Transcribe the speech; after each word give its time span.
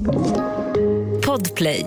Podplay. 0.00 1.86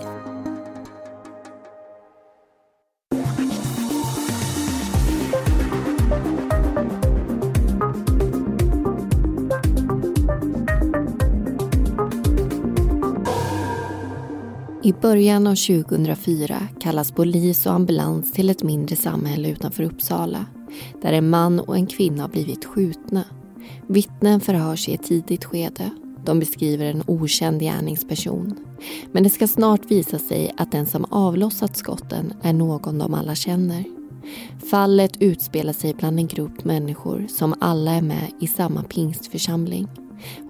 I 14.84 14.94
början 15.02 15.48
av 15.48 15.56
2004 15.56 16.68
kallas 16.80 17.12
polis 17.12 17.66
och 17.66 17.74
ambulans 17.74 18.32
till 18.32 18.50
ett 18.50 18.64
mindre 18.64 18.96
samhälle 18.96 19.50
utanför 19.50 19.84
Uppsala 19.84 20.46
där 21.02 21.14
en 21.14 21.30
man 21.30 21.60
och 21.60 21.76
en 21.76 21.88
kvinna 21.88 22.24
har 22.24 22.30
blivit 22.30 22.66
skjutna. 22.66 23.24
Vittnen 23.88 24.40
förhörs 24.40 24.90
i 24.90 24.94
ett 24.94 25.04
tidigt 25.04 25.46
skede. 25.46 25.92
De 26.26 26.40
beskriver 26.40 26.86
en 26.86 27.04
okänd 27.08 27.62
gärningsperson. 27.62 28.56
Men 29.12 29.24
det 29.24 29.30
ska 29.30 29.48
snart 29.48 29.92
visa 29.92 30.20
sig 30.20 30.52
att 30.58 30.72
den 30.72 30.86
som 30.86 31.06
avlossat 31.06 31.78
skotten 31.78 32.34
är 32.42 32.54
någon 32.54 32.98
de 32.98 33.14
alla 33.14 33.36
känner. 33.36 33.84
Fallet 34.70 35.12
utspelar 35.20 35.74
sig 35.74 35.94
bland 35.94 36.20
en 36.20 36.28
grupp 36.28 36.64
människor 36.64 37.28
som 37.30 37.56
alla 37.60 37.92
är 37.92 38.02
med 38.02 38.32
i 38.40 38.48
samma 38.48 38.84
pingstförsamling. 38.84 39.88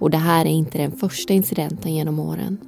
Och 0.00 0.10
det 0.10 0.18
här 0.18 0.44
är 0.44 0.50
inte 0.50 0.78
den 0.78 0.92
första 0.92 1.32
incidenten 1.32 1.94
genom 1.94 2.18
åren. 2.18 2.58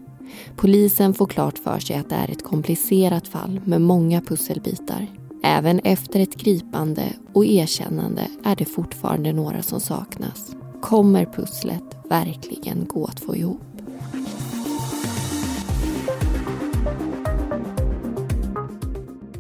Polisen 0.57 1.15
får 1.15 1.27
klart 1.27 1.59
för 1.59 1.79
sig 1.79 1.97
att 1.97 2.11
det 2.11 2.17
är 2.17 2.31
ett 2.31 2.45
komplicerat 2.45 3.29
fall 3.29 3.61
med 3.65 3.81
många 3.81 4.21
pusselbitar. 4.21 5.07
Även 5.43 5.79
efter 5.79 6.21
ett 6.21 6.37
gripande 6.37 7.13
och 7.33 7.47
erkännande 7.47 8.23
är 8.45 8.57
det 8.57 8.65
fortfarande 8.65 9.33
några 9.33 9.63
som 9.63 9.81
saknas. 9.81 10.57
Kommer 10.81 11.25
pusslet 11.25 11.97
verkligen 12.09 12.87
gå 12.87 13.05
att 13.05 13.21
få 13.21 13.37
ihop? 13.37 13.63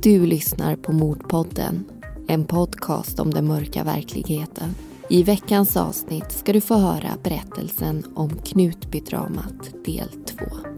Du 0.02 0.26
lyssnar 0.26 0.76
på 0.76 0.92
Mordpodden, 0.92 1.84
en 2.28 2.44
podcast 2.44 3.20
om 3.20 3.30
den 3.30 3.46
mörka 3.46 3.84
verkligheten. 3.84 4.74
I 5.10 5.22
veckans 5.22 5.76
avsnitt 5.76 6.32
ska 6.32 6.52
du 6.52 6.60
få 6.60 6.74
höra 6.74 7.10
berättelsen 7.22 8.04
om 8.14 8.30
Knutbydramat 8.30 9.84
del 9.84 10.08
2. 10.08 10.75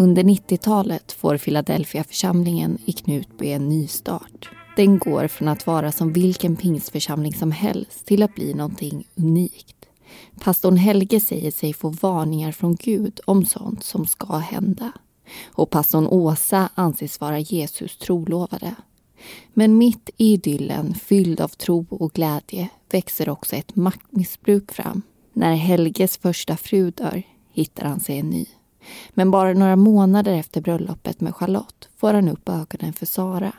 Under 0.00 0.22
90-talet 0.22 1.12
får 1.12 1.38
Philadelphia-församlingen 1.38 2.78
i 2.84 2.92
Knutby 2.92 3.48
en 3.48 3.68
ny 3.68 3.86
start. 3.86 4.50
Den 4.76 4.98
går 4.98 5.28
från 5.28 5.48
att 5.48 5.66
vara 5.66 5.92
som 5.92 6.12
vilken 6.12 6.56
pingstförsamling 6.56 7.34
som 7.34 7.52
helst 7.52 8.06
till 8.06 8.22
att 8.22 8.34
bli 8.34 8.54
någonting 8.54 9.08
unikt. 9.14 9.76
Pastorn 10.40 10.76
Helge 10.76 11.20
säger 11.20 11.50
sig 11.50 11.72
få 11.72 11.88
varningar 11.88 12.52
från 12.52 12.74
Gud 12.74 13.20
om 13.24 13.46
sånt 13.46 13.84
som 13.84 14.06
ska 14.06 14.36
hända. 14.36 14.92
Och 15.46 15.70
pastorn 15.70 16.06
Åsa 16.06 16.68
anses 16.74 17.20
vara 17.20 17.38
Jesus 17.38 17.98
trolovade. 17.98 18.74
Men 19.54 19.78
mitt 19.78 20.10
i 20.16 20.32
idyllen, 20.32 20.94
fylld 20.94 21.40
av 21.40 21.48
tro 21.48 21.86
och 21.90 22.12
glädje, 22.12 22.68
växer 22.90 23.28
också 23.28 23.56
ett 23.56 23.76
maktmissbruk 23.76 24.72
fram. 24.72 25.02
När 25.32 25.54
Helges 25.54 26.18
första 26.18 26.56
fru 26.56 26.90
dör 26.90 27.22
hittar 27.52 27.84
han 27.84 28.00
sig 28.00 28.18
en 28.18 28.30
ny. 28.30 28.46
Men 29.10 29.30
bara 29.30 29.52
några 29.52 29.76
månader 29.76 30.32
efter 30.32 30.60
bröllopet 30.60 31.20
med 31.20 31.34
Charlotte 31.34 31.88
får 31.96 32.14
han 32.14 32.28
upp 32.28 32.48
ögonen 32.48 32.92
för 32.92 33.06
Sara. 33.06 33.52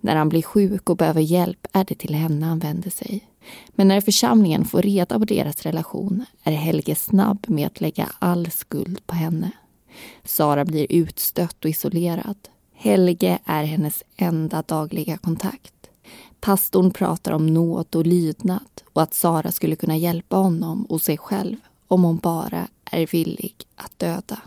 När 0.00 0.16
han 0.16 0.28
blir 0.28 0.42
sjuk 0.42 0.90
och 0.90 0.96
behöver 0.96 1.20
hjälp 1.20 1.66
är 1.72 1.84
det 1.84 1.94
till 1.94 2.14
henne 2.14 2.46
han 2.46 2.58
vänder 2.58 2.90
sig. 2.90 3.28
Men 3.68 3.88
när 3.88 4.00
församlingen 4.00 4.64
får 4.64 4.82
reda 4.82 5.18
på 5.18 5.24
deras 5.24 5.62
relation 5.62 6.24
är 6.42 6.52
Helge 6.52 6.94
snabb 6.94 7.44
med 7.48 7.66
att 7.66 7.80
lägga 7.80 8.08
all 8.18 8.50
skuld 8.50 9.06
på 9.06 9.14
henne. 9.14 9.50
Sara 10.24 10.64
blir 10.64 10.86
utstött 10.90 11.64
och 11.64 11.70
isolerad. 11.70 12.36
Helge 12.74 13.38
är 13.44 13.64
hennes 13.64 14.04
enda 14.16 14.62
dagliga 14.66 15.18
kontakt. 15.18 15.74
Pastorn 16.40 16.90
pratar 16.90 17.32
om 17.32 17.46
nåd 17.46 17.96
och 17.96 18.06
lydnad 18.06 18.82
och 18.92 19.02
att 19.02 19.14
Sara 19.14 19.52
skulle 19.52 19.76
kunna 19.76 19.96
hjälpa 19.96 20.36
honom 20.36 20.84
och 20.84 21.00
sig 21.00 21.18
själv 21.18 21.56
om 21.88 22.04
hon 22.04 22.16
bara 22.16 22.68
är 22.92 23.06
villig 23.06 23.54
att 23.76 23.98
döda. 23.98 24.40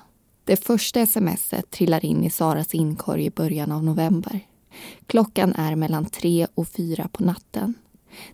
Det 0.44 0.66
första 0.66 1.06
smset 1.06 1.72
trillar 1.72 2.06
in 2.06 2.24
i 2.24 2.29
Saras 2.29 2.74
inkorg 2.74 3.25
i 3.25 3.29
början 3.29 3.72
av 3.72 3.84
november. 3.84 4.40
Klockan 5.07 5.53
är 5.53 5.75
mellan 5.75 6.06
tre 6.06 6.47
och 6.56 6.68
fyra 6.68 7.07
på 7.07 7.24
natten. 7.24 7.74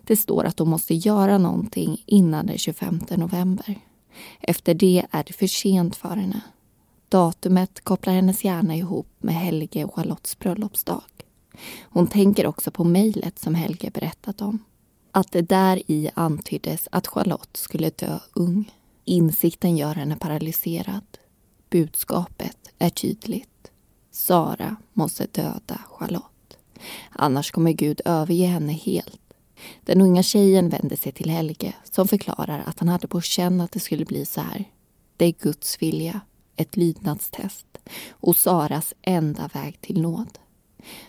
Det 0.04 0.16
står 0.16 0.44
att 0.44 0.58
hon 0.58 0.68
måste 0.68 0.94
göra 0.94 1.38
någonting 1.38 2.02
innan 2.06 2.46
den 2.46 2.58
25 2.58 3.00
november. 3.10 3.78
Efter 4.40 4.74
det 4.74 5.06
är 5.10 5.24
det 5.24 5.32
för 5.32 5.46
sent 5.46 5.96
för 5.96 6.16
henne. 6.16 6.40
Datumet 7.08 7.80
kopplar 7.80 8.14
hennes 8.14 8.44
hjärna 8.44 8.76
ihop 8.76 9.08
med 9.18 9.34
Helge 9.34 9.84
och 9.84 9.94
Charlottes 9.94 10.38
bröllopsdag. 10.38 11.02
Hon 11.82 12.06
tänker 12.06 12.46
också 12.46 12.70
på 12.70 12.84
mejlet 12.84 13.38
som 13.38 13.54
Helge 13.54 13.90
berättat 13.90 14.40
om. 14.40 14.58
Att 15.12 15.32
det 15.32 15.42
där 15.42 15.82
i 15.86 16.10
antyddes 16.14 16.88
att 16.92 17.06
Charlotte 17.06 17.56
skulle 17.56 17.90
dö 17.90 18.18
ung. 18.32 18.72
Insikten 19.08 19.76
gör 19.76 19.94
henne 19.94 20.16
paralyserad. 20.16 21.18
Budskapet 21.70 22.56
är 22.78 22.90
tydligt. 22.90 23.70
Sara 24.10 24.76
måste 24.92 25.26
döda 25.32 25.80
Charlotte. 25.88 26.58
Annars 27.10 27.50
kommer 27.50 27.72
Gud 27.72 28.00
överge 28.04 28.46
henne 28.46 28.72
helt. 28.72 29.20
Den 29.80 30.00
unga 30.00 30.22
tjejen 30.22 30.68
vänder 30.68 30.96
sig 30.96 31.12
till 31.12 31.30
Helge 31.30 31.74
som 31.84 32.08
förklarar 32.08 32.62
att 32.66 32.78
han 32.78 32.88
hade 32.88 33.08
på 33.08 33.20
känn 33.20 33.60
att 33.60 33.72
det 33.72 33.80
skulle 33.80 34.04
bli 34.04 34.26
så 34.26 34.40
här. 34.40 34.64
Det 35.16 35.24
är 35.24 35.32
Guds 35.32 35.82
vilja, 35.82 36.20
ett 36.56 36.76
lydnadstest 36.76 37.78
och 38.10 38.36
Saras 38.36 38.94
enda 39.02 39.50
väg 39.54 39.80
till 39.80 40.00
nåd. 40.00 40.38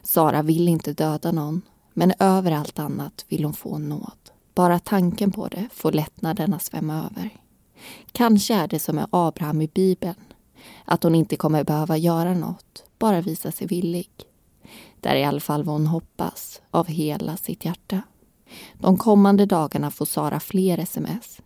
Sara 0.04 0.42
vill 0.42 0.68
inte 0.68 0.94
döda 0.94 1.32
någon, 1.32 1.62
men 1.94 2.14
över 2.20 2.52
allt 2.52 2.80
annat 2.80 3.26
vill 3.28 3.44
hon 3.44 3.54
få 3.54 3.78
nåd. 3.78 4.32
Bara 4.54 4.80
tanken 4.80 5.32
på 5.32 5.48
det 5.48 5.68
får 5.72 5.92
lättnaden 5.92 6.54
att 6.54 6.64
svämma 6.64 7.10
över. 7.12 7.30
Kanske 8.12 8.54
är 8.54 8.68
det 8.68 8.80
som 8.80 8.96
med 8.96 9.08
Abraham 9.10 9.62
i 9.62 9.68
Bibeln. 9.68 10.16
Att 10.86 11.04
hon 11.04 11.16
inte 11.16 11.36
kommer 11.36 11.64
behöva 11.64 11.98
göra 11.98 12.34
något, 12.34 12.84
bara 13.00 13.22
visa 13.22 13.52
sig 13.52 13.68
villig. 13.68 14.10
Det 15.00 15.10
är 15.10 15.16
i 15.16 15.24
alla 15.24 15.40
fall 15.40 15.64
vad 15.64 15.76
hon 15.76 15.88
hoppas, 15.88 16.62
av 16.72 16.88
hela 16.88 17.38
sitt 17.38 17.66
hjärta. 17.66 18.02
De 18.74 18.98
kommande 18.98 19.46
dagarna 19.46 19.92
får 19.92 20.06
Sara 20.06 20.40
fler 20.40 20.78
sms. 20.78 21.42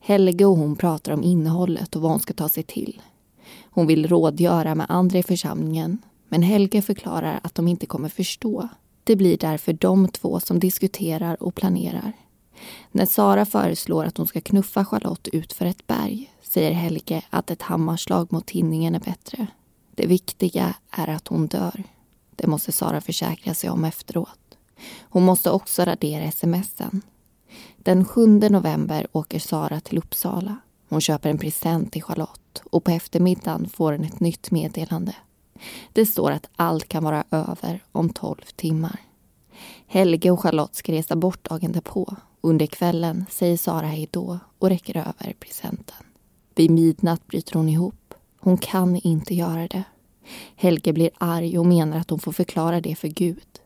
Helge 0.00 0.44
och 0.44 0.56
hon 0.56 0.76
pratar 0.76 1.12
om 1.12 1.22
innehållet 1.22 1.96
och 1.96 2.02
vad 2.02 2.10
hon 2.10 2.20
ska 2.20 2.34
ta 2.34 2.48
sig 2.48 2.62
till. 2.62 3.02
Hon 3.70 3.86
vill 3.86 4.08
rådgöra 4.08 4.74
med 4.74 4.86
andra 4.88 5.18
i 5.18 5.22
församlingen 5.22 5.98
men 6.28 6.42
Helge 6.42 6.82
förklarar 6.82 7.40
att 7.42 7.54
de 7.54 7.68
inte 7.68 7.86
kommer 7.86 8.08
förstå. 8.08 8.68
Det 9.04 9.16
blir 9.16 9.36
därför 9.36 9.72
de 9.72 10.08
två 10.08 10.40
som 10.40 10.58
diskuterar 10.58 11.42
och 11.42 11.54
planerar. 11.54 12.12
När 12.92 13.06
Sara 13.06 13.46
föreslår 13.46 14.04
att 14.04 14.16
hon 14.16 14.26
ska 14.26 14.40
knuffa 14.40 14.84
Charlotte 14.84 15.28
ut 15.28 15.52
för 15.52 15.66
ett 15.66 15.86
berg 15.86 16.30
säger 16.42 16.72
Helge 16.72 17.22
att 17.30 17.50
ett 17.50 17.62
hammarslag 17.62 18.32
mot 18.32 18.46
tinningen 18.46 18.94
är 18.94 19.00
bättre. 19.00 19.46
Det 19.94 20.06
viktiga 20.06 20.74
är 20.90 21.08
att 21.08 21.28
hon 21.28 21.46
dör. 21.46 21.82
Det 22.36 22.46
måste 22.46 22.72
Sara 22.72 23.00
försäkra 23.00 23.54
sig 23.54 23.70
om 23.70 23.84
efteråt. 23.84 24.58
Hon 25.00 25.22
måste 25.22 25.50
också 25.50 25.84
radera 25.84 26.30
smsen. 26.30 27.02
Den 27.76 28.04
7 28.04 28.26
november 28.26 29.06
åker 29.12 29.38
Sara 29.38 29.80
till 29.80 29.98
Uppsala. 29.98 30.56
Hon 30.88 31.00
köper 31.00 31.30
en 31.30 31.38
present 31.38 31.92
till 31.92 32.02
Charlotte 32.02 32.62
och 32.70 32.84
på 32.84 32.90
eftermiddagen 32.90 33.68
får 33.68 33.92
hon 33.92 34.04
ett 34.04 34.20
nytt 34.20 34.50
meddelande. 34.50 35.14
Det 35.92 36.06
står 36.06 36.30
att 36.30 36.48
allt 36.56 36.88
kan 36.88 37.04
vara 37.04 37.24
över 37.30 37.82
om 37.92 38.08
12 38.08 38.36
timmar. 38.56 39.00
Helge 39.86 40.30
och 40.30 40.40
Charlotte 40.40 40.74
ska 40.74 40.92
resa 40.92 41.16
bort 41.16 41.48
dagen 41.48 41.72
därpå. 41.72 42.16
Under 42.44 42.66
kvällen 42.66 43.24
säger 43.30 43.56
Sara 43.56 43.86
hej 43.86 44.08
då 44.10 44.38
och 44.58 44.68
räcker 44.68 44.96
över 44.96 45.34
presenten. 45.40 46.06
Vid 46.54 46.70
midnatt 46.70 47.26
bryter 47.26 47.54
hon 47.54 47.68
ihop. 47.68 48.14
Hon 48.40 48.58
kan 48.58 48.96
inte 48.96 49.34
göra 49.34 49.66
det. 49.66 49.84
Helge 50.56 50.92
blir 50.92 51.10
arg 51.18 51.58
och 51.58 51.66
menar 51.66 51.98
att 51.98 52.10
hon 52.10 52.18
får 52.18 52.32
förklara 52.32 52.80
det 52.80 52.94
för 52.94 53.08
Gud. 53.08 53.60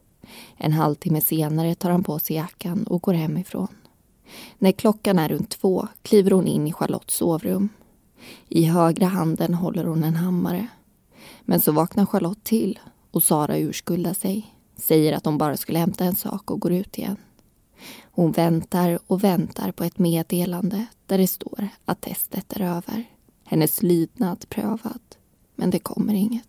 En 0.56 0.72
halvtimme 0.72 1.20
senare 1.20 1.74
tar 1.74 1.90
han 1.90 2.04
på 2.04 2.18
sig 2.18 2.36
jackan 2.36 2.86
och 2.86 3.02
går 3.02 3.12
hemifrån. 3.12 3.68
När 4.58 4.72
klockan 4.72 5.18
är 5.18 5.28
runt 5.28 5.50
två 5.50 5.88
kliver 6.02 6.30
hon 6.30 6.46
in 6.46 6.66
i 6.66 6.72
Charlottes 6.72 7.14
sovrum. 7.14 7.68
I 8.48 8.64
högra 8.64 9.06
handen 9.06 9.54
håller 9.54 9.84
hon 9.84 10.04
en 10.04 10.16
hammare. 10.16 10.66
Men 11.40 11.60
så 11.60 11.72
vaknar 11.72 12.06
Charlotte 12.06 12.44
till 12.44 12.78
och 13.10 13.22
Sara 13.22 13.58
urskuldar 13.58 14.14
sig. 14.14 14.54
Säger 14.76 15.12
att 15.12 15.24
hon 15.24 15.38
bara 15.38 15.56
skulle 15.56 15.78
hämta 15.78 16.04
en 16.04 16.16
sak 16.16 16.50
och 16.50 16.60
går 16.60 16.72
ut 16.72 16.98
igen. 16.98 17.16
Hon 18.02 18.32
väntar 18.32 18.98
och 19.06 19.24
väntar 19.24 19.72
på 19.72 19.84
ett 19.84 19.98
meddelande 19.98 20.86
där 21.06 21.18
det 21.18 21.26
står 21.26 21.68
att 21.84 22.00
testet 22.00 22.52
är 22.52 22.60
över. 22.60 23.04
Hennes 23.44 23.82
lydnad 23.82 24.48
prövad. 24.48 25.00
Men 25.54 25.70
det 25.70 25.78
kommer 25.78 26.14
inget. 26.14 26.48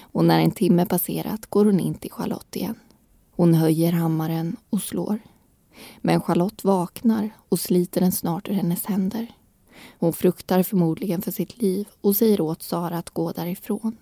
Och 0.00 0.24
när 0.24 0.40
en 0.40 0.50
timme 0.50 0.86
passerat 0.86 1.46
går 1.46 1.64
hon 1.64 1.80
in 1.80 1.94
till 1.94 2.12
Charlotte 2.12 2.56
igen. 2.56 2.78
Hon 3.36 3.54
höjer 3.54 3.92
hammaren 3.92 4.56
och 4.70 4.82
slår. 4.82 5.18
Men 6.00 6.20
Charlotte 6.20 6.64
vaknar 6.64 7.30
och 7.48 7.60
sliter 7.60 8.00
den 8.00 8.12
snart 8.12 8.48
ur 8.48 8.52
hennes 8.52 8.86
händer. 8.86 9.26
Hon 9.98 10.12
fruktar 10.12 10.62
förmodligen 10.62 11.22
för 11.22 11.30
sitt 11.30 11.62
liv 11.62 11.88
och 12.00 12.16
säger 12.16 12.40
åt 12.40 12.62
Sara 12.62 12.98
att 12.98 13.10
gå 13.10 13.32
därifrån. 13.32 13.96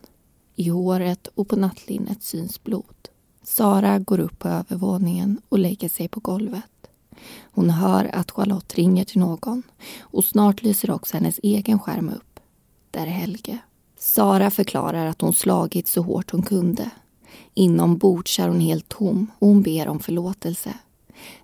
I 0.54 0.68
håret 0.68 1.26
och 1.34 1.48
på 1.48 1.56
nattlinnet 1.56 2.22
syns 2.22 2.62
blod. 2.62 3.08
Sara 3.48 3.98
går 3.98 4.20
upp 4.20 4.38
på 4.38 4.48
övervåningen 4.48 5.40
och 5.48 5.58
lägger 5.58 5.88
sig 5.88 6.08
på 6.08 6.20
golvet. 6.20 6.90
Hon 7.42 7.70
hör 7.70 8.10
att 8.12 8.30
Charlotte 8.30 8.74
ringer 8.74 9.04
till 9.04 9.20
någon 9.20 9.62
och 10.00 10.24
snart 10.24 10.62
lyser 10.62 10.90
också 10.90 11.16
hennes 11.16 11.40
egen 11.42 11.78
skärm 11.78 12.08
upp. 12.08 12.40
Där 12.90 13.06
är 13.06 13.10
Helge. 13.10 13.58
Sara 13.98 14.50
förklarar 14.50 15.06
att 15.06 15.20
hon 15.20 15.32
slagit 15.32 15.88
så 15.88 16.02
hårt 16.02 16.30
hon 16.30 16.42
kunde. 16.42 16.90
Inombords 17.54 18.38
är 18.38 18.48
hon 18.48 18.60
helt 18.60 18.88
tom 18.88 19.30
och 19.38 19.48
hon 19.48 19.62
ber 19.62 19.88
om 19.88 20.00
förlåtelse. 20.00 20.74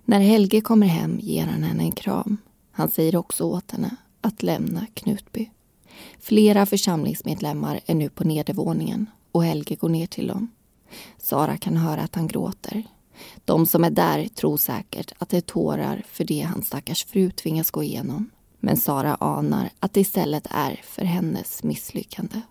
När 0.05 0.19
Helge 0.19 0.61
kommer 0.61 0.87
hem 0.87 1.19
ger 1.19 1.45
han 1.45 1.63
henne 1.63 1.83
en 1.83 1.91
kram. 1.91 2.37
Han 2.71 2.89
säger 2.89 3.15
också 3.15 3.43
åt 3.43 3.71
henne 3.71 3.95
att 4.21 4.43
lämna 4.43 4.85
Knutby. 4.93 5.49
Flera 6.19 6.65
församlingsmedlemmar 6.65 7.79
är 7.85 7.95
nu 7.95 8.09
på 8.09 8.23
nedervåningen 8.23 9.05
och 9.31 9.43
Helge 9.43 9.75
går 9.75 9.89
ner 9.89 10.07
till 10.07 10.27
dem. 10.27 10.51
Sara 11.17 11.57
kan 11.57 11.77
höra 11.77 12.01
att 12.01 12.15
han 12.15 12.27
gråter. 12.27 12.83
De 13.45 13.65
som 13.65 13.83
är 13.83 13.89
där 13.89 14.27
tror 14.27 14.57
säkert 14.57 15.13
att 15.17 15.29
det 15.29 15.37
är 15.37 15.41
tårar 15.41 16.03
för 16.07 16.23
det 16.23 16.41
hans 16.41 16.67
stackars 16.67 17.05
fru 17.05 17.31
tvingas 17.31 17.71
gå 17.71 17.83
igenom. 17.83 18.29
Men 18.59 18.77
Sara 18.77 19.15
anar 19.15 19.69
att 19.79 19.93
det 19.93 20.01
istället 20.01 20.47
är 20.49 20.81
för 20.83 21.05
hennes 21.05 21.63
misslyckande. 21.63 22.41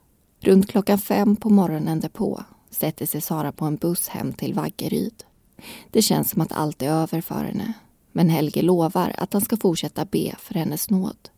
Runt 0.41 0.71
klockan 0.71 0.99
fem 0.99 1.37
på 1.37 1.51
morgonen 1.51 2.01
därpå 2.01 2.45
sätter 2.71 3.07
sig 3.07 3.21
Sara 3.21 3.53
på 3.53 3.65
en 3.65 3.77
buss 3.77 4.09
hem 4.09 4.33
till 4.33 4.55
Vaggeryd. 4.55 5.25
Det 5.91 6.03
känns 6.03 6.31
som 6.31 6.41
att 6.41 6.53
allt 6.53 6.83
är 6.83 6.91
över 6.91 7.21
för 7.21 7.45
henne. 7.45 7.73
Men 8.13 8.29
Helge 8.29 8.63
lovar 8.63 9.15
att 9.19 9.33
han 9.33 9.43
ska 9.43 9.57
fortsätta 9.57 10.05
be 10.05 10.35
för 10.39 10.55
hennes 10.55 10.91
nåd. 10.91 11.29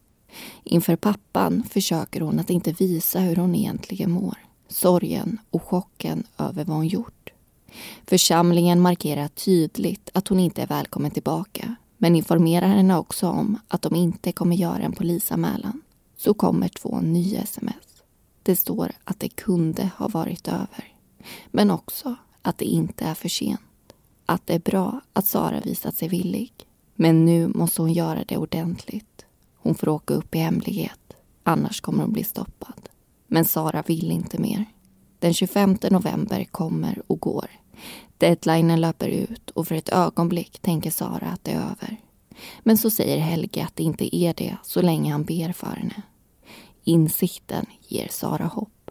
Inför 0.64 0.96
pappan 0.96 1.62
försöker 1.70 2.20
hon 2.20 2.38
att 2.38 2.50
inte 2.50 2.72
visa 2.72 3.20
hur 3.20 3.36
hon 3.36 3.54
egentligen 3.54 4.10
mår. 4.10 4.38
Sorgen 4.74 5.38
och 5.50 5.62
chocken 5.62 6.24
över 6.38 6.64
vad 6.64 6.76
hon 6.76 6.86
gjort. 6.86 7.32
Församlingen 8.06 8.80
markerar 8.80 9.28
tydligt 9.28 10.10
att 10.14 10.28
hon 10.28 10.40
inte 10.40 10.62
är 10.62 10.66
välkommen 10.66 11.10
tillbaka 11.10 11.76
men 11.98 12.16
informerar 12.16 12.66
henne 12.66 12.98
också 12.98 13.28
om 13.28 13.58
att 13.68 13.82
de 13.82 13.94
inte 13.94 14.32
kommer 14.32 14.56
göra 14.56 14.82
en 14.82 14.92
polisanmälan. 14.92 15.82
Så 16.16 16.34
kommer 16.34 16.68
två 16.68 17.00
nya 17.00 17.40
sms. 17.40 18.02
Det 18.42 18.56
står 18.56 18.92
att 19.04 19.20
det 19.20 19.28
kunde 19.28 19.90
ha 19.98 20.08
varit 20.08 20.48
över. 20.48 20.94
Men 21.46 21.70
också 21.70 22.16
att 22.42 22.58
det 22.58 22.64
inte 22.64 23.04
är 23.04 23.14
för 23.14 23.28
sent. 23.28 23.60
Att 24.26 24.46
det 24.46 24.54
är 24.54 24.58
bra 24.58 25.00
att 25.12 25.26
Sara 25.26 25.60
visat 25.60 25.96
sig 25.96 26.08
villig. 26.08 26.52
Men 26.94 27.24
nu 27.24 27.48
måste 27.48 27.82
hon 27.82 27.92
göra 27.92 28.24
det 28.28 28.36
ordentligt. 28.36 29.24
Hon 29.56 29.74
får 29.74 29.88
åka 29.88 30.14
upp 30.14 30.34
i 30.34 30.38
hemlighet. 30.38 31.16
Annars 31.42 31.80
kommer 31.80 32.02
hon 32.02 32.12
bli 32.12 32.24
stoppad. 32.24 32.88
Men 33.34 33.44
Sara 33.44 33.82
vill 33.86 34.10
inte 34.10 34.38
mer. 34.38 34.64
Den 35.18 35.34
25 35.34 35.76
november 35.90 36.44
kommer 36.44 37.02
och 37.06 37.20
går. 37.20 37.50
Deadlinen 38.18 38.80
löper 38.80 39.08
ut 39.08 39.50
och 39.50 39.68
för 39.68 39.74
ett 39.74 39.88
ögonblick 39.88 40.58
tänker 40.58 40.90
Sara 40.90 41.26
att 41.26 41.44
det 41.44 41.50
är 41.50 41.56
över. 41.56 42.00
Men 42.62 42.78
så 42.78 42.90
säger 42.90 43.18
Helge 43.18 43.64
att 43.64 43.76
det 43.76 43.82
inte 43.82 44.16
är 44.16 44.34
det 44.34 44.56
så 44.62 44.82
länge 44.82 45.12
han 45.12 45.24
ber 45.24 45.52
för 45.52 45.66
henne. 45.66 46.02
Insikten 46.84 47.66
ger 47.88 48.08
Sara 48.08 48.46
hopp. 48.46 48.90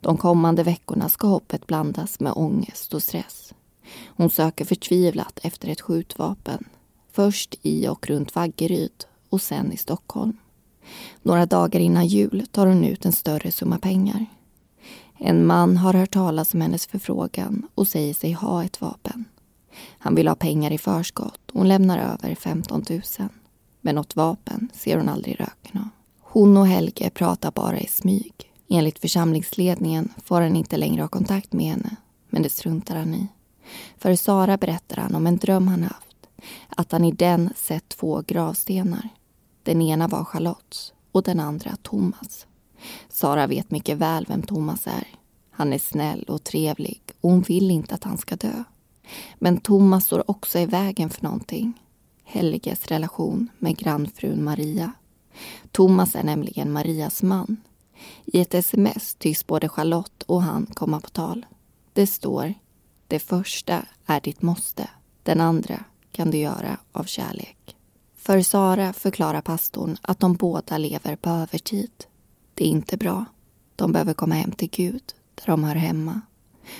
De 0.00 0.16
kommande 0.16 0.62
veckorna 0.62 1.08
ska 1.08 1.26
hoppet 1.26 1.66
blandas 1.66 2.20
med 2.20 2.32
ångest 2.36 2.94
och 2.94 3.02
stress. 3.02 3.54
Hon 4.06 4.30
söker 4.30 4.64
förtvivlat 4.64 5.40
efter 5.42 5.68
ett 5.68 5.80
skjutvapen. 5.80 6.64
Först 7.12 7.54
i 7.62 7.88
och 7.88 8.06
runt 8.06 8.34
Vaggeryd 8.34 9.04
och 9.28 9.42
sen 9.42 9.72
i 9.72 9.76
Stockholm. 9.76 10.36
Några 11.22 11.46
dagar 11.46 11.80
innan 11.80 12.06
jul 12.06 12.46
tar 12.50 12.66
hon 12.66 12.84
ut 12.84 13.04
en 13.04 13.12
större 13.12 13.50
summa 13.50 13.78
pengar. 13.78 14.26
En 15.18 15.46
man 15.46 15.76
har 15.76 15.94
hört 15.94 16.14
talas 16.14 16.54
om 16.54 16.60
hennes 16.60 16.86
förfrågan 16.86 17.68
och 17.74 17.88
säger 17.88 18.14
sig 18.14 18.32
ha 18.32 18.64
ett 18.64 18.80
vapen. 18.80 19.24
Han 19.98 20.14
vill 20.14 20.28
ha 20.28 20.34
pengar 20.34 20.70
i 20.70 20.78
förskott 20.78 21.50
och 21.50 21.58
hon 21.58 21.68
lämnar 21.68 21.98
över 21.98 22.34
15 22.34 22.84
000. 22.90 23.00
Men 23.80 23.94
något 23.94 24.16
vapen 24.16 24.68
ser 24.72 24.98
hon 24.98 25.08
aldrig 25.08 25.40
röken 25.40 25.80
av. 25.80 25.88
Hon 26.20 26.56
och 26.56 26.66
Helge 26.66 27.10
pratar 27.10 27.50
bara 27.50 27.78
i 27.78 27.86
smyg. 27.86 28.32
Enligt 28.68 28.98
församlingsledningen 28.98 30.08
får 30.24 30.40
han 30.40 30.56
inte 30.56 30.76
längre 30.76 31.02
ha 31.02 31.08
kontakt 31.08 31.52
med 31.52 31.66
henne, 31.66 31.96
men 32.30 32.42
det 32.42 32.48
struntar 32.48 32.96
han 32.96 33.14
i. 33.14 33.26
För 33.98 34.14
Sara 34.14 34.56
berättar 34.56 34.96
han 34.96 35.14
om 35.14 35.26
en 35.26 35.36
dröm 35.36 35.68
han 35.68 35.82
haft. 35.82 36.16
Att 36.68 36.92
han 36.92 37.04
i 37.04 37.12
den 37.12 37.50
sett 37.56 37.88
två 37.88 38.22
gravstenar. 38.26 39.08
Den 39.62 39.82
ena 39.82 40.08
var 40.08 40.24
Charlottes 40.24 40.92
och 41.12 41.22
den 41.22 41.40
andra 41.40 41.76
Thomas. 41.82 42.46
Sara 43.08 43.46
vet 43.46 43.70
mycket 43.70 43.98
väl 43.98 44.26
vem 44.28 44.42
Thomas 44.42 44.86
är. 44.86 45.08
Han 45.50 45.72
är 45.72 45.78
snäll 45.78 46.22
och 46.22 46.44
trevlig 46.44 47.02
och 47.20 47.30
hon 47.30 47.42
vill 47.42 47.70
inte 47.70 47.94
att 47.94 48.04
han 48.04 48.18
ska 48.18 48.36
dö. 48.36 48.64
Men 49.38 49.60
Thomas 49.60 50.04
står 50.04 50.30
också 50.30 50.58
i 50.58 50.66
vägen 50.66 51.10
för 51.10 51.22
någonting. 51.22 51.72
Helges 52.24 52.86
relation 52.86 53.48
med 53.58 53.76
grannfrun 53.76 54.44
Maria. 54.44 54.92
Thomas 55.70 56.14
är 56.14 56.22
nämligen 56.22 56.72
Marias 56.72 57.22
man. 57.22 57.56
I 58.24 58.40
ett 58.40 58.54
sms 58.54 59.14
tycks 59.14 59.46
både 59.46 59.68
Charlotte 59.68 60.22
och 60.22 60.42
han 60.42 60.66
komma 60.66 61.00
på 61.00 61.10
tal. 61.10 61.46
Det 61.92 62.06
står 62.06 62.54
Det 63.06 63.18
första 63.18 63.86
är 64.06 64.20
ditt 64.20 64.42
måste. 64.42 64.90
Den 65.22 65.40
andra 65.40 65.84
kan 66.12 66.30
du 66.30 66.38
göra 66.38 66.78
av 66.92 67.04
kärlek. 67.04 67.76
För 68.24 68.42
Sara 68.42 68.92
förklarar 68.92 69.40
pastorn 69.40 69.96
att 70.02 70.20
de 70.20 70.34
båda 70.34 70.78
lever 70.78 71.16
på 71.16 71.30
övertid. 71.30 71.90
Det 72.54 72.64
är 72.64 72.68
inte 72.68 72.96
bra. 72.96 73.24
De 73.76 73.92
behöver 73.92 74.14
komma 74.14 74.34
hem 74.34 74.52
till 74.52 74.70
Gud, 74.70 75.02
där 75.34 75.46
de 75.46 75.64
hör 75.64 75.74
hemma. 75.74 76.20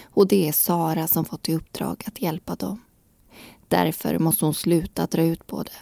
Och 0.02 0.28
det 0.28 0.48
är 0.48 0.52
Sara 0.52 1.08
som 1.08 1.24
fått 1.24 1.48
i 1.48 1.54
uppdrag 1.54 2.02
att 2.06 2.22
hjälpa 2.22 2.54
dem. 2.54 2.80
Därför 3.68 4.18
måste 4.18 4.44
hon 4.44 4.54
sluta 4.54 5.06
dra 5.06 5.22
ut 5.22 5.46
på 5.46 5.62
det. 5.62 5.78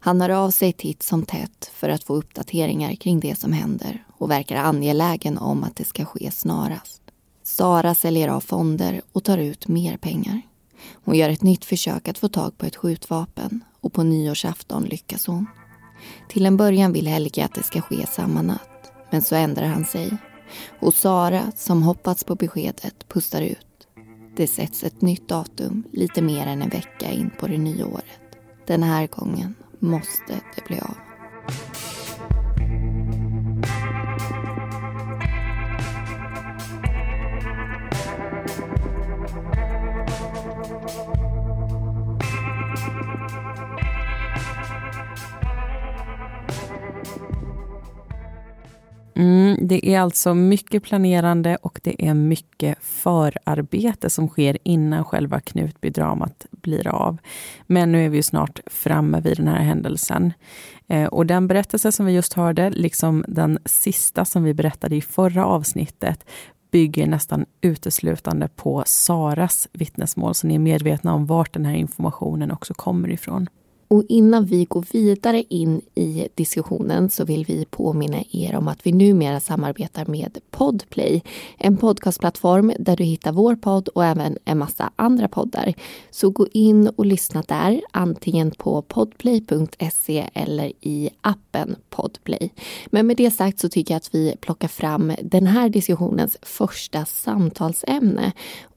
Han 0.00 0.20
hör 0.20 0.30
av 0.30 0.50
sig 0.50 0.72
titt 0.72 1.02
som 1.02 1.22
tätt 1.22 1.70
för 1.74 1.88
att 1.88 2.04
få 2.04 2.14
uppdateringar 2.14 2.94
kring 2.94 3.20
det 3.20 3.38
som 3.38 3.52
händer 3.52 4.04
och 4.16 4.30
verkar 4.30 4.56
angelägen 4.56 5.38
om 5.38 5.64
att 5.64 5.76
det 5.76 5.84
ska 5.84 6.04
ske 6.04 6.30
snarast. 6.30 7.02
Sara 7.42 7.94
säljer 7.94 8.28
av 8.28 8.40
fonder 8.40 9.02
och 9.12 9.24
tar 9.24 9.38
ut 9.38 9.68
mer 9.68 9.96
pengar. 9.96 10.42
Hon 11.04 11.14
gör 11.14 11.28
ett 11.28 11.42
nytt 11.42 11.64
försök 11.64 12.08
att 12.08 12.18
få 12.18 12.28
tag 12.28 12.58
på 12.58 12.66
ett 12.66 12.76
skjutvapen 12.76 13.64
och 13.82 13.92
på 13.92 14.02
nyårsafton 14.02 14.84
lyckas 14.84 15.26
hon. 15.26 15.46
Till 16.28 16.46
en 16.46 16.56
början 16.56 16.92
vill 16.92 17.06
Helge 17.06 17.44
att 17.44 17.54
det 17.54 17.62
ska 17.62 17.80
ske 17.80 18.06
samma 18.06 18.42
natt, 18.42 18.92
men 19.10 19.22
så 19.22 19.34
ändrar 19.34 19.66
han 19.66 19.84
sig. 19.84 20.16
Och 20.80 20.94
Sara, 20.94 21.52
som 21.56 21.82
hoppats 21.82 22.24
på 22.24 22.34
beskedet, 22.34 23.08
pustar 23.08 23.42
ut. 23.42 23.88
Det 24.36 24.46
sätts 24.46 24.84
ett 24.84 25.02
nytt 25.02 25.28
datum 25.28 25.84
lite 25.92 26.22
mer 26.22 26.46
än 26.46 26.62
en 26.62 26.68
vecka 26.68 27.10
in 27.10 27.30
på 27.38 27.46
det 27.46 27.58
nya 27.58 27.86
året. 27.86 28.20
Den 28.66 28.82
här 28.82 29.06
gången 29.06 29.54
måste 29.78 30.40
det 30.54 30.64
bli 30.66 30.80
av. 30.80 30.96
Mm, 49.14 49.58
det 49.60 49.88
är 49.88 50.00
alltså 50.00 50.34
mycket 50.34 50.82
planerande 50.82 51.56
och 51.56 51.80
det 51.82 52.08
är 52.08 52.14
mycket 52.14 52.78
förarbete 52.80 54.10
som 54.10 54.28
sker 54.28 54.58
innan 54.62 55.04
själva 55.04 55.40
Knutbydramat 55.40 56.46
blir 56.50 56.88
av. 56.88 57.18
Men 57.66 57.92
nu 57.92 58.04
är 58.04 58.08
vi 58.08 58.22
snart 58.22 58.60
framme 58.66 59.20
vid 59.20 59.36
den 59.36 59.48
här 59.48 59.62
händelsen. 59.62 60.32
Eh, 60.88 61.04
och 61.04 61.26
den 61.26 61.48
berättelse 61.48 61.92
som 61.92 62.06
vi 62.06 62.12
just 62.12 62.32
hörde, 62.32 62.70
liksom 62.70 63.24
den 63.28 63.58
sista 63.64 64.24
som 64.24 64.44
vi 64.44 64.54
berättade 64.54 64.96
i 64.96 65.00
förra 65.00 65.46
avsnittet, 65.46 66.24
bygger 66.70 67.06
nästan 67.06 67.46
uteslutande 67.60 68.48
på 68.48 68.82
Saras 68.86 69.68
vittnesmål, 69.72 70.34
så 70.34 70.46
ni 70.46 70.54
är 70.54 70.58
medvetna 70.58 71.14
om 71.14 71.26
vart 71.26 71.52
den 71.52 71.64
här 71.64 71.74
informationen 71.74 72.50
också 72.50 72.74
kommer 72.74 73.10
ifrån. 73.10 73.48
Och 73.92 74.04
innan 74.08 74.44
vi 74.44 74.64
går 74.64 74.84
vidare 74.92 75.42
in 75.48 75.80
i 75.94 76.28
diskussionen 76.34 77.10
så 77.10 77.24
vill 77.24 77.44
vi 77.44 77.64
påminna 77.64 78.22
er 78.30 78.56
om 78.56 78.68
att 78.68 78.86
vi 78.86 78.92
numera 78.92 79.40
samarbetar 79.40 80.06
med 80.06 80.38
Podplay. 80.50 81.22
En 81.58 81.76
podcastplattform 81.76 82.72
där 82.78 82.96
du 82.96 83.04
hittar 83.04 83.32
vår 83.32 83.56
podd 83.56 83.88
och 83.88 84.04
även 84.04 84.38
en 84.44 84.58
massa 84.58 84.90
andra 84.96 85.28
poddar. 85.28 85.74
Så 86.10 86.30
gå 86.30 86.46
in 86.52 86.88
och 86.88 87.06
lyssna 87.06 87.42
där, 87.48 87.80
antingen 87.90 88.50
på 88.50 88.82
podplay.se 88.82 90.28
eller 90.34 90.72
i 90.80 91.10
appen 91.20 91.76
Podplay. 91.90 92.50
Men 92.86 93.06
med 93.06 93.16
det 93.16 93.30
sagt 93.30 93.60
så 93.60 93.68
tycker 93.68 93.94
jag 93.94 93.96
att 93.96 94.14
vi 94.14 94.36
plockar 94.40 94.68
fram 94.68 95.12
den 95.22 95.46
här 95.46 95.68
diskussionens 95.68 96.36
första 96.42 97.04
samtalsämne 97.04 98.32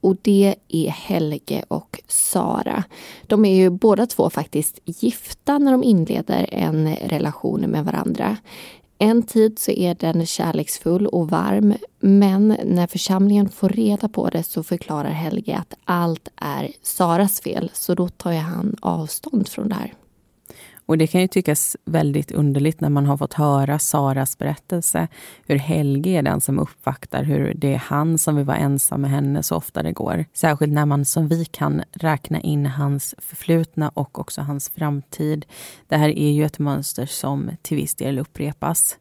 och 0.06 0.16
det 0.22 0.56
är 0.68 0.90
Helge 0.90 1.64
och 1.68 2.02
Sara. 2.08 2.84
De 3.28 3.46
är 3.46 3.56
ju 3.56 3.70
båda 3.70 4.06
två 4.06 4.30
faktiskt 4.30 4.80
gifta 4.86 5.58
när 5.58 5.72
de 5.72 5.84
inleder 5.84 6.50
en 6.52 6.96
relation 6.96 7.62
med 7.62 7.86
varandra. 7.86 8.38
En 8.98 9.24
tid 9.24 9.60
så 9.60 9.72
är 9.72 9.96
den 9.96 10.26
kärleksfull 10.26 11.08
och 11.08 11.30
varm 11.30 11.74
men 12.00 12.58
när 12.66 12.88
församlingen 12.88 13.50
får 13.50 13.70
reda 13.70 14.10
på 14.10 14.30
det 14.30 14.44
så 14.44 14.64
förklarar 14.64 15.10
Helge 15.10 15.58
att 15.58 15.74
allt 15.84 16.28
är 16.36 16.72
Saras 16.82 17.42
fel 17.42 17.72
så 17.74 17.96
då 17.96 18.10
tar 18.10 18.34
han 18.34 18.76
avstånd 18.82 19.48
från 19.48 19.70
det 19.70 19.76
här. 19.76 19.94
Och 20.86 20.98
det 20.98 21.08
kan 21.08 21.22
ju 21.22 21.28
tyckas 21.28 21.78
väldigt 21.86 22.32
underligt 22.32 22.82
när 22.82 22.90
man 22.90 23.06
har 23.06 23.18
fått 23.18 23.34
höra 23.34 23.80
Saras 23.80 24.38
berättelse, 24.38 25.08
hur 25.46 25.56
Helge 25.56 26.10
är 26.10 26.22
den 26.22 26.42
som 26.42 26.60
uppvaktar, 26.60 27.24
hur 27.24 27.54
det 27.54 27.74
är 27.74 27.78
han 27.78 28.18
som 28.18 28.36
vill 28.36 28.46
vara 28.46 28.58
ensam 28.58 29.02
med 29.02 29.12
henne 29.12 29.44
så 29.44 29.56
ofta 29.56 29.84
det 29.84 29.92
går. 29.92 30.26
Särskilt 30.34 30.74
när 30.74 30.86
man 30.86 31.06
som 31.06 31.28
vi 31.28 31.46
kan 31.46 31.84
räkna 31.94 32.42
in 32.42 32.66
hans 32.66 33.16
förflutna 33.18 33.90
och 33.90 34.20
också 34.20 34.42
hans 34.42 34.70
framtid. 34.70 35.46
Det 35.88 35.98
här 35.98 36.10
är 36.10 36.32
ju 36.32 36.46
ett 36.46 36.60
mönster 36.60 37.06
som 37.06 37.52
till 37.62 37.78
viss 37.78 37.96
del 37.96 38.20
upprepas. 38.20 38.98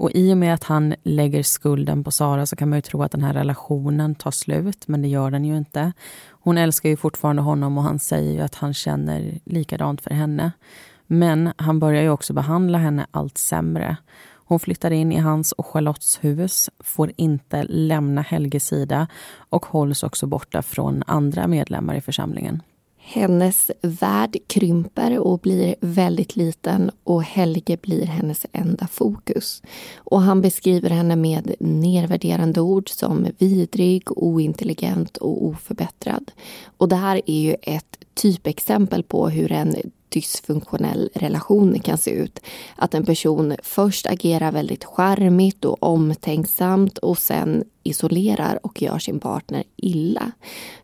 Och 0.00 0.10
i 0.14 0.32
och 0.32 0.36
med 0.36 0.54
att 0.54 0.64
han 0.64 0.94
lägger 1.02 1.42
skulden 1.42 2.04
på 2.04 2.10
Sara 2.10 2.46
så 2.46 2.56
kan 2.56 2.68
man 2.68 2.78
ju 2.78 2.82
tro 2.82 3.02
att 3.02 3.12
den 3.12 3.22
här 3.22 3.32
relationen 3.32 4.14
tar 4.14 4.30
slut, 4.30 4.88
men 4.88 5.02
det 5.02 5.08
gör 5.08 5.30
den 5.30 5.44
ju 5.44 5.56
inte. 5.56 5.92
Hon 6.30 6.58
älskar 6.58 6.88
ju 6.88 6.96
fortfarande 6.96 7.42
honom 7.42 7.78
och 7.78 7.84
han 7.84 7.98
säger 7.98 8.32
ju 8.32 8.40
att 8.40 8.54
han 8.54 8.74
känner 8.74 9.38
likadant 9.44 10.00
för 10.00 10.10
henne. 10.10 10.52
Men 11.12 11.52
han 11.56 11.78
börjar 11.78 12.02
ju 12.02 12.10
också 12.10 12.32
behandla 12.32 12.78
henne 12.78 13.06
allt 13.10 13.38
sämre. 13.38 13.96
Hon 14.32 14.60
flyttar 14.60 14.90
in 14.90 15.12
i 15.12 15.18
hans 15.18 15.52
och 15.52 15.66
Charlottes 15.66 16.24
hus, 16.24 16.70
får 16.80 17.12
inte 17.16 17.62
lämna 17.62 18.22
Helges 18.22 18.66
sida 18.66 19.06
och 19.48 19.66
hålls 19.66 20.02
också 20.02 20.26
borta 20.26 20.62
från 20.62 21.02
andra 21.06 21.46
medlemmar 21.46 21.94
i 21.94 22.00
församlingen. 22.00 22.62
Hennes 22.98 23.70
värld 23.82 24.36
krymper 24.46 25.18
och 25.18 25.38
blir 25.38 25.74
väldigt 25.80 26.36
liten 26.36 26.90
och 27.04 27.22
Helge 27.22 27.76
blir 27.82 28.06
hennes 28.06 28.46
enda 28.52 28.86
fokus. 28.86 29.62
Och 29.96 30.20
han 30.20 30.40
beskriver 30.40 30.90
henne 30.90 31.16
med 31.16 31.54
nedvärderande 31.60 32.60
ord 32.60 32.90
som 32.90 33.26
vidrig, 33.38 34.02
ointelligent 34.18 35.16
och 35.16 35.46
oförbättrad. 35.46 36.32
Och 36.76 36.88
det 36.88 36.96
här 36.96 37.20
är 37.26 37.40
ju 37.40 37.56
ett 37.62 37.98
typexempel 38.14 39.02
på 39.02 39.28
hur 39.28 39.52
en 39.52 39.76
dysfunktionell 40.10 41.10
relation 41.14 41.80
kan 41.80 41.98
se 41.98 42.10
ut. 42.10 42.40
Att 42.76 42.94
en 42.94 43.04
person 43.04 43.56
först 43.62 44.06
agerar 44.06 44.52
väldigt 44.52 44.84
charmigt 44.84 45.64
och 45.64 45.82
omtänksamt 45.82 46.98
och 46.98 47.18
sen 47.18 47.64
isolerar 47.82 48.66
och 48.66 48.82
gör 48.82 48.98
sin 48.98 49.20
partner 49.20 49.64
illa. 49.76 50.32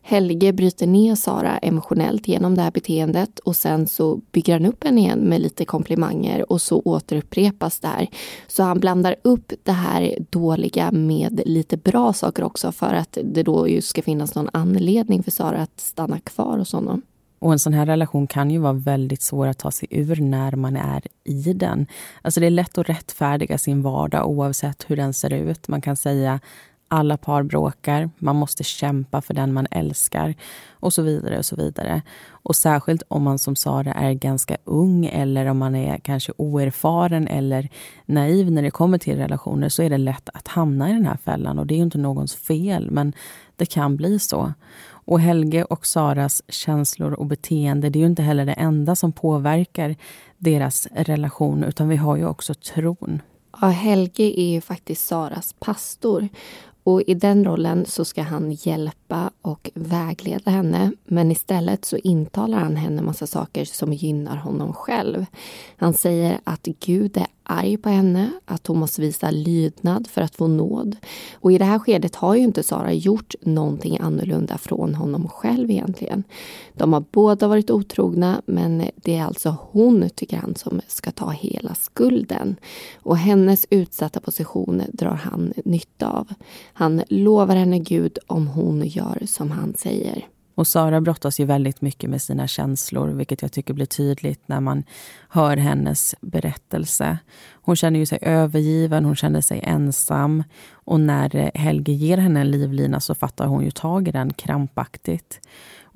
Helge 0.01 0.53
bryter 0.53 0.87
ner 0.87 1.15
Sara 1.15 1.57
emotionellt 1.57 2.27
genom 2.27 2.55
det 2.55 2.61
här 2.61 2.71
beteendet 2.71 3.39
och 3.39 3.55
sen 3.55 3.87
så 3.87 4.21
bygger 4.31 4.53
han 4.53 4.65
upp 4.65 4.83
henne 4.83 5.01
igen 5.01 5.19
med 5.19 5.41
lite 5.41 5.65
komplimanger 5.65 6.51
och 6.51 6.61
så 6.61 6.81
återupprepas 6.85 7.79
det 7.79 7.87
här. 7.87 8.07
Så 8.47 8.63
han 8.63 8.79
blandar 8.79 9.15
upp 9.21 9.53
det 9.63 9.71
här 9.71 10.17
dåliga 10.29 10.91
med 10.91 11.41
lite 11.45 11.77
bra 11.77 12.13
saker 12.13 12.43
också 12.43 12.71
för 12.71 12.93
att 12.93 13.17
det 13.23 13.43
då 13.43 13.67
ju 13.67 13.81
ska 13.81 14.01
finnas 14.01 14.35
någon 14.35 14.49
anledning 14.53 15.23
för 15.23 15.31
Sara 15.31 15.61
att 15.61 15.79
stanna 15.79 16.19
kvar 16.19 16.57
hos 16.57 16.73
honom. 16.73 17.01
Och 17.39 17.51
en 17.51 17.59
sån 17.59 17.73
här 17.73 17.85
relation 17.85 18.27
kan 18.27 18.51
ju 18.51 18.59
vara 18.59 18.73
väldigt 18.73 19.21
svår 19.21 19.47
att 19.47 19.57
ta 19.57 19.71
sig 19.71 19.87
ur 19.91 20.21
när 20.21 20.51
man 20.51 20.77
är 20.77 21.01
i 21.23 21.53
den. 21.53 21.87
Alltså 22.21 22.39
det 22.39 22.45
är 22.45 22.51
lätt 22.51 22.77
att 22.77 22.89
rättfärdiga 22.89 23.57
sin 23.57 23.81
vardag 23.81 24.27
oavsett 24.27 24.85
hur 24.87 24.95
den 24.95 25.13
ser 25.13 25.33
ut. 25.33 25.67
Man 25.67 25.81
kan 25.81 25.95
säga 25.95 26.39
alla 26.87 27.17
par 27.17 27.43
bråkar, 27.43 28.09
man 28.17 28.35
måste 28.35 28.63
kämpa 28.63 29.21
för 29.21 29.33
den 29.33 29.53
man 29.53 29.67
älskar 29.71 30.35
och 30.69 30.93
så 30.93 31.01
vidare. 31.01 31.37
Och 31.37 31.45
så 31.45 31.55
vidare. 31.55 32.01
Och 32.29 32.55
särskilt 32.55 33.03
om 33.07 33.23
man 33.23 33.39
som 33.39 33.55
Sara 33.55 33.93
är 33.93 34.13
ganska 34.13 34.57
ung 34.63 35.05
eller 35.05 35.45
om 35.45 35.57
man 35.57 35.75
är 35.75 35.97
kanske 35.97 36.33
oerfaren 36.37 37.27
eller 37.27 37.69
naiv 38.05 38.51
när 38.51 38.61
det 38.61 38.71
kommer 38.71 38.97
till 38.97 39.17
relationer 39.17 39.69
så 39.69 39.83
är 39.83 39.89
det 39.89 39.97
lätt 39.97 40.29
att 40.33 40.47
hamna 40.47 40.89
i 40.89 40.93
den 40.93 41.05
här 41.05 41.17
fällan 41.17 41.59
och 41.59 41.67
det 41.67 41.73
är 41.75 41.79
inte 41.79 41.97
någons 41.97 42.35
fel 42.35 42.91
men 42.91 43.13
det 43.55 43.65
kan 43.65 43.95
bli 43.95 44.19
så. 44.19 44.53
Och 45.07 45.19
Helge 45.19 45.63
och 45.63 45.85
Saras 45.85 46.43
känslor 46.49 47.13
och 47.13 47.25
beteende, 47.25 47.89
det 47.89 47.99
är 47.99 48.01
ju 48.01 48.07
inte 48.07 48.21
heller 48.21 48.45
det 48.45 48.53
enda 48.53 48.95
som 48.95 49.11
påverkar 49.11 49.95
deras 50.37 50.87
relation, 50.91 51.63
utan 51.63 51.89
vi 51.89 51.95
har 51.95 52.15
ju 52.15 52.25
också 52.25 52.53
tron. 52.53 53.21
Ja, 53.61 53.67
Helge 53.67 54.39
är 54.39 54.49
ju 54.49 54.61
faktiskt 54.61 55.07
Saras 55.07 55.55
pastor. 55.59 56.29
Och 56.83 57.01
i 57.01 57.13
den 57.13 57.45
rollen 57.45 57.85
så 57.85 58.05
ska 58.05 58.21
han 58.21 58.51
hjälpa 58.51 59.31
och 59.41 59.69
vägleda 59.73 60.51
henne. 60.51 60.91
Men 61.05 61.31
istället 61.31 61.85
så 61.85 61.97
intalar 61.97 62.57
han 62.57 62.75
henne 62.75 63.01
massa 63.01 63.27
saker 63.27 63.65
som 63.65 63.93
gynnar 63.93 64.35
honom 64.35 64.73
själv. 64.73 65.25
Han 65.77 65.93
säger 65.93 66.39
att 66.43 66.63
Gud 66.63 67.17
är 67.17 67.27
arg 67.47 67.77
på 67.77 67.89
henne, 67.89 68.31
att 68.45 68.67
hon 68.67 68.77
måste 68.79 69.01
visa 69.01 69.31
lydnad 69.31 70.07
för 70.07 70.21
att 70.21 70.35
få 70.35 70.47
nåd. 70.47 70.95
Och 71.33 71.51
i 71.51 71.57
det 71.57 71.65
här 71.65 71.79
skedet 71.79 72.15
har 72.15 72.35
ju 72.35 72.41
inte 72.41 72.63
Sara 72.63 72.93
gjort 72.93 73.35
någonting 73.41 73.97
annorlunda 73.99 74.57
från 74.57 74.95
honom 74.95 75.27
själv 75.27 75.71
egentligen. 75.71 76.23
De 76.73 76.93
har 76.93 77.03
båda 77.11 77.47
varit 77.47 77.71
otrogna 77.71 78.41
men 78.45 78.83
det 78.95 79.15
är 79.15 79.23
alltså 79.23 79.55
hon, 79.71 80.09
tycker 80.15 80.37
han, 80.37 80.55
som 80.55 80.81
ska 80.87 81.11
ta 81.11 81.29
hela 81.29 81.75
skulden. 81.75 82.55
Och 82.95 83.17
hennes 83.17 83.67
utsatta 83.69 84.19
position 84.19 84.81
drar 84.93 85.15
han 85.15 85.53
nytta 85.65 86.09
av. 86.09 86.27
Han 86.73 87.03
lovar 87.09 87.55
henne 87.55 87.79
Gud 87.79 88.17
om 88.27 88.47
hon 88.47 88.87
gör 88.87 89.23
som 89.25 89.51
han 89.51 89.73
säger. 89.73 90.27
Och 90.57 90.67
Sara 90.67 91.01
brottas 91.01 91.39
ju 91.39 91.45
väldigt 91.45 91.81
mycket 91.81 92.09
med 92.09 92.21
sina 92.21 92.47
känslor, 92.47 93.07
vilket 93.07 93.41
jag 93.41 93.51
tycker 93.51 93.73
blir 93.73 93.85
tydligt 93.85 94.47
när 94.47 94.59
man 94.59 94.83
hör 95.29 95.57
hennes 95.57 96.15
berättelse. 96.21 97.17
Hon 97.51 97.75
känner 97.75 97.99
ju 97.99 98.05
sig 98.05 98.19
övergiven, 98.21 99.05
hon 99.05 99.15
känner 99.15 99.41
sig 99.41 99.59
ensam. 99.63 100.43
Och 100.71 100.99
när 100.99 101.57
Helge 101.57 101.91
ger 101.91 102.17
henne 102.17 102.41
en 102.41 102.51
livlina 102.51 102.99
så 102.99 103.15
fattar 103.15 103.47
hon 103.47 103.63
ju 103.63 103.71
tag 103.71 104.07
i 104.07 104.11
den 104.11 104.33
krampaktigt. 104.33 105.39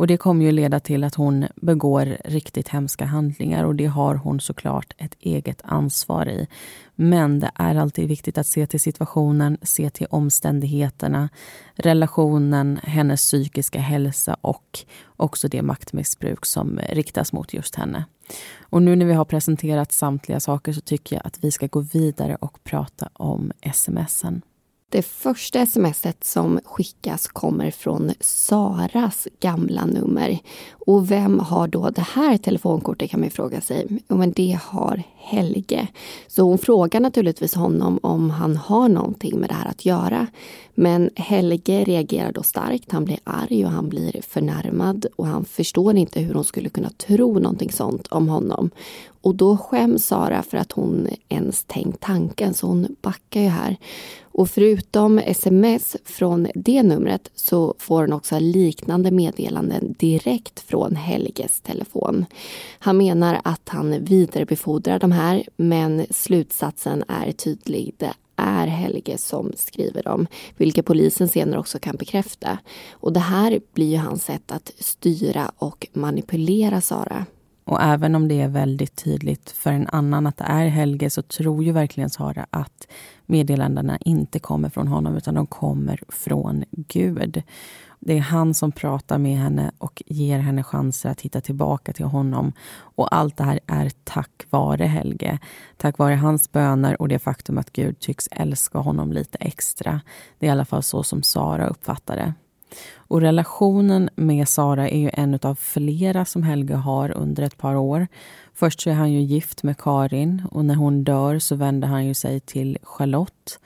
Och 0.02 0.08
det 0.08 0.18
kommer 0.18 0.46
ju 0.46 0.52
leda 0.52 0.80
till 0.80 1.04
att 1.04 1.16
hon 1.16 1.48
begår 1.56 2.18
riktigt 2.26 2.68
hemska 2.68 3.06
handlingar 3.06 3.64
och 3.64 3.76
det 3.76 3.86
har 3.86 4.16
hon 4.16 4.40
såklart 4.40 4.94
ett 4.98 5.16
eget 5.20 5.62
ansvar 5.64 6.30
i. 6.30 6.48
Men 6.96 7.40
det 7.40 7.52
är 7.56 7.76
alltid 7.76 8.08
viktigt 8.08 8.38
att 8.38 8.48
se 8.48 8.68
till 8.68 8.80
situationen, 8.80 9.58
se 9.62 9.90
till 9.90 10.08
omständigheterna, 10.10 11.30
relationen, 11.76 12.80
hennes 12.84 13.22
psykiska 13.22 13.80
hälsa 13.80 14.38
och 14.42 14.80
också 15.18 15.48
det 15.48 15.62
maktmissbruk 15.62 16.46
som 16.46 16.80
riktas 16.90 17.34
mot 17.34 17.54
just 17.54 17.76
henne. 17.76 18.06
Och 18.60 18.82
nu 18.82 18.96
när 18.96 19.06
vi 19.06 19.14
har 19.14 19.26
presenterat 19.26 19.92
samtliga 19.92 20.40
saker 20.40 20.74
så 20.74 20.82
tycker 20.82 21.16
jag 21.16 21.28
att 21.28 21.44
vi 21.44 21.52
ska 21.52 21.68
gå 21.68 21.80
vidare 21.80 22.36
och 22.36 22.64
prata 22.64 23.10
om 23.14 23.52
smsen. 23.74 24.42
Det 24.92 25.02
första 25.02 25.66
smset 25.66 26.24
som 26.24 26.60
skickas 26.66 27.28
kommer 27.28 27.72
från 27.72 28.12
Saras 28.20 29.28
gamla 29.40 29.86
nummer. 29.86 30.40
Och 30.86 31.12
vem 31.12 31.40
har 31.40 31.68
då 31.68 31.90
det 31.90 32.02
här 32.02 32.38
telefonkortet 32.38 33.12
kan 33.12 33.20
man 33.20 33.30
fråga 33.30 33.62
sig. 33.62 33.88
Jo, 34.10 34.18
men 34.18 34.32
det 34.32 34.60
har 34.64 35.04
Helge. 35.16 35.88
Så 36.28 36.44
hon 36.44 36.58
frågar 36.58 37.00
naturligtvis 37.00 37.56
honom 37.56 38.00
om 38.04 38.30
han 38.30 38.58
har 38.58 38.90
någonting 38.90 39.40
med 39.40 39.50
det 39.50 39.54
här 39.54 39.70
att 39.70 39.86
göra. 39.86 40.28
Men 40.82 41.10
Helge 41.16 41.84
reagerar 41.84 42.32
då 42.32 42.44
starkt. 42.44 42.92
Han 42.92 43.06
blir 43.06 43.20
arg 43.24 43.66
och 43.66 43.72
han 43.72 43.90
blir 43.90 44.22
förnärmad 44.22 45.06
och 45.16 45.28
han 45.28 45.46
förstår 45.46 45.98
inte 45.98 46.20
hur 46.20 46.34
hon 46.34 46.44
skulle 46.44 46.70
kunna 46.70 46.90
tro 46.90 47.40
någonting 47.40 47.72
sånt 47.72 48.08
om 48.08 48.30
honom. 48.30 48.70
Och 49.22 49.36
då 49.36 49.58
skäms 49.58 50.06
Sara 50.06 50.44
för 50.44 50.58
att 50.58 50.72
hon 50.72 51.08
ens 51.30 51.64
tänkt 51.64 52.00
tanken, 52.00 52.54
så 52.54 52.68
hon 52.68 52.96
backar 53.02 53.42
ju 53.42 53.48
här. 53.48 53.78
Och 54.22 54.50
förutom 54.50 55.20
sms 55.20 55.98
från 56.06 56.48
det 56.56 56.84
numret 56.84 57.32
så 57.36 57.76
får 57.78 58.02
hon 58.02 58.14
också 58.14 58.40
liknande 58.40 59.12
meddelanden 59.12 59.96
direkt 60.00 60.60
från 60.60 60.96
Helges 60.96 61.62
telefon. 61.62 62.26
Han 62.80 62.98
menar 62.98 63.42
att 63.44 63.70
han 63.70 64.06
vidarebefordrar 64.06 65.00
de 65.00 65.12
här, 65.12 65.44
men 65.58 66.06
slutsatsen 66.10 67.04
är 67.08 67.32
tydlig. 67.32 67.94
Det 67.98 68.14
är 68.42 68.68
Helge 68.68 69.18
som 69.18 69.52
skriver 69.56 70.04
dem, 70.04 70.28
vilket 70.58 70.86
polisen 70.86 71.28
senare 71.28 71.60
också 71.60 71.80
kan 71.80 71.96
bekräfta. 71.96 72.58
Och 72.92 73.14
det 73.14 73.20
här 73.20 73.62
blir 73.74 73.92
ju 73.92 73.98
hans 73.98 74.24
sätt 74.24 74.52
att 74.52 74.72
styra 74.80 75.52
och 75.58 75.88
manipulera 75.94 76.82
Sara. 76.82 77.26
Och 77.64 77.82
även 77.82 78.16
om 78.16 78.28
det 78.28 78.42
är 78.42 78.48
väldigt 78.48 78.96
tydligt 78.96 79.50
för 79.50 79.72
en 79.72 79.88
annan 79.88 80.28
att 80.28 80.38
det 80.38 80.44
är 80.44 80.68
Helge 80.68 81.10
så 81.10 81.22
tror 81.22 81.64
ju 81.64 81.72
verkligen 81.72 82.10
Sara 82.10 82.46
att 82.50 82.88
meddelandena 83.26 83.98
inte 83.98 84.40
kommer 84.40 84.70
från 84.70 84.88
honom 84.88 85.18
utan 85.18 85.36
de 85.36 85.48
kommer 85.48 86.00
från 86.10 86.64
Gud. 86.72 87.44
Det 88.04 88.18
är 88.18 88.22
han 88.22 88.54
som 88.54 88.72
pratar 88.72 89.18
med 89.18 89.38
henne 89.38 89.72
och 89.78 90.04
ger 90.06 90.40
henne 90.40 90.64
chanser 90.64 91.10
att 91.10 91.22
hitta 91.22 91.42
tillbaka 91.42 91.94
till 91.94 92.06
honom. 92.06 92.54
Och 92.72 93.16
allt 93.16 93.38
det 93.38 93.44
här 93.44 93.60
är 93.68 93.92
tack 94.04 94.46
vare 94.50 94.86
Helge. 94.86 95.40
Tack 95.78 95.98
vare 95.98 96.16
hans 96.16 96.52
böner 96.52 97.02
och 97.02 97.08
det 97.08 97.20
faktum 97.20 97.58
att 97.58 97.74
Gud 97.74 98.00
tycks 98.00 98.28
älska 98.32 98.78
honom 98.78 99.12
lite 99.12 99.38
extra. 99.38 100.02
Det 100.40 100.46
är 100.46 100.48
i 100.48 100.52
alla 100.52 100.66
fall 100.66 100.84
så 100.84 101.04
som 101.04 101.24
Sara 101.24 101.68
uppfattar 101.68 102.16
det. 102.16 102.34
Och 102.96 103.22
relationen 103.22 104.10
med 104.16 104.48
Sara 104.48 104.90
är 104.90 105.00
ju 105.00 105.10
en 105.14 105.40
av 105.42 105.56
flera 105.56 106.26
som 106.26 106.44
Helge 106.44 106.76
har 106.76 107.12
under 107.12 107.44
ett 107.44 107.58
par 107.58 107.76
år. 107.76 108.08
Först 108.54 108.82
så 108.82 108.90
är 108.90 108.94
han 108.94 109.12
ju 109.12 109.22
gift 109.22 109.64
med 109.64 109.78
Karin 109.78 110.42
och 110.52 110.66
när 110.66 110.76
hon 110.76 111.04
dör 111.04 111.40
så 111.40 111.56
vänder 111.56 111.88
han 111.88 112.06
ju 112.06 112.14
sig 112.14 112.40
till 112.40 112.78
Charlotte. 112.84 113.60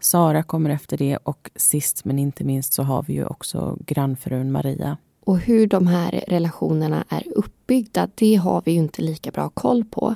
Sara 0.00 0.42
kommer 0.42 0.70
efter 0.70 0.96
det 0.96 1.16
och 1.16 1.50
sist 1.56 2.04
men 2.04 2.18
inte 2.18 2.44
minst 2.44 2.72
så 2.72 2.82
har 2.82 3.02
vi 3.02 3.12
ju 3.12 3.24
också 3.24 3.76
grannfrun 3.86 4.52
Maria. 4.52 4.96
Och 5.24 5.38
hur 5.38 5.66
de 5.66 5.86
här 5.86 6.24
relationerna 6.28 7.04
är 7.08 7.22
uppbyggda, 7.36 8.08
det 8.14 8.34
har 8.34 8.62
vi 8.64 8.72
ju 8.72 8.78
inte 8.78 9.02
lika 9.02 9.30
bra 9.30 9.48
koll 9.48 9.84
på. 9.84 10.14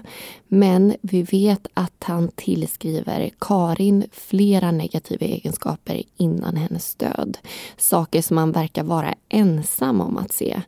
Men 0.48 0.94
vi 1.02 1.22
vet 1.22 1.66
att 1.74 2.04
han 2.04 2.30
tillskriver 2.34 3.30
Karin 3.38 4.04
flera 4.12 4.70
negativa 4.70 5.26
egenskaper 5.26 6.02
innan 6.16 6.56
hennes 6.56 6.94
död. 6.94 7.38
Saker 7.76 8.22
som 8.22 8.36
han 8.36 8.52
verkar 8.52 8.84
vara 8.84 9.14
ensam 9.28 10.00
om 10.00 10.16
att 10.16 10.32
se. 10.32 10.62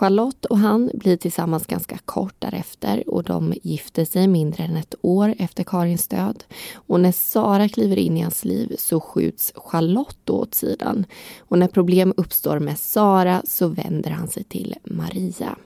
Charlotte 0.00 0.44
och 0.44 0.58
han 0.58 0.90
blir 0.94 1.16
tillsammans 1.16 1.66
ganska 1.66 1.98
kort 2.04 2.34
därefter 2.38 3.04
och 3.06 3.22
de 3.22 3.54
gifter 3.62 4.04
sig 4.04 4.28
mindre 4.28 4.64
än 4.64 4.76
ett 4.76 4.94
år 5.02 5.34
efter 5.38 5.64
Karins 5.64 6.08
död. 6.08 6.44
Och 6.74 7.00
när 7.00 7.12
Sara 7.12 7.68
kliver 7.68 7.98
in 7.98 8.16
i 8.16 8.20
hans 8.20 8.44
liv 8.44 8.76
så 8.78 9.00
skjuts 9.00 9.52
Charlotte 9.56 10.30
åt 10.30 10.54
sidan. 10.54 11.06
Och 11.38 11.58
när 11.58 11.68
problem 11.68 12.14
uppstår 12.16 12.58
med 12.58 12.78
Sara 12.78 13.42
så 13.44 13.68
vänder 13.68 14.10
han 14.10 14.28
sig 14.28 14.44
till 14.44 14.74
Maria. 14.84 15.56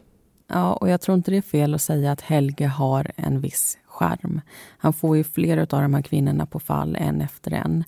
Ja, 0.49 0.73
och 0.73 0.89
jag 0.89 1.01
tror 1.01 1.17
inte 1.17 1.31
det 1.31 1.37
är 1.37 1.43
fel 1.43 1.75
att 1.75 1.83
säga 1.83 2.13
att 2.13 2.21
Helge 2.21 2.67
har 2.67 3.11
en 3.17 3.41
viss 3.41 3.79
charm. 3.87 4.41
Han 4.79 4.93
får 4.93 5.17
ju 5.17 5.25
flera 5.25 5.61
av 5.61 5.83
de 5.83 5.95
här 5.95 6.03
kvinnorna 6.03 6.47
på 6.47 6.61
fall, 6.61 6.97
en 6.97 7.21
efter 7.21 7.53
en. 7.53 7.85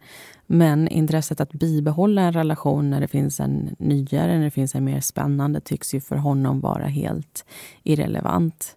Men 0.47 0.89
intresset 0.89 1.41
att 1.41 1.53
bibehålla 1.53 2.23
en 2.23 2.33
relation 2.33 2.91
när 2.91 3.01
det 3.01 3.09
finns 3.09 3.41
en 3.41 3.77
nyare, 3.79 4.39
när 4.39 4.45
det 4.45 4.51
finns 4.51 4.75
en 4.75 4.85
mer 4.85 5.01
spännande 5.01 5.61
tycks 5.61 5.95
ju 5.95 6.01
för 6.01 6.17
honom 6.17 6.61
vara 6.61 6.87
helt 6.87 7.45
irrelevant. 7.83 8.77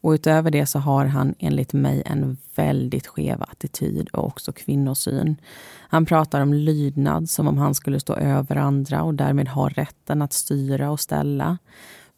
Och 0.00 0.10
utöver 0.10 0.50
det 0.50 0.66
så 0.66 0.78
har 0.78 1.04
han 1.04 1.34
enligt 1.38 1.72
mig 1.72 2.02
en 2.06 2.36
väldigt 2.54 3.06
skev 3.06 3.42
attityd 3.42 4.08
och 4.08 4.26
också 4.26 4.52
kvinnosyn. 4.52 5.36
Han 5.88 6.06
pratar 6.06 6.40
om 6.40 6.54
lydnad 6.54 7.30
som 7.30 7.48
om 7.48 7.58
han 7.58 7.74
skulle 7.74 8.00
stå 8.00 8.14
över 8.14 8.56
andra 8.56 9.02
och 9.02 9.14
därmed 9.14 9.48
ha 9.48 9.68
rätten 9.68 10.22
att 10.22 10.32
styra 10.32 10.90
och 10.90 11.00
ställa. 11.00 11.58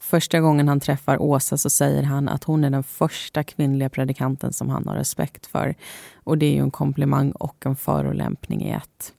Första 0.00 0.40
gången 0.40 0.69
han 0.69 0.81
träffar 0.81 1.23
Åsa 1.23 1.59
så 1.59 1.71
säger 1.71 2.02
han 2.02 2.28
att 2.28 2.45
hon 2.45 2.64
är 2.64 2.71
den 2.71 2.83
första 2.83 3.45
kvinnliga 3.45 3.88
predikanten 3.88 4.52
som 4.52 4.69
han 4.69 4.88
har 4.88 4.95
respekt 4.95 5.47
för. 5.47 5.75
Och 6.14 6.38
det 6.38 6.47
är 6.47 6.52
ju 6.52 6.61
en 6.61 6.71
komplimang 6.71 7.31
och 7.31 7.67
en 7.67 7.76
förolämpning 7.76 8.62
i 8.62 8.71
ett. 8.71 9.12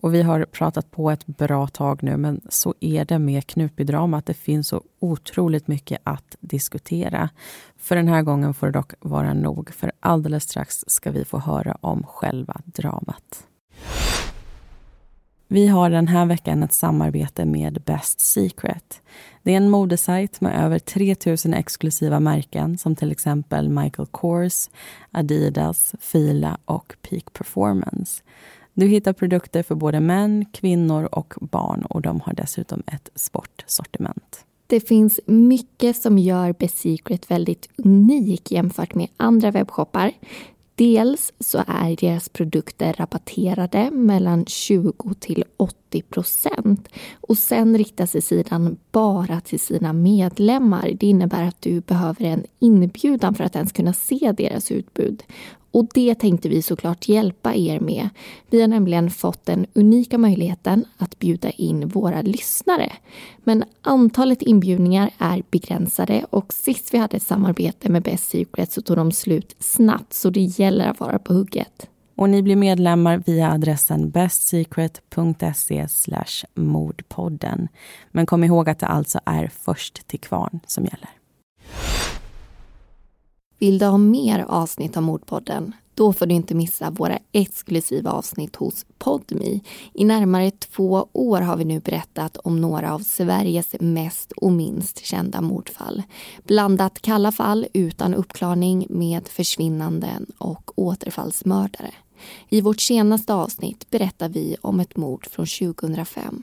Och 0.00 0.14
vi 0.14 0.22
har 0.22 0.44
pratat 0.44 0.90
på 0.90 1.10
ett 1.10 1.26
bra 1.26 1.66
tag 1.66 2.02
nu, 2.02 2.16
men 2.16 2.40
så 2.48 2.74
är 2.80 3.04
det 3.04 3.18
med 3.18 3.46
Knutbydrama 3.46 4.18
att 4.18 4.26
det 4.26 4.34
finns 4.34 4.68
så 4.68 4.82
otroligt 4.98 5.68
mycket 5.68 6.00
att 6.04 6.36
diskutera. 6.40 7.28
För 7.76 7.96
den 7.96 8.08
här 8.08 8.22
gången 8.22 8.54
får 8.54 8.66
det 8.66 8.72
dock 8.72 8.92
vara 9.00 9.34
nog, 9.34 9.70
för 9.70 9.92
alldeles 10.00 10.44
strax 10.44 10.84
ska 10.86 11.10
vi 11.10 11.24
få 11.24 11.38
höra 11.38 11.78
om 11.80 12.02
själva 12.02 12.60
dramat. 12.64 13.46
Vi 15.50 15.66
har 15.66 15.90
den 15.90 16.08
här 16.08 16.26
veckan 16.26 16.62
ett 16.62 16.72
samarbete 16.72 17.44
med 17.44 17.82
Best 17.86 18.20
Secret. 18.20 19.02
Det 19.42 19.52
är 19.52 19.56
en 19.56 19.70
modesajt 19.70 20.40
med 20.40 20.64
över 20.64 20.78
3000 20.78 21.54
exklusiva 21.54 22.20
märken 22.20 22.78
som 22.78 22.96
till 22.96 23.12
exempel 23.12 23.68
Michael 23.68 24.08
Kors, 24.10 24.68
Adidas, 25.10 25.94
Fila 26.00 26.58
och 26.64 26.96
Peak 27.02 27.32
Performance. 27.32 28.22
Du 28.74 28.86
hittar 28.86 29.12
produkter 29.12 29.62
för 29.62 29.74
både 29.74 30.00
män, 30.00 30.44
kvinnor 30.52 31.08
och 31.12 31.34
barn 31.40 31.82
och 31.82 32.02
de 32.02 32.20
har 32.20 32.32
dessutom 32.32 32.82
ett 32.86 33.10
sportsortiment. 33.14 34.44
Det 34.66 34.80
finns 34.80 35.20
mycket 35.26 35.96
som 35.96 36.18
gör 36.18 36.52
Best 36.52 36.78
Secret 36.78 37.30
väldigt 37.30 37.68
unik 37.76 38.50
jämfört 38.50 38.94
med 38.94 39.08
andra 39.16 39.50
webbshoppar. 39.50 40.12
Dels 40.78 41.32
så 41.40 41.64
är 41.66 41.96
deras 41.96 42.28
produkter 42.28 42.92
rabatterade 42.92 43.90
mellan 43.90 44.46
20 44.46 45.14
till 45.20 45.44
80 45.56 46.02
procent 46.02 46.88
och 47.20 47.38
sen 47.38 47.78
riktar 47.78 48.06
sig 48.06 48.22
sidan 48.22 48.76
bara 48.92 49.40
till 49.40 49.60
sina 49.60 49.92
medlemmar. 49.92 50.90
Det 51.00 51.06
innebär 51.06 51.42
att 51.42 51.62
du 51.62 51.80
behöver 51.80 52.24
en 52.24 52.44
inbjudan 52.58 53.34
för 53.34 53.44
att 53.44 53.56
ens 53.56 53.72
kunna 53.72 53.92
se 53.92 54.32
deras 54.36 54.70
utbud. 54.70 55.22
Och 55.70 55.86
det 55.94 56.14
tänkte 56.14 56.48
vi 56.48 56.62
såklart 56.62 57.08
hjälpa 57.08 57.54
er 57.54 57.80
med. 57.80 58.08
Vi 58.50 58.60
har 58.60 58.68
nämligen 58.68 59.10
fått 59.10 59.46
den 59.46 59.66
unika 59.72 60.18
möjligheten 60.18 60.84
att 60.96 61.18
bjuda 61.18 61.50
in 61.50 61.88
våra 61.88 62.22
lyssnare. 62.22 62.92
Men 63.44 63.64
antalet 63.82 64.42
inbjudningar 64.42 65.10
är 65.18 65.42
begränsade 65.50 66.26
och 66.30 66.52
sist 66.52 66.94
vi 66.94 66.98
hade 66.98 67.16
ett 67.16 67.22
samarbete 67.22 67.88
med 67.88 68.02
Best 68.02 68.30
Secret 68.30 68.72
så 68.72 68.82
tog 68.82 68.96
de 68.96 69.12
slut 69.12 69.56
snabbt 69.58 70.12
så 70.12 70.30
det 70.30 70.40
gäller 70.40 70.90
att 70.90 71.00
vara 71.00 71.18
på 71.18 71.34
hugget. 71.34 71.88
Och 72.16 72.30
ni 72.30 72.42
blir 72.42 72.56
medlemmar 72.56 73.22
via 73.26 73.50
adressen 73.50 74.10
bestsecret.se 74.10 75.86
mordpodden. 76.54 77.68
Men 78.10 78.26
kom 78.26 78.44
ihåg 78.44 78.68
att 78.68 78.78
det 78.78 78.86
alltså 78.86 79.20
är 79.24 79.50
först 79.60 80.08
till 80.08 80.20
kvarn 80.20 80.60
som 80.66 80.84
gäller. 80.84 81.10
Vill 83.58 83.78
du 83.78 83.86
ha 83.86 83.98
mer 83.98 84.44
avsnitt 84.48 84.96
av 84.96 85.02
Mordpodden? 85.02 85.72
Då 85.94 86.12
får 86.12 86.26
du 86.26 86.34
inte 86.34 86.54
missa 86.54 86.90
våra 86.90 87.18
exklusiva 87.32 88.10
avsnitt 88.10 88.56
hos 88.56 88.86
Podmi. 88.98 89.60
I 89.94 90.04
närmare 90.04 90.50
två 90.50 91.08
år 91.12 91.40
har 91.40 91.56
vi 91.56 91.64
nu 91.64 91.80
berättat 91.80 92.36
om 92.36 92.60
några 92.60 92.94
av 92.94 92.98
Sveriges 92.98 93.74
mest 93.80 94.32
och 94.32 94.52
minst 94.52 95.04
kända 95.04 95.40
mordfall. 95.40 96.02
Blandat 96.46 97.02
kalla 97.02 97.32
fall 97.32 97.66
utan 97.72 98.14
uppklarning 98.14 98.86
med 98.90 99.28
försvinnanden 99.28 100.26
och 100.38 100.70
återfallsmördare. 100.74 101.90
I 102.48 102.60
vårt 102.60 102.80
senaste 102.80 103.34
avsnitt 103.34 103.90
berättar 103.90 104.28
vi 104.28 104.56
om 104.60 104.80
ett 104.80 104.96
mord 104.96 105.26
från 105.26 105.46
2005 105.46 106.42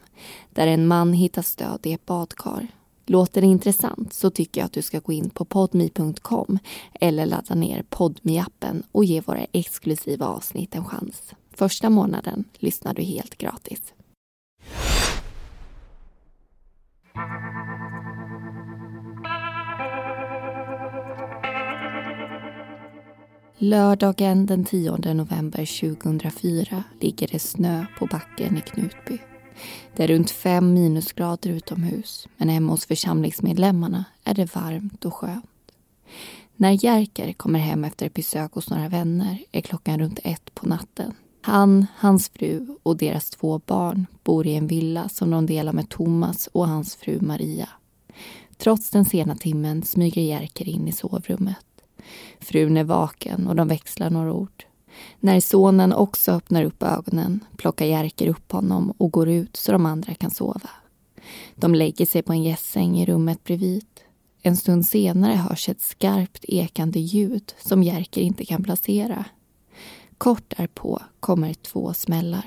där 0.53 0.67
en 0.67 0.87
man 0.87 1.13
hittas 1.13 1.55
död 1.55 1.79
i 1.83 1.93
ett 1.93 2.05
badkar 2.05 2.67
Låter 3.07 3.41
det 3.41 3.47
intressant 3.47 4.13
så 4.13 4.29
tycker 4.29 4.61
jag 4.61 4.65
att 4.65 4.73
du 4.73 4.81
ska 4.81 4.99
gå 4.99 5.11
in 5.11 5.29
på 5.29 5.45
podmi.com 5.45 6.59
eller 6.93 7.25
ladda 7.25 7.55
ner 7.55 7.83
podmi 7.89 8.39
appen 8.39 8.83
och 8.91 9.05
ge 9.05 9.21
våra 9.21 9.45
exklusiva 9.51 10.25
avsnitt 10.25 10.75
en 10.75 10.85
chans. 10.85 11.33
Första 11.53 11.89
månaden 11.89 12.43
lyssnar 12.57 12.93
du 12.93 13.03
helt 13.03 13.37
gratis. 13.37 13.93
Lördagen 23.57 24.45
den 24.45 24.65
10 24.65 25.13
november 25.13 25.91
2004 25.95 26.83
ligger 27.01 27.27
det 27.27 27.39
snö 27.39 27.85
på 27.99 28.05
backen 28.05 28.57
i 28.57 28.61
Knutby. 28.61 29.19
Det 29.95 30.03
är 30.03 30.07
runt 30.07 30.31
fem 30.31 30.73
minusgrader 30.73 31.49
utomhus 31.49 32.27
men 32.37 32.49
hemma 32.49 32.71
hos 32.71 32.85
församlingsmedlemmarna 32.85 34.05
är 34.23 34.33
det 34.33 34.55
varmt 34.55 35.05
och 35.05 35.13
skönt. 35.13 35.45
När 36.55 36.85
Jerker 36.85 37.33
kommer 37.33 37.59
hem 37.59 37.83
efter 37.83 38.05
ett 38.05 38.13
besök 38.13 38.53
hos 38.53 38.69
några 38.69 38.89
vänner 38.89 39.43
är 39.51 39.61
klockan 39.61 39.99
runt 39.99 40.19
ett 40.23 40.55
på 40.55 40.67
natten. 40.67 41.13
Han, 41.41 41.85
hans 41.97 42.29
fru 42.29 42.67
och 42.83 42.97
deras 42.97 43.29
två 43.29 43.61
barn 43.65 44.05
bor 44.23 44.47
i 44.47 44.55
en 44.55 44.67
villa 44.67 45.09
som 45.09 45.29
de 45.29 45.45
delar 45.45 45.73
med 45.73 45.89
Thomas 45.89 46.47
och 46.47 46.67
hans 46.67 46.95
fru 46.95 47.21
Maria. 47.21 47.69
Trots 48.57 48.89
den 48.89 49.05
sena 49.05 49.35
timmen 49.35 49.83
smyger 49.83 50.21
Jerker 50.21 50.69
in 50.69 50.87
i 50.87 50.91
sovrummet. 50.91 51.65
Frun 52.39 52.77
är 52.77 52.83
vaken 52.83 53.47
och 53.47 53.55
de 53.55 53.67
växlar 53.67 54.09
några 54.09 54.33
ord. 54.33 54.65
När 55.19 55.39
sonen 55.39 55.93
också 55.93 56.31
öppnar 56.31 56.63
upp 56.63 56.83
ögonen 56.83 57.39
plockar 57.57 57.85
Jerker 57.85 58.27
upp 58.27 58.51
honom 58.51 58.93
och 58.97 59.11
går 59.11 59.29
ut 59.29 59.55
så 59.55 59.71
de 59.71 59.85
andra 59.85 60.13
kan 60.13 60.31
sova. 60.31 60.69
De 61.55 61.75
lägger 61.75 62.05
sig 62.05 62.21
på 62.21 62.33
en 62.33 62.43
gässäng 62.43 62.97
i 62.97 63.05
rummet 63.05 63.43
bredvid. 63.43 63.85
En 64.41 64.57
stund 64.57 64.85
senare 64.85 65.33
hörs 65.33 65.69
ett 65.69 65.81
skarpt 65.81 66.45
ekande 66.47 66.99
ljud 66.99 67.53
som 67.57 67.83
Jerker 67.83 68.21
inte 68.21 68.45
kan 68.45 68.63
placera. 68.63 69.25
Kort 70.17 70.57
därpå 70.57 71.01
kommer 71.19 71.53
två 71.53 71.93
smällar. 71.93 72.45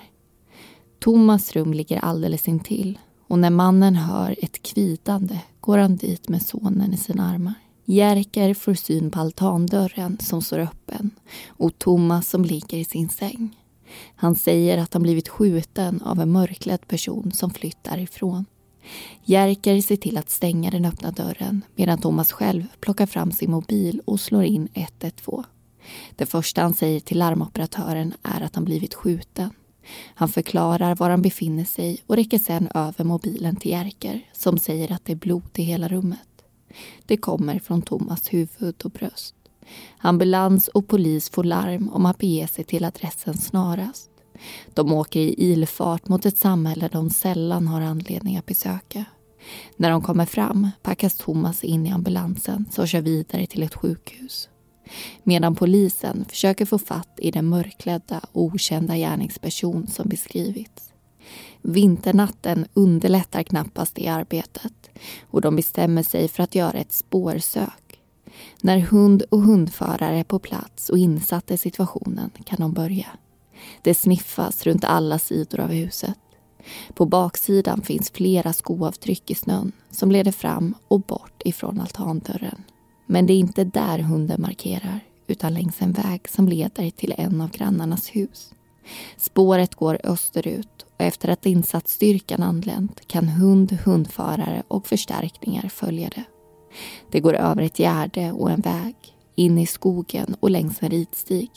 Thomas 1.00 1.52
rum 1.52 1.74
ligger 1.74 1.98
alldeles 1.98 2.48
intill 2.48 2.98
och 3.26 3.38
när 3.38 3.50
mannen 3.50 3.94
hör 3.94 4.36
ett 4.42 4.62
kvidande 4.62 5.38
går 5.60 5.78
han 5.78 5.96
dit 5.96 6.28
med 6.28 6.42
sonen 6.42 6.94
i 6.94 6.96
sina 6.96 7.30
armar. 7.30 7.54
Jerker 7.90 8.54
får 8.54 8.74
syn 8.74 9.10
på 9.10 9.20
altandörren 9.20 10.18
som 10.20 10.42
står 10.42 10.58
öppen 10.58 11.10
och 11.48 11.78
Thomas 11.78 12.28
som 12.28 12.44
ligger 12.44 12.78
i 12.78 12.84
sin 12.84 13.08
säng. 13.08 13.56
Han 14.16 14.34
säger 14.34 14.78
att 14.78 14.92
han 14.92 15.02
blivit 15.02 15.28
skjuten 15.28 16.02
av 16.02 16.20
en 16.20 16.32
mörklädd 16.32 16.88
person 16.88 17.32
som 17.32 17.50
flytt 17.50 17.84
därifrån. 17.84 18.44
Jerker 19.24 19.80
ser 19.80 19.96
till 19.96 20.16
att 20.16 20.30
stänga 20.30 20.70
den 20.70 20.84
öppna 20.84 21.10
dörren 21.10 21.64
medan 21.76 21.98
Thomas 21.98 22.32
själv 22.32 22.64
plockar 22.80 23.06
fram 23.06 23.32
sin 23.32 23.50
mobil 23.50 24.02
och 24.04 24.20
slår 24.20 24.44
in 24.44 24.68
112. 24.74 25.44
Det 26.16 26.26
första 26.26 26.62
han 26.62 26.74
säger 26.74 27.00
till 27.00 27.18
larmoperatören 27.18 28.14
är 28.22 28.40
att 28.40 28.54
han 28.54 28.64
blivit 28.64 28.94
skjuten. 28.94 29.50
Han 30.14 30.28
förklarar 30.28 30.94
var 30.94 31.10
han 31.10 31.22
befinner 31.22 31.64
sig 31.64 32.02
och 32.06 32.16
räcker 32.16 32.38
sedan 32.38 32.68
över 32.74 33.04
mobilen 33.04 33.56
till 33.56 33.70
Jerker 33.70 34.26
som 34.32 34.58
säger 34.58 34.92
att 34.92 35.04
det 35.04 35.12
är 35.12 35.16
blod 35.16 35.50
i 35.54 35.62
hela 35.62 35.88
rummet. 35.88 36.27
Det 37.06 37.16
kommer 37.16 37.58
från 37.58 37.82
Thomas 37.82 38.32
huvud 38.32 38.84
och 38.84 38.90
bröst. 38.90 39.34
Ambulans 39.98 40.68
och 40.68 40.88
polis 40.88 41.30
får 41.30 41.44
larm 41.44 41.88
om 41.88 42.06
att 42.06 42.18
bege 42.18 42.48
sig 42.48 42.64
till 42.64 42.84
adressen 42.84 43.36
snarast. 43.36 44.10
De 44.74 44.92
åker 44.92 45.20
i 45.20 45.34
ilfart 45.38 46.08
mot 46.08 46.26
ett 46.26 46.36
samhälle 46.36 46.88
de 46.92 47.10
sällan 47.10 47.66
har 47.68 47.80
anledning 47.80 48.36
att 48.36 48.46
besöka. 48.46 49.04
När 49.76 49.90
de 49.90 50.02
kommer 50.02 50.26
fram 50.26 50.70
packas 50.82 51.16
Thomas 51.16 51.64
in 51.64 51.86
i 51.86 51.90
ambulansen 51.90 52.64
som 52.70 52.86
kör 52.86 53.00
vidare 53.00 53.46
till 53.46 53.62
ett 53.62 53.74
sjukhus. 53.74 54.48
Medan 55.22 55.54
polisen 55.54 56.24
försöker 56.28 56.66
få 56.66 56.78
fatt 56.78 57.18
i 57.18 57.30
den 57.30 57.46
mörklädda 57.46 58.20
och 58.32 58.42
okända 58.42 58.96
gärningsperson 58.96 59.86
som 59.86 60.08
beskrivits. 60.08 60.87
Vinternatten 61.62 62.66
underlättar 62.74 63.42
knappast 63.42 63.94
det 63.94 64.08
arbetet 64.08 64.90
och 65.30 65.40
de 65.40 65.56
bestämmer 65.56 66.02
sig 66.02 66.28
för 66.28 66.42
att 66.42 66.54
göra 66.54 66.78
ett 66.78 66.92
spårsök. 66.92 68.00
När 68.62 68.78
hund 68.78 69.22
och 69.30 69.42
hundförare 69.42 70.18
är 70.18 70.24
på 70.24 70.38
plats 70.38 70.88
och 70.88 70.98
insatta 70.98 71.54
i 71.54 71.58
situationen 71.58 72.30
kan 72.44 72.60
de 72.60 72.72
börja. 72.72 73.06
Det 73.82 73.94
sniffas 73.94 74.66
runt 74.66 74.84
alla 74.84 75.18
sidor 75.18 75.60
av 75.60 75.70
huset. 75.70 76.18
På 76.94 77.06
baksidan 77.06 77.82
finns 77.82 78.10
flera 78.10 78.52
skoavtryck 78.52 79.30
i 79.30 79.34
snön 79.34 79.72
som 79.90 80.10
leder 80.10 80.32
fram 80.32 80.74
och 80.88 81.00
bort 81.00 81.42
ifrån 81.44 81.80
altandörren. 81.80 82.64
Men 83.06 83.26
det 83.26 83.32
är 83.32 83.38
inte 83.38 83.64
där 83.64 83.98
hunden 83.98 84.40
markerar 84.40 85.00
utan 85.26 85.54
längs 85.54 85.82
en 85.82 85.92
väg 85.92 86.28
som 86.28 86.48
leder 86.48 86.90
till 86.90 87.14
en 87.18 87.40
av 87.40 87.50
grannarnas 87.50 88.08
hus. 88.08 88.54
Spåret 89.16 89.74
går 89.74 89.98
österut 90.04 90.86
och 90.98 91.04
efter 91.04 91.28
att 91.28 91.46
insatsstyrkan 91.46 92.42
anlänt 92.42 93.00
kan 93.06 93.28
hund, 93.28 93.72
hundförare 93.72 94.62
och 94.68 94.86
förstärkningar 94.86 95.68
följa 95.68 96.08
det. 96.08 96.24
Det 97.10 97.20
går 97.20 97.34
över 97.34 97.62
ett 97.62 97.78
gärde 97.78 98.32
och 98.32 98.50
en 98.50 98.60
väg, 98.60 98.94
in 99.34 99.58
i 99.58 99.66
skogen 99.66 100.36
och 100.40 100.50
längs 100.50 100.82
en 100.82 100.90
ridstig. 100.90 101.50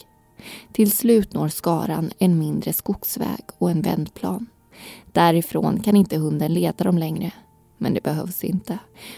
Till 0.74 0.92
slut 0.92 1.34
når 1.34 1.48
skaran 1.48 2.12
en 2.18 2.40
mindre 2.40 2.74
skogsväg 2.74 3.44
och 3.58 3.72
en 3.72 3.82
vändplan. 3.82 4.46
Därifrån 5.12 5.80
kan 5.80 5.96
inte 5.96 6.18
hunden 6.18 6.54
leda 6.54 6.84
dem 6.84 6.98
längre. 6.98 7.32
Men 7.78 7.94
det 7.94 8.04
behövs 8.04 8.44
inte. 8.44 8.78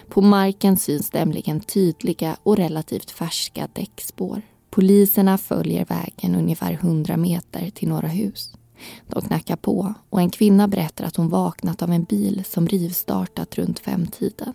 På 0.10 0.22
marken 0.22 0.78
syns 0.78 1.14
nämligen 1.14 1.60
tydliga 1.60 2.38
och 2.44 2.58
relativt 2.58 3.12
färska 3.12 3.68
däckspår. 3.74 4.42
Poliserna 4.70 5.38
följer 5.38 5.86
vägen 5.86 6.36
ungefär 6.36 6.74
100 6.74 7.18
meter 7.18 7.70
till 7.70 7.90
några 7.90 8.08
hus. 8.08 8.54
De 9.08 9.22
knackar 9.22 9.56
på 9.56 9.94
och 10.10 10.22
en 10.22 10.30
kvinna 10.30 10.68
berättar 10.68 11.06
att 11.06 11.16
hon 11.16 11.30
vaknat 11.30 11.82
av 11.82 11.92
en 11.92 12.04
bil 12.04 12.44
som 12.46 12.68
rivstartat 12.68 13.56
runt 13.56 13.80
femtiden. 13.80 14.54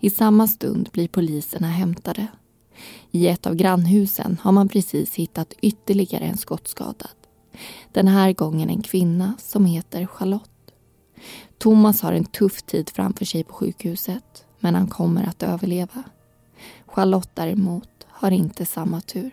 I 0.00 0.10
samma 0.10 0.46
stund 0.46 0.88
blir 0.92 1.08
poliserna 1.08 1.66
hämtade. 1.66 2.26
I 3.10 3.28
ett 3.28 3.46
av 3.46 3.54
grannhusen 3.54 4.38
har 4.42 4.52
man 4.52 4.68
precis 4.68 5.14
hittat 5.14 5.52
ytterligare 5.62 6.24
en 6.24 6.36
skottskadad. 6.36 7.10
Den 7.92 8.08
här 8.08 8.32
gången 8.32 8.70
en 8.70 8.82
kvinna 8.82 9.34
som 9.38 9.66
heter 9.66 10.06
Charlotte. 10.06 10.50
Thomas 11.58 12.02
har 12.02 12.12
en 12.12 12.24
tuff 12.24 12.62
tid 12.62 12.90
framför 12.90 13.24
sig 13.24 13.44
på 13.44 13.52
sjukhuset 13.52 14.44
men 14.60 14.74
han 14.74 14.86
kommer 14.86 15.24
att 15.24 15.42
överleva. 15.42 16.02
Charlotte 16.86 17.30
däremot 17.34 17.88
har 18.06 18.30
inte 18.30 18.66
samma 18.66 19.00
tur. 19.00 19.30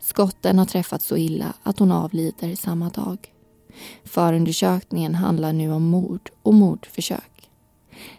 Skotten 0.00 0.58
har 0.58 0.66
träffat 0.66 1.02
så 1.02 1.16
illa 1.16 1.52
att 1.62 1.78
hon 1.78 1.92
avlider 1.92 2.56
samma 2.56 2.88
dag. 2.88 3.31
Förundersökningen 4.04 5.14
handlar 5.14 5.52
nu 5.52 5.72
om 5.72 5.82
mord 5.82 6.30
och 6.42 6.54
mordförsök. 6.54 7.50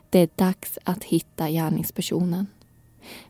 Det 0.10 0.20
är 0.20 0.30
dags 0.36 0.80
att 0.84 1.04
hitta 1.04 1.50
gärningspersonen. 1.50 2.48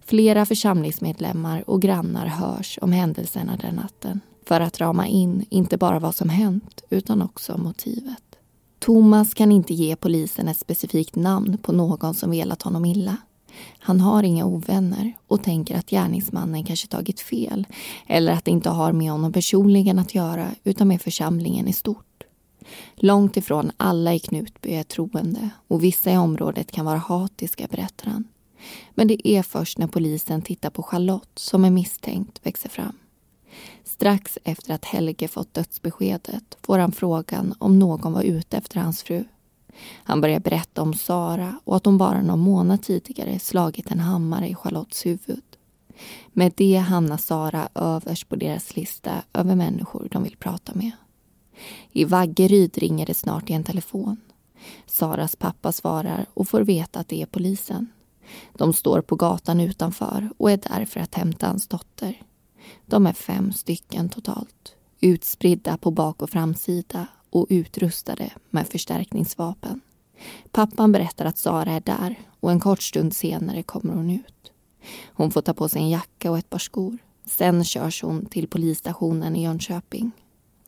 Flera 0.05 0.45
församlingsmedlemmar 0.45 1.69
och 1.69 1.81
grannar 1.81 2.25
hörs 2.25 2.79
om 2.81 2.91
händelserna 2.91 3.57
den 3.61 3.75
natten 3.75 4.19
för 4.45 4.61
att 4.61 4.81
rama 4.81 5.07
in 5.07 5.45
inte 5.49 5.77
bara 5.77 5.99
vad 5.99 6.15
som 6.15 6.29
hänt 6.29 6.83
utan 6.89 7.21
också 7.21 7.57
motivet. 7.57 8.23
Thomas 8.79 9.33
kan 9.33 9.51
inte 9.51 9.73
ge 9.73 9.95
polisen 9.95 10.47
ett 10.47 10.57
specifikt 10.57 11.15
namn 11.15 11.57
på 11.57 11.71
någon 11.71 12.13
som 12.13 12.31
velat 12.31 12.61
honom 12.61 12.85
illa. 12.85 13.17
Han 13.79 14.01
har 14.01 14.23
inga 14.23 14.45
ovänner 14.45 15.13
och 15.27 15.43
tänker 15.43 15.77
att 15.77 15.89
gärningsmannen 15.89 16.63
kanske 16.63 16.87
tagit 16.87 17.19
fel 17.19 17.67
eller 18.07 18.31
att 18.31 18.45
det 18.45 18.51
inte 18.51 18.69
har 18.69 18.91
med 18.91 19.11
honom 19.11 19.33
personligen 19.33 19.99
att 19.99 20.15
göra 20.15 20.47
utan 20.63 20.87
med 20.87 21.01
församlingen 21.01 21.67
i 21.67 21.73
stort. 21.73 22.05
Långt 22.95 23.37
ifrån 23.37 23.71
alla 23.77 24.13
i 24.13 24.19
Knutby 24.19 24.73
är 24.73 24.83
troende 24.83 25.49
och 25.67 25.83
vissa 25.83 26.11
i 26.11 26.17
området 26.17 26.71
kan 26.71 26.85
vara 26.85 26.97
hatiska, 26.97 27.67
berättar 27.67 28.11
han. 28.11 28.23
Men 28.91 29.07
det 29.07 29.27
är 29.27 29.43
först 29.43 29.77
när 29.77 29.87
polisen 29.87 30.41
tittar 30.41 30.69
på 30.69 30.83
Charlotte 30.83 31.39
som 31.39 31.65
en 31.65 31.73
misstänkt 31.73 32.39
växer 32.43 32.69
fram. 32.69 32.97
Strax 33.83 34.37
efter 34.43 34.73
att 34.73 34.85
Helge 34.85 35.27
fått 35.27 35.53
dödsbeskedet 35.53 36.57
får 36.61 36.79
han 36.79 36.91
frågan 36.91 37.55
om 37.59 37.79
någon 37.79 38.13
var 38.13 38.23
ute 38.23 38.57
efter 38.57 38.79
hans 38.79 39.03
fru. 39.03 39.23
Han 40.03 40.21
börjar 40.21 40.39
berätta 40.39 40.81
om 40.81 40.93
Sara 40.93 41.59
och 41.63 41.75
att 41.75 41.85
hon 41.85 41.97
bara 41.97 42.21
någon 42.21 42.39
månad 42.39 42.83
tidigare 42.83 43.39
slagit 43.39 43.91
en 43.91 43.99
hammare 43.99 44.49
i 44.49 44.55
Charlottes 44.55 45.05
huvud. 45.05 45.43
Med 46.27 46.53
det 46.55 46.75
hamnar 46.75 47.17
Sara 47.17 47.69
överst 47.75 48.29
på 48.29 48.35
deras 48.35 48.75
lista 48.75 49.11
över 49.33 49.55
människor 49.55 50.07
de 50.11 50.23
vill 50.23 50.37
prata 50.37 50.71
med. 50.75 50.91
I 51.91 52.05
Vaggeryd 52.05 52.77
ringer 52.77 53.05
det 53.05 53.13
snart 53.13 53.49
i 53.49 53.53
en 53.53 53.63
telefon. 53.63 54.17
Saras 54.85 55.35
pappa 55.35 55.71
svarar 55.71 56.25
och 56.33 56.49
får 56.49 56.61
veta 56.61 56.99
att 56.99 57.07
det 57.07 57.21
är 57.21 57.25
polisen. 57.25 57.87
De 58.53 58.73
står 58.73 59.01
på 59.01 59.15
gatan 59.15 59.59
utanför 59.59 60.29
och 60.37 60.51
är 60.51 60.57
där 60.57 60.85
för 60.85 60.99
att 60.99 61.15
hämta 61.15 61.47
hans 61.47 61.67
dotter. 61.67 62.21
De 62.85 63.07
är 63.07 63.13
fem 63.13 63.53
stycken 63.53 64.09
totalt, 64.09 64.75
utspridda 64.99 65.77
på 65.77 65.91
bak 65.91 66.21
och 66.21 66.29
framsida 66.29 67.07
och 67.29 67.47
utrustade 67.49 68.29
med 68.49 68.67
förstärkningsvapen. 68.67 69.81
Pappan 70.51 70.91
berättar 70.91 71.25
att 71.25 71.37
Sara 71.37 71.71
är 71.71 71.81
där 71.81 72.19
och 72.39 72.51
en 72.51 72.59
kort 72.59 72.81
stund 72.81 73.15
senare 73.15 73.63
kommer 73.63 73.93
hon 73.93 74.09
ut. 74.09 74.51
Hon 75.13 75.31
får 75.31 75.41
ta 75.41 75.53
på 75.53 75.69
sig 75.69 75.81
en 75.81 75.89
jacka 75.89 76.31
och 76.31 76.37
ett 76.37 76.49
par 76.49 76.59
skor. 76.59 76.97
Sen 77.25 77.63
körs 77.63 78.03
hon 78.03 78.25
till 78.25 78.47
polisstationen 78.47 79.35
i 79.35 79.43
Jönköping. 79.43 80.11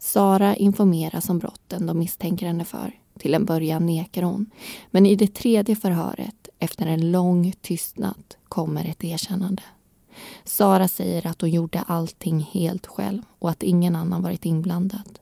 Sara 0.06 0.56
informeras 0.56 1.30
om 1.30 1.40
brotten 1.40 1.86
de 1.86 2.00
misstänker 2.00 2.46
henne 2.48 2.66
för. 2.66 3.00
Till 3.20 3.34
en 3.34 3.46
början 3.46 3.86
nekar 3.86 4.24
hon. 4.24 4.50
Men 4.92 5.06
i 5.06 5.16
det 5.16 5.34
tredje 5.34 5.76
förhöret, 5.76 6.50
efter 6.60 6.86
en 6.88 7.12
lång 7.12 7.54
tystnad, 7.62 8.36
kommer 8.48 8.86
ett 8.86 9.04
erkännande. 9.04 9.64
Sara 10.44 10.88
säger 10.88 11.28
att 11.28 11.42
hon 11.42 11.50
gjorde 11.50 11.82
allting 11.88 12.40
helt 12.40 12.88
själv 12.88 13.22
och 13.40 13.50
att 13.50 13.64
ingen 13.64 13.96
annan 13.96 14.22
varit 14.22 14.46
inblandad. 14.46 15.20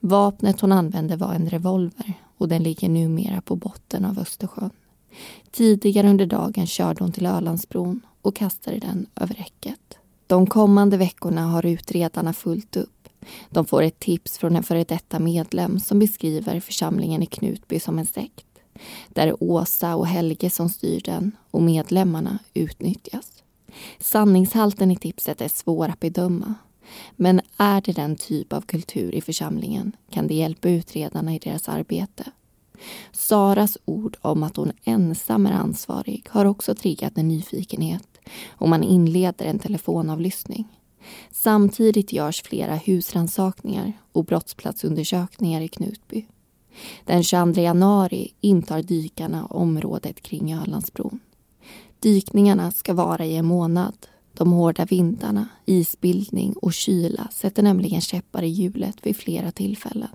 Vapnet 0.00 0.60
hon 0.60 0.72
använde 0.72 1.16
var 1.16 1.34
en 1.34 1.50
revolver 1.50 2.14
och 2.38 2.48
den 2.48 2.62
ligger 2.62 2.88
numera 2.88 3.40
på 3.40 3.56
botten 3.56 4.04
av 4.04 4.18
Östersjön. 4.18 4.70
Tidigare 5.50 6.10
under 6.10 6.26
dagen 6.26 6.66
körde 6.66 7.04
hon 7.04 7.12
till 7.12 7.26
Ölandsbron 7.26 8.00
och 8.22 8.36
kastade 8.36 8.78
den 8.78 9.06
över 9.16 9.34
räcket. 9.34 9.98
De 10.26 10.46
kommande 10.46 10.96
veckorna 10.96 11.46
har 11.46 11.66
utredarna 11.66 12.32
fullt 12.32 12.76
upp. 12.76 12.99
De 13.50 13.66
får 13.66 13.82
ett 13.82 13.98
tips 13.98 14.38
från 14.38 14.56
en 14.56 14.62
före 14.62 14.84
detta 14.84 15.18
medlem 15.18 15.80
som 15.80 15.98
beskriver 15.98 16.60
församlingen 16.60 17.22
i 17.22 17.26
Knutby 17.26 17.80
som 17.80 17.98
en 17.98 18.06
sekt. 18.06 18.46
Där 19.08 19.26
är 19.26 19.42
Åsa 19.42 19.96
och 19.96 20.06
Helge 20.06 20.50
som 20.50 20.68
styr 20.68 21.00
den 21.00 21.36
och 21.50 21.62
medlemmarna 21.62 22.38
utnyttjas. 22.54 23.42
Sanningshalten 23.98 24.90
i 24.90 24.96
tipset 24.96 25.40
är 25.40 25.48
svår 25.48 25.88
att 25.88 26.00
bedöma 26.00 26.54
men 27.16 27.40
är 27.56 27.80
det 27.80 27.92
den 27.92 28.16
typ 28.16 28.52
av 28.52 28.60
kultur 28.60 29.14
i 29.14 29.20
församlingen 29.20 29.96
kan 30.10 30.26
det 30.26 30.34
hjälpa 30.34 30.68
utredarna 30.68 31.34
i 31.34 31.38
deras 31.38 31.68
arbete. 31.68 32.24
Saras 33.12 33.78
ord 33.84 34.16
om 34.20 34.42
att 34.42 34.56
hon 34.56 34.72
ensam 34.84 35.46
är 35.46 35.52
ansvarig 35.52 36.26
har 36.28 36.44
också 36.44 36.74
triggat 36.74 37.18
en 37.18 37.28
nyfikenhet 37.28 38.08
och 38.48 38.68
man 38.68 38.82
inleder 38.82 39.44
en 39.46 39.58
telefonavlyssning. 39.58 40.68
Samtidigt 41.30 42.12
görs 42.12 42.42
flera 42.42 42.74
husrannsakningar 42.74 43.92
och 44.12 44.24
brottsplatsundersökningar 44.24 45.60
i 45.60 45.68
Knutby. 45.68 46.26
Den 47.04 47.22
22 47.22 47.60
januari 47.60 48.32
intar 48.40 48.82
dykarna 48.82 49.46
området 49.46 50.20
kring 50.22 50.54
Ölandsbron. 50.54 51.20
Dykningarna 52.00 52.70
ska 52.70 52.94
vara 52.94 53.24
i 53.24 53.36
en 53.36 53.46
månad. 53.46 54.06
De 54.32 54.52
hårda 54.52 54.84
vindarna, 54.84 55.48
isbildning 55.66 56.52
och 56.52 56.72
kyla 56.72 57.28
sätter 57.32 57.62
nämligen 57.62 58.00
käppar 58.00 58.42
i 58.42 58.48
hjulet 58.48 58.96
vid 59.02 59.16
flera 59.16 59.52
tillfällen. 59.52 60.08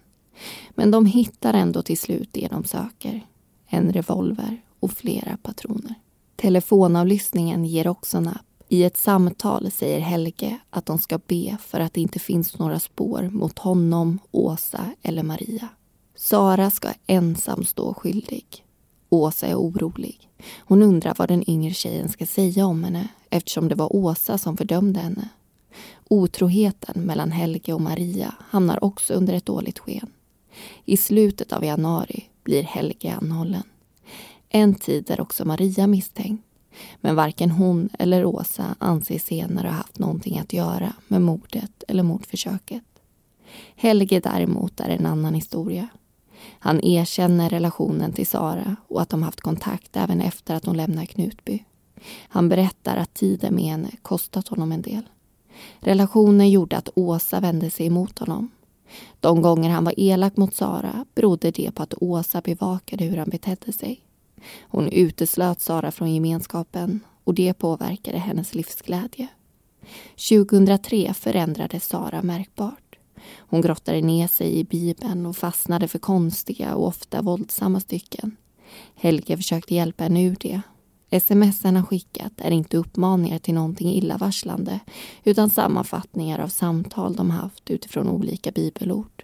Men 0.70 0.92
de 0.92 1.06
hittar 1.06 1.54
ändå 1.54 1.82
till 1.82 1.98
slut 1.98 2.30
det 2.32 2.48
de 2.48 2.64
söker. 2.64 3.26
En 3.68 3.94
revolver 3.94 4.62
och 4.80 4.92
flera 4.92 5.38
patroner. 5.38 5.96
Telefonavlyssningen 6.36 7.66
ger 7.66 7.88
också 7.88 8.20
napp. 8.20 8.45
I 8.68 8.84
ett 8.84 8.98
samtal 8.98 9.72
säger 9.72 10.00
Helge 10.00 10.60
att 10.70 10.86
de 10.86 10.98
ska 10.98 11.20
be 11.28 11.58
för 11.62 11.80
att 11.80 11.94
det 11.94 12.02
inte 12.02 12.20
finns 12.20 12.60
några 12.60 12.80
spår 12.80 13.30
mot 13.32 13.60
honom, 13.60 14.20
Åsa 14.32 14.92
eller 15.02 15.24
Maria. 15.24 15.68
Sara 16.16 16.70
ska 16.70 16.90
ensam 17.08 17.66
stå 17.66 17.94
skyldig. 17.94 18.66
Åsa 19.10 19.48
är 19.48 19.56
orolig. 19.56 20.30
Hon 20.60 20.84
undrar 20.84 21.16
vad 21.18 21.28
den 21.28 21.50
yngre 21.50 21.74
tjejen 21.74 22.10
ska 22.10 22.26
säga 22.26 22.66
om 22.66 22.84
henne 22.84 23.08
eftersom 23.30 23.68
det 23.68 23.76
var 23.76 23.96
Åsa 23.96 24.38
som 24.38 24.58
fördömde 24.58 25.00
henne. 25.00 25.30
Otroheten 26.08 27.02
mellan 27.02 27.32
Helge 27.32 27.74
och 27.74 27.82
Maria 27.82 28.36
hamnar 28.40 28.84
också 28.84 29.14
under 29.14 29.34
ett 29.34 29.46
dåligt 29.46 29.80
sken. 29.80 30.10
I 30.86 30.98
slutet 30.98 31.54
av 31.54 31.64
januari 31.66 32.24
blir 32.44 32.64
Helge 32.64 33.14
anhållen. 33.22 33.64
En 34.50 34.76
tid 34.76 35.12
är 35.12 35.22
också 35.22 35.46
Maria 35.46 35.88
misstänkt. 35.88 36.45
Men 37.02 37.16
varken 37.16 37.52
hon 37.52 37.90
eller 38.00 38.26
Åsa 38.26 38.76
anses 38.80 39.26
senare 39.26 39.68
ha 39.68 39.74
haft 39.74 40.00
någonting 40.00 40.40
att 40.40 40.54
göra 40.54 40.94
med 41.08 41.22
mordet 41.22 41.84
eller 41.88 42.04
mordförsöket. 42.04 42.84
Helge 43.76 44.20
däremot 44.20 44.80
är 44.80 44.90
en 44.90 45.06
annan 45.06 45.34
historia. 45.34 45.88
Han 46.60 46.84
erkänner 46.84 47.50
relationen 47.50 48.14
till 48.14 48.28
Sara 48.28 48.76
och 48.88 49.02
att 49.02 49.10
de 49.10 49.24
haft 49.24 49.42
kontakt 49.42 49.98
även 49.98 50.22
efter 50.22 50.56
att 50.56 50.66
hon 50.66 50.78
lämnar 50.78 51.06
Knutby. 51.06 51.64
Han 52.28 52.50
berättar 52.50 52.98
att 52.98 53.14
tiden 53.14 53.56
med 53.56 53.64
henne 53.64 53.92
kostat 54.02 54.48
honom 54.48 54.72
en 54.72 54.82
del. 54.82 55.10
Relationen 55.80 56.50
gjorde 56.50 56.78
att 56.78 56.90
Åsa 56.96 57.40
vände 57.40 57.70
sig 57.70 57.86
emot 57.86 58.20
honom. 58.20 58.52
De 59.20 59.42
gånger 59.42 59.70
han 59.70 59.84
var 59.84 59.94
elak 59.98 60.38
mot 60.38 60.56
Sara 60.56 61.06
berodde 61.16 61.52
det 61.52 61.72
på 61.72 61.84
att 61.84 61.94
Åsa 62.02 62.42
bevakade 62.42 63.06
hur 63.06 63.18
han 63.18 63.30
betedde 63.30 63.74
sig. 63.74 64.02
Hon 64.62 64.90
uteslöt 64.90 65.62
Sara 65.62 65.92
från 65.92 66.14
gemenskapen 66.14 67.00
och 67.24 67.34
det 67.34 67.54
påverkade 67.54 68.18
hennes 68.18 68.56
livsglädje. 68.56 69.28
2003 70.30 71.14
förändrades 71.14 71.88
Sara 71.88 72.22
märkbart. 72.22 72.98
Hon 73.38 73.62
grottade 73.62 74.02
ner 74.02 74.28
sig 74.28 74.60
i 74.60 74.64
Bibeln 74.64 75.26
och 75.26 75.38
fastnade 75.38 75.88
för 75.88 76.00
konstiga 76.00 76.76
och 76.76 76.88
ofta 76.88 77.22
våldsamma 77.22 77.80
stycken. 77.80 78.38
Helge 78.96 79.38
försökte 79.38 79.76
hjälpa 79.76 80.04
henne 80.04 80.24
ur 80.24 80.36
det. 80.40 80.62
Sms 81.10 81.64
han 81.64 81.86
skickat 81.86 82.34
är 82.38 82.52
inte 82.52 82.78
uppmaningar 82.78 83.40
till 83.40 83.54
någonting 83.54 83.94
illavarslande 83.94 84.80
utan 85.24 85.50
sammanfattningar 85.50 86.40
av 86.40 86.48
samtal 86.48 87.16
de 87.16 87.32
haft 87.32 87.72
utifrån 87.72 88.10
olika 88.10 88.52
bibelord. 88.52 89.24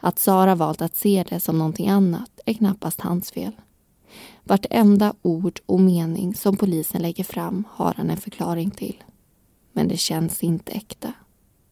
Att 0.00 0.18
Sara 0.18 0.54
valt 0.54 0.82
att 0.82 0.96
se 0.96 1.24
det 1.28 1.40
som 1.40 1.58
någonting 1.58 1.88
annat 1.88 2.40
är 2.46 2.54
knappast 2.54 3.00
hans 3.00 3.30
fel. 3.30 3.52
Vartenda 4.44 5.14
ord 5.22 5.60
och 5.66 5.80
mening 5.80 6.34
som 6.34 6.56
polisen 6.56 7.02
lägger 7.02 7.24
fram 7.24 7.64
har 7.70 7.94
han 7.96 8.10
en 8.10 8.16
förklaring 8.16 8.70
till. 8.70 9.04
Men 9.72 9.88
det 9.88 9.96
känns 9.96 10.42
inte 10.42 10.72
äkta. 10.72 11.12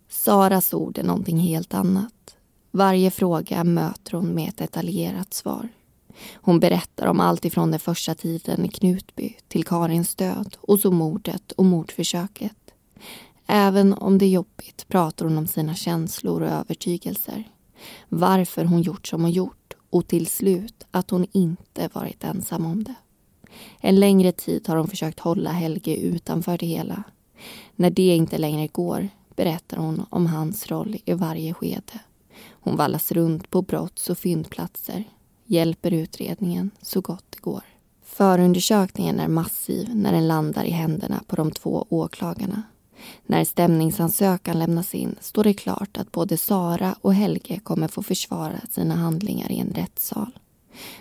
Saras 0.09 0.75
ord 0.75 0.99
är 0.99 1.03
någonting 1.03 1.39
helt 1.39 1.75
annat. 1.75 2.37
Varje 2.71 3.11
fråga 3.11 3.65
möter 3.65 4.13
hon 4.13 4.29
med 4.29 4.49
ett 4.49 4.57
detaljerat 4.57 5.35
svar. 5.35 5.69
Hon 6.35 6.61
berättar 6.61 7.07
om 7.07 7.21
allt 7.21 7.45
ifrån 7.45 7.71
den 7.71 7.81
första 7.81 8.15
tiden 8.15 8.65
i 8.65 8.69
Knutby 8.69 9.37
till 9.49 9.65
Karins 9.65 10.15
död 10.15 10.57
och 10.61 10.81
så 10.81 10.91
mordet 10.91 11.53
och 11.53 11.65
mordförsöket. 11.65 12.57
Även 13.47 13.95
om 13.95 14.19
det 14.19 14.25
är 14.25 14.31
jobbigt 14.31 14.89
pratar 14.89 15.25
hon 15.25 15.39
om 15.39 15.47
sina 15.47 15.75
känslor 15.75 16.43
och 16.43 16.49
övertygelser. 16.49 17.51
Varför 18.09 18.65
hon 18.65 18.83
gjort 18.83 19.07
som 19.07 19.23
hon 19.23 19.31
gjort 19.31 19.60
och 19.91 20.07
till 20.07 20.27
slut 20.27 20.87
att 20.91 21.11
hon 21.11 21.27
inte 21.33 21.89
varit 21.93 22.25
ensam 22.25 22.67
om 22.67 22.85
det. 22.85 22.95
En 23.81 24.01
längre 24.01 24.33
tid 24.33 24.69
har 24.69 24.77
hon 24.77 24.89
försökt 24.89 25.21
hålla 25.21 25.53
Helge 25.53 25.97
utanför 25.97 26.59
det 26.59 26.67
hela. 26.67 27.03
När 27.77 27.91
det 27.91 28.17
inte 28.17 28.39
längre 28.39 28.67
går 28.67 29.09
berättar 29.37 29.77
hon 29.77 30.07
om 30.11 30.27
hans 30.27 30.67
roll 30.67 30.97
i 31.05 31.13
varje 31.13 31.55
skede. 31.55 32.01
Hon 32.51 32.77
vallas 32.77 33.13
runt 33.13 33.51
på 33.51 33.63
brotts 33.63 34.11
och 34.11 34.19
fyndplatser, 34.19 35.05
hjälper 35.45 35.93
utredningen 35.93 36.71
så 36.83 37.01
gott 37.01 37.25
det 37.31 37.41
går. 37.41 37.63
Förundersökningen 38.05 39.21
är 39.21 39.29
massiv 39.29 39.95
när 39.95 40.13
den 40.13 40.29
landar 40.29 40.65
i 40.65 40.71
händerna 40.71 41.23
på 41.27 41.37
de 41.37 41.51
två 41.51 41.87
åklagarna. 41.89 42.63
När 43.27 43.45
stämningsansökan 43.45 44.59
lämnas 44.59 44.95
in 44.95 45.17
står 45.21 45.45
det 45.45 45.55
klart 45.55 45.99
att 45.99 46.13
både 46.13 46.37
Sara 46.37 46.95
och 47.01 47.15
Helge 47.15 47.61
kommer 47.61 47.89
få 47.89 48.03
försvara 48.03 48.61
sina 48.71 48.95
handlingar 48.95 49.53
i 49.53 49.59
en 49.59 49.73
rättssal. 49.75 50.39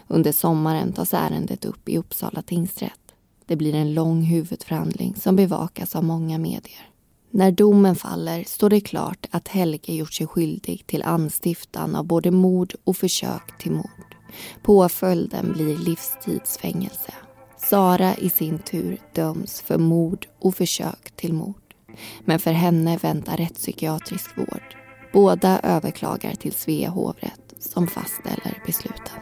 Under 0.07 0.31
sommaren 0.31 0.93
tas 0.93 1.13
ärendet 1.13 1.65
upp 1.65 1.89
i 1.89 1.97
Uppsala 1.97 2.41
tingsrätt. 2.41 3.13
Det 3.45 3.55
blir 3.55 3.75
en 3.75 3.93
lång 3.93 4.21
huvudförhandling 4.21 5.15
som 5.15 5.35
bevakas 5.35 5.95
av 5.95 6.03
många 6.03 6.37
medier. 6.37 6.89
När 7.31 7.51
domen 7.51 7.95
faller 7.95 8.43
står 8.43 8.69
det 8.69 8.81
klart 8.81 9.27
att 9.31 9.47
Helge 9.47 9.93
gjort 9.93 10.13
sig 10.13 10.27
skyldig 10.27 10.83
till 10.87 11.03
anstiftan 11.03 11.95
av 11.95 12.05
både 12.05 12.31
mord 12.31 12.73
och 12.83 12.97
försök 12.97 13.57
till 13.57 13.71
mord. 13.71 14.15
Påföljden 14.63 15.53
blir 15.53 15.77
livstidsfängelse. 15.77 17.13
Sara 17.57 18.15
i 18.15 18.29
sin 18.29 18.59
tur 18.59 19.01
döms 19.13 19.61
för 19.61 19.77
mord 19.77 20.27
och 20.39 20.55
försök 20.55 21.11
till 21.15 21.33
mord. 21.33 21.68
Men 22.25 22.39
för 22.39 22.51
henne 22.51 22.97
väntar 22.97 23.37
rättspsykiatrisk 23.37 24.37
vård. 24.37 24.75
Båda 25.13 25.59
överklagar 25.63 26.33
till 26.33 26.53
Svea 26.53 26.89
hovrätt 26.89 27.53
som 27.59 27.87
fastställer 27.87 28.63
besluten. 28.65 29.15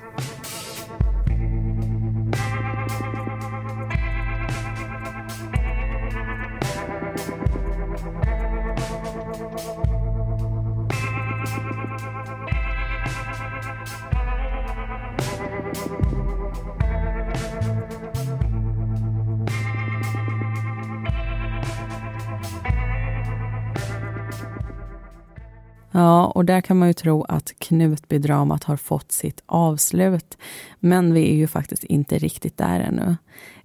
Ja, 25.98 26.26
och 26.26 26.46
där 26.46 26.62
kan 26.62 26.78
man 26.78 26.88
ju 26.88 26.94
tro 26.94 27.24
att 27.24 27.54
Knutbydramat 27.60 28.64
har 28.64 28.78
fått 28.78 29.12
sitt 29.12 29.44
avslut. 29.46 30.38
Men 30.80 31.14
vi 31.14 31.30
är 31.30 31.36
ju 31.36 31.48
faktiskt 31.48 31.84
inte 31.84 32.18
riktigt 32.18 32.58
där 32.58 32.80
ännu. 32.80 33.16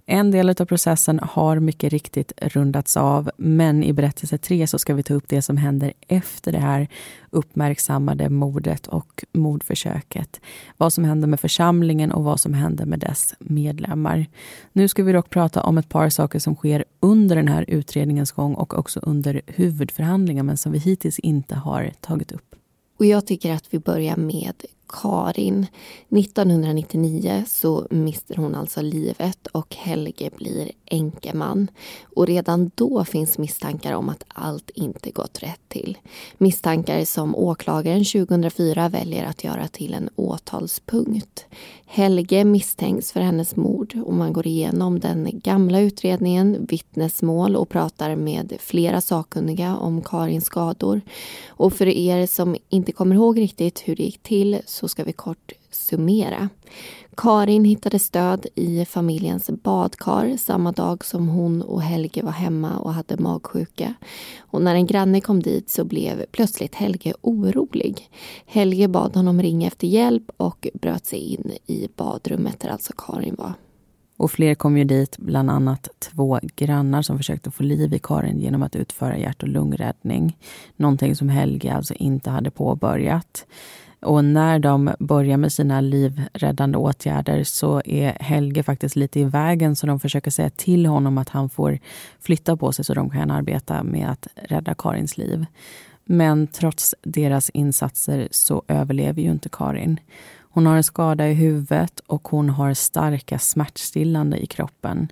En 0.05 0.31
del 0.31 0.49
av 0.49 0.65
processen 0.65 1.19
har 1.19 1.59
mycket 1.59 1.93
riktigt 1.93 2.33
rundats 2.41 2.97
av, 2.97 3.31
men 3.37 3.83
i 3.83 3.93
berättelse 3.93 4.37
tre 4.37 4.67
så 4.67 4.79
ska 4.79 4.93
vi 4.93 5.03
ta 5.03 5.13
upp 5.13 5.23
det 5.27 5.41
som 5.41 5.57
händer 5.57 5.93
efter 6.07 6.51
det 6.51 6.59
här 6.59 6.87
uppmärksammade 7.29 8.29
mordet 8.29 8.87
och 8.87 9.23
mordförsöket. 9.33 10.41
Vad 10.77 10.93
som 10.93 11.03
händer 11.03 11.27
med 11.27 11.39
församlingen 11.39 12.11
och 12.11 12.23
vad 12.23 12.39
som 12.39 12.53
händer 12.53 12.85
med 12.85 12.99
dess 12.99 13.33
medlemmar. 13.39 14.25
Nu 14.73 14.87
ska 14.87 15.03
vi 15.03 15.11
dock 15.11 15.29
prata 15.29 15.63
om 15.63 15.77
ett 15.77 15.89
par 15.89 16.09
saker 16.09 16.39
som 16.39 16.55
sker 16.55 16.85
under 16.99 17.35
den 17.35 17.47
här 17.47 17.65
utredningens 17.67 18.31
gång 18.31 18.53
och 18.53 18.77
också 18.77 18.99
under 19.03 19.41
huvudförhandlingen, 19.47 20.45
men 20.45 20.57
som 20.57 20.71
vi 20.71 20.79
hittills 20.79 21.19
inte 21.19 21.55
har 21.55 21.91
tagit 22.01 22.31
upp. 22.31 22.55
Och 22.99 23.05
jag 23.05 23.27
tycker 23.27 23.53
att 23.53 23.73
vi 23.73 23.79
börjar 23.79 24.17
med 24.17 24.53
Karin. 24.87 25.67
1999 26.09 27.43
så 27.47 27.87
mister 27.89 28.35
hon 28.35 28.55
alltså 28.55 28.81
livet 28.81 29.47
och 29.47 29.75
Helge 29.75 30.29
blir 30.37 30.71
enkeman. 30.85 31.67
Och 32.03 32.27
redan 32.27 32.71
då 32.75 33.05
finns 33.05 33.37
misstankar 33.37 33.93
om 33.93 34.09
att 34.09 34.23
allt 34.27 34.69
inte 34.69 35.11
gått 35.11 35.43
rätt 35.43 35.61
till. 35.67 35.97
Misstankar 36.37 37.05
som 37.05 37.35
åklagaren 37.35 38.05
2004 38.05 38.89
väljer 38.89 39.25
att 39.25 39.43
göra 39.43 39.67
till 39.67 39.93
en 39.93 40.09
åtalspunkt. 40.15 41.45
Helge 41.85 42.45
misstänks 42.45 43.11
för 43.11 43.21
hennes 43.21 43.55
mord 43.55 43.99
och 44.05 44.13
man 44.13 44.33
går 44.33 44.47
igenom 44.47 44.99
den 44.99 45.39
gamla 45.43 45.79
utredningen, 45.79 46.65
vittnesmål 46.69 47.55
och 47.55 47.69
pratar 47.69 48.15
med 48.15 48.53
flera 48.59 49.01
sakkunniga 49.01 49.77
om 49.77 50.01
Karins 50.01 50.45
skador. 50.45 51.01
Och 51.47 51.73
för 51.73 51.87
er 51.87 52.27
som 52.27 52.55
inte 52.69 52.91
kommer 52.91 53.15
ihåg 53.15 53.39
riktigt 53.39 53.79
hur 53.79 53.95
det 53.95 54.03
gick 54.03 54.23
till 54.23 54.61
så 54.73 54.87
ska 54.87 55.03
vi 55.03 55.13
kort 55.13 55.51
summera. 55.71 56.49
Karin 57.17 57.65
hittade 57.65 57.99
stöd 57.99 58.45
i 58.55 58.85
familjens 58.85 59.49
badkar 59.49 60.37
samma 60.37 60.71
dag 60.71 61.05
som 61.05 61.27
hon 61.27 61.61
och 61.61 61.81
Helge 61.81 62.21
var 62.23 62.31
hemma 62.31 62.77
och 62.77 62.93
hade 62.93 63.17
magsjuka. 63.17 63.93
Och 64.39 64.61
när 64.61 64.75
en 64.75 64.85
granne 64.85 65.21
kom 65.21 65.41
dit 65.41 65.69
så 65.69 65.85
blev 65.85 66.25
plötsligt 66.31 66.75
Helge 66.75 67.13
orolig. 67.21 68.09
Helge 68.45 68.87
bad 68.87 69.15
honom 69.15 69.41
ringa 69.41 69.67
efter 69.67 69.87
hjälp 69.87 70.31
och 70.37 70.67
bröt 70.73 71.05
sig 71.05 71.19
in 71.19 71.51
i 71.65 71.87
badrummet 71.95 72.59
där 72.59 72.69
alltså 72.69 72.93
Karin 72.97 73.35
var. 73.37 73.53
Och 74.17 74.31
fler 74.31 74.55
kom 74.55 74.77
ju 74.77 74.83
dit, 74.83 75.17
bland 75.17 75.49
annat 75.49 75.87
två 75.99 76.39
grannar 76.55 77.01
som 77.01 77.17
försökte 77.17 77.51
få 77.51 77.63
liv 77.63 77.93
i 77.93 77.99
Karin 77.99 78.39
genom 78.39 78.63
att 78.63 78.75
utföra 78.75 79.17
hjärt 79.17 79.43
och 79.43 79.49
lungräddning. 79.49 80.37
Någonting 80.75 81.15
som 81.15 81.29
Helge 81.29 81.73
alltså 81.73 81.93
inte 81.93 82.29
hade 82.29 82.51
påbörjat. 82.51 83.45
Och 84.03 84.25
när 84.25 84.59
de 84.59 84.95
börjar 84.99 85.37
med 85.37 85.53
sina 85.53 85.81
livräddande 85.81 86.77
åtgärder 86.77 87.43
så 87.43 87.81
är 87.85 88.17
Helge 88.19 88.63
faktiskt 88.63 88.95
lite 88.95 89.19
i 89.19 89.23
vägen 89.23 89.75
så 89.75 89.87
de 89.87 89.99
försöker 89.99 90.31
säga 90.31 90.49
till 90.49 90.85
honom 90.85 91.17
att 91.17 91.29
han 91.29 91.49
får 91.49 91.79
flytta 92.19 92.57
på 92.57 92.71
sig 92.71 92.85
så 92.85 92.93
de 92.93 93.09
kan 93.09 93.31
arbeta 93.31 93.83
med 93.83 94.09
att 94.09 94.27
rädda 94.35 94.75
Karins 94.75 95.17
liv. 95.17 95.45
Men 96.05 96.47
trots 96.47 96.95
deras 97.01 97.49
insatser 97.49 98.27
så 98.31 98.63
överlever 98.67 99.21
ju 99.21 99.31
inte 99.31 99.49
Karin. 99.49 99.99
Hon 100.55 100.65
har 100.65 100.75
en 100.75 100.83
skada 100.83 101.29
i 101.29 101.33
huvudet 101.33 101.99
och 101.99 102.27
hon 102.27 102.49
har 102.49 102.73
starka 102.73 103.39
smärtstillande 103.39 104.37
i 104.37 104.45
kroppen. 104.45 105.07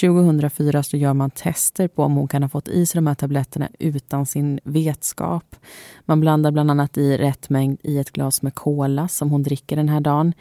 2004 0.00 0.82
så 0.82 0.96
gör 0.96 1.14
man 1.14 1.30
tester 1.30 1.88
på 1.88 2.02
om 2.02 2.14
hon 2.14 2.28
kan 2.28 2.42
ha 2.42 2.48
fått 2.48 2.68
i 2.68 2.86
sig 2.86 2.98
de 2.98 3.06
här 3.06 3.14
tabletterna 3.14 3.68
utan 3.78 4.26
sin 4.26 4.60
vetskap. 4.64 5.56
Man 6.04 6.20
blandar 6.20 6.50
bland 6.50 6.70
annat 6.70 6.98
i 6.98 7.16
rätt 7.16 7.50
mängd 7.50 7.78
i 7.82 7.98
ett 7.98 8.10
glas 8.10 8.42
med 8.42 8.54
cola 8.54 9.08
som 9.08 9.30
hon 9.30 9.42
dricker 9.42 9.76
den 9.76 9.88
här 9.88 10.00
dagen. 10.00 10.32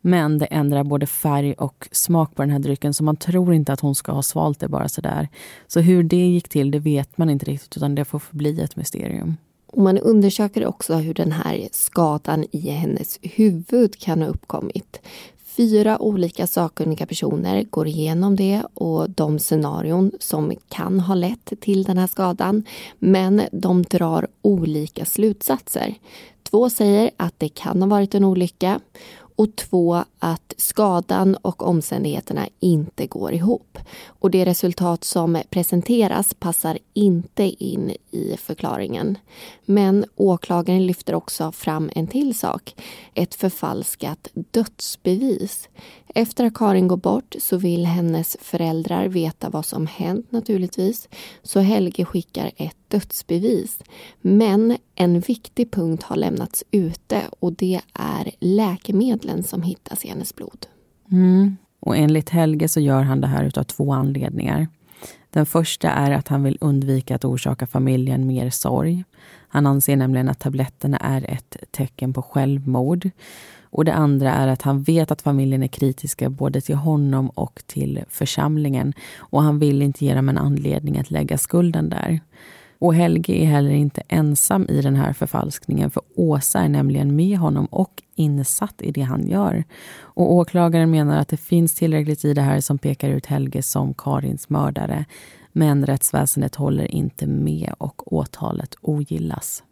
Men 0.00 0.38
det 0.38 0.46
ändrar 0.46 0.84
både 0.84 1.06
färg 1.06 1.52
och 1.52 1.88
smak 1.92 2.34
på 2.34 2.42
den 2.42 2.50
här 2.50 2.58
drycken 2.58 2.94
så 2.94 3.04
man 3.04 3.16
tror 3.16 3.54
inte 3.54 3.72
att 3.72 3.80
hon 3.80 3.94
ska 3.94 4.12
ha 4.12 4.22
svalt 4.22 4.60
det 4.60 4.68
bara 4.68 4.88
sådär. 4.88 5.28
Så 5.66 5.80
hur 5.80 6.02
det 6.02 6.26
gick 6.26 6.48
till 6.48 6.70
det 6.70 6.78
vet 6.78 7.18
man 7.18 7.30
inte 7.30 7.46
riktigt 7.46 7.76
utan 7.76 7.94
det 7.94 8.04
får 8.04 8.18
förbli 8.18 8.60
ett 8.60 8.76
mysterium. 8.76 9.36
Och 9.78 9.84
man 9.84 9.98
undersöker 9.98 10.66
också 10.66 10.94
hur 10.94 11.14
den 11.14 11.32
här 11.32 11.68
skadan 11.72 12.44
i 12.50 12.70
hennes 12.70 13.18
huvud 13.22 13.98
kan 13.98 14.22
ha 14.22 14.28
uppkommit. 14.28 15.00
Fyra 15.44 15.98
olika 16.02 16.46
sakkunniga 16.46 17.06
personer 17.06 17.62
går 17.70 17.86
igenom 17.86 18.36
det 18.36 18.62
och 18.74 19.10
de 19.10 19.38
scenarion 19.38 20.10
som 20.20 20.52
kan 20.68 21.00
ha 21.00 21.14
lett 21.14 21.52
till 21.60 21.82
den 21.82 21.98
här 21.98 22.06
skadan. 22.06 22.64
Men 22.98 23.42
de 23.52 23.82
drar 23.82 24.28
olika 24.42 25.04
slutsatser. 25.04 25.94
Två 26.50 26.70
säger 26.70 27.10
att 27.16 27.34
det 27.38 27.48
kan 27.48 27.82
ha 27.82 27.88
varit 27.88 28.14
en 28.14 28.24
olycka 28.24 28.80
och 29.38 29.56
två 29.56 30.04
att 30.18 30.54
skadan 30.56 31.34
och 31.34 31.62
omständigheterna 31.62 32.48
inte 32.60 33.06
går 33.06 33.32
ihop. 33.32 33.78
Och 34.06 34.30
det 34.30 34.44
resultat 34.44 35.04
som 35.04 35.42
presenteras 35.50 36.34
passar 36.34 36.78
inte 36.94 37.42
in 37.42 37.92
i 38.10 38.36
förklaringen. 38.36 39.18
Men 39.64 40.04
åklagaren 40.16 40.86
lyfter 40.86 41.14
också 41.14 41.52
fram 41.52 41.90
en 41.94 42.06
till 42.06 42.38
sak. 42.38 42.74
Ett 43.14 43.34
förfalskat 43.34 44.28
dödsbevis. 44.34 45.68
Efter 46.14 46.44
att 46.44 46.54
Karin 46.54 46.88
går 46.88 46.96
bort 46.96 47.34
så 47.38 47.56
vill 47.56 47.86
hennes 47.86 48.36
föräldrar 48.40 49.08
veta 49.08 49.50
vad 49.50 49.64
som 49.64 49.86
hänt 49.86 50.32
naturligtvis. 50.32 51.08
Så 51.42 51.60
Helge 51.60 52.04
skickar 52.04 52.50
ett 52.56 52.76
dödsbevis. 52.88 53.78
Men 54.20 54.76
en 54.94 55.20
viktig 55.20 55.70
punkt 55.70 56.02
har 56.02 56.16
lämnats 56.16 56.64
ute 56.70 57.22
och 57.40 57.52
det 57.52 57.80
är 57.92 58.30
läkemedlen 58.38 59.42
som 59.42 59.62
hittas 59.62 60.04
i 60.04 60.08
hennes 60.08 60.34
blod. 60.34 60.66
Mm. 61.10 61.56
Och 61.80 61.96
enligt 61.96 62.30
Helge 62.30 62.68
så 62.68 62.80
gör 62.80 63.02
han 63.02 63.20
det 63.20 63.26
här 63.26 63.58
av 63.58 63.62
två 63.62 63.92
anledningar. 63.92 64.68
Den 65.30 65.46
första 65.46 65.90
är 65.90 66.10
att 66.10 66.28
han 66.28 66.42
vill 66.42 66.58
undvika 66.60 67.14
att 67.14 67.24
orsaka 67.24 67.66
familjen 67.66 68.26
mer 68.26 68.50
sorg. 68.50 69.04
Han 69.48 69.66
anser 69.66 69.96
nämligen 69.96 70.28
att 70.28 70.38
tabletterna 70.38 70.96
är 70.96 71.30
ett 71.30 71.56
tecken 71.70 72.12
på 72.12 72.22
självmord. 72.22 73.10
Och 73.70 73.84
det 73.84 73.94
andra 73.94 74.32
är 74.32 74.48
att 74.48 74.62
han 74.62 74.82
vet 74.82 75.10
att 75.10 75.22
familjen 75.22 75.62
är 75.62 75.68
kritiska 75.68 76.30
både 76.30 76.60
till 76.60 76.74
honom 76.74 77.30
och 77.30 77.62
till 77.66 78.04
församlingen 78.08 78.92
och 79.18 79.42
han 79.42 79.58
vill 79.58 79.82
inte 79.82 80.04
ge 80.04 80.14
dem 80.14 80.28
en 80.28 80.38
anledning 80.38 80.98
att 80.98 81.10
lägga 81.10 81.38
skulden 81.38 81.88
där. 81.88 82.20
Och 82.80 82.94
Helge 82.94 83.32
är 83.32 83.44
heller 83.44 83.70
inte 83.70 84.02
ensam 84.08 84.66
i 84.68 84.80
den 84.80 84.96
här 84.96 85.12
förfalskningen 85.12 85.90
för 85.90 86.02
Åsa 86.16 86.60
är 86.60 86.68
nämligen 86.68 87.16
med 87.16 87.38
honom 87.38 87.66
och 87.66 88.02
insatt 88.14 88.82
i 88.82 88.90
det 88.90 89.00
han 89.00 89.28
gör. 89.28 89.64
Och 89.98 90.32
åklagaren 90.32 90.90
menar 90.90 91.18
att 91.18 91.28
det 91.28 91.36
finns 91.36 91.74
tillräckligt 91.74 92.24
i 92.24 92.34
det 92.34 92.42
här 92.42 92.60
som 92.60 92.78
pekar 92.78 93.10
ut 93.10 93.26
Helge 93.26 93.62
som 93.62 93.94
Karins 93.94 94.48
mördare. 94.48 95.04
Men 95.52 95.86
rättsväsendet 95.86 96.54
håller 96.54 96.94
inte 96.94 97.26
med 97.26 97.74
och 97.78 98.12
åtalet 98.12 98.74
ogillas. 98.80 99.62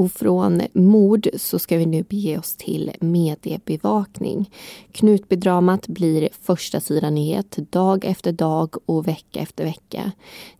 Och 0.00 0.12
från 0.12 0.62
mord 0.72 1.28
så 1.36 1.58
ska 1.58 1.76
vi 1.76 1.86
nu 1.86 2.02
bege 2.02 2.38
oss 2.38 2.56
till 2.56 2.92
mediebevakning. 3.00 4.50
Knutbydramat 4.92 5.88
blir 5.88 6.28
första 6.42 6.80
sidan 6.80 7.14
nyhet 7.14 7.58
dag 7.70 8.04
efter 8.04 8.32
dag 8.32 8.74
och 8.86 9.08
vecka 9.08 9.40
efter 9.40 9.64
vecka. 9.64 10.12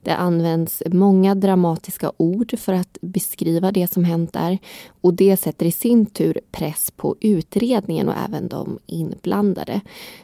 Det 0.02 0.14
används 0.14 0.82
många 0.86 1.34
dramatiska 1.34 2.12
ord 2.16 2.58
för 2.58 2.72
att 2.72 2.98
beskriva 3.00 3.72
det 3.72 3.92
som 3.92 4.04
hänt 4.04 4.32
där 4.32 4.58
och 5.00 5.14
det 5.14 5.36
sätter 5.36 5.66
i 5.66 5.72
sin 5.72 6.06
tur 6.06 6.40
press 6.50 6.92
på 6.96 7.16
utredningen 7.20 8.08
och 8.08 8.14
även 8.28 8.48
de 8.48 8.78
inblandade. 8.86 9.80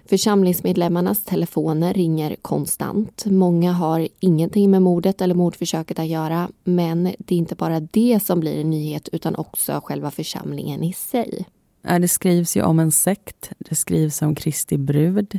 Församlingsmedlemmarnas 0.06 1.24
telefoner 1.24 1.94
ringer 1.94 2.36
konstant. 2.42 3.24
Många 3.26 3.72
har 3.72 4.08
ingenting 4.20 4.70
med 4.70 4.82
mordet 4.82 5.20
eller 5.20 5.34
mordförsöket 5.34 5.98
att 5.98 6.06
göra 6.06 6.48
men 6.64 7.04
det 7.18 7.34
är 7.34 7.38
inte 7.38 7.54
bara 7.54 7.80
det 7.80 8.20
som 8.22 8.40
blir 8.40 8.60
en 8.60 8.70
nyhet 8.70 9.05
utan 9.12 9.36
också 9.36 9.80
själva 9.84 10.10
församlingen 10.10 10.82
i 10.82 10.92
sig. 10.92 11.46
Det 11.82 12.08
skrivs 12.08 12.56
ju 12.56 12.62
om 12.62 12.78
en 12.78 12.92
sekt, 12.92 13.50
det 13.58 13.74
skrivs 13.74 14.22
om 14.22 14.34
Kristi 14.34 14.78
brud, 14.78 15.38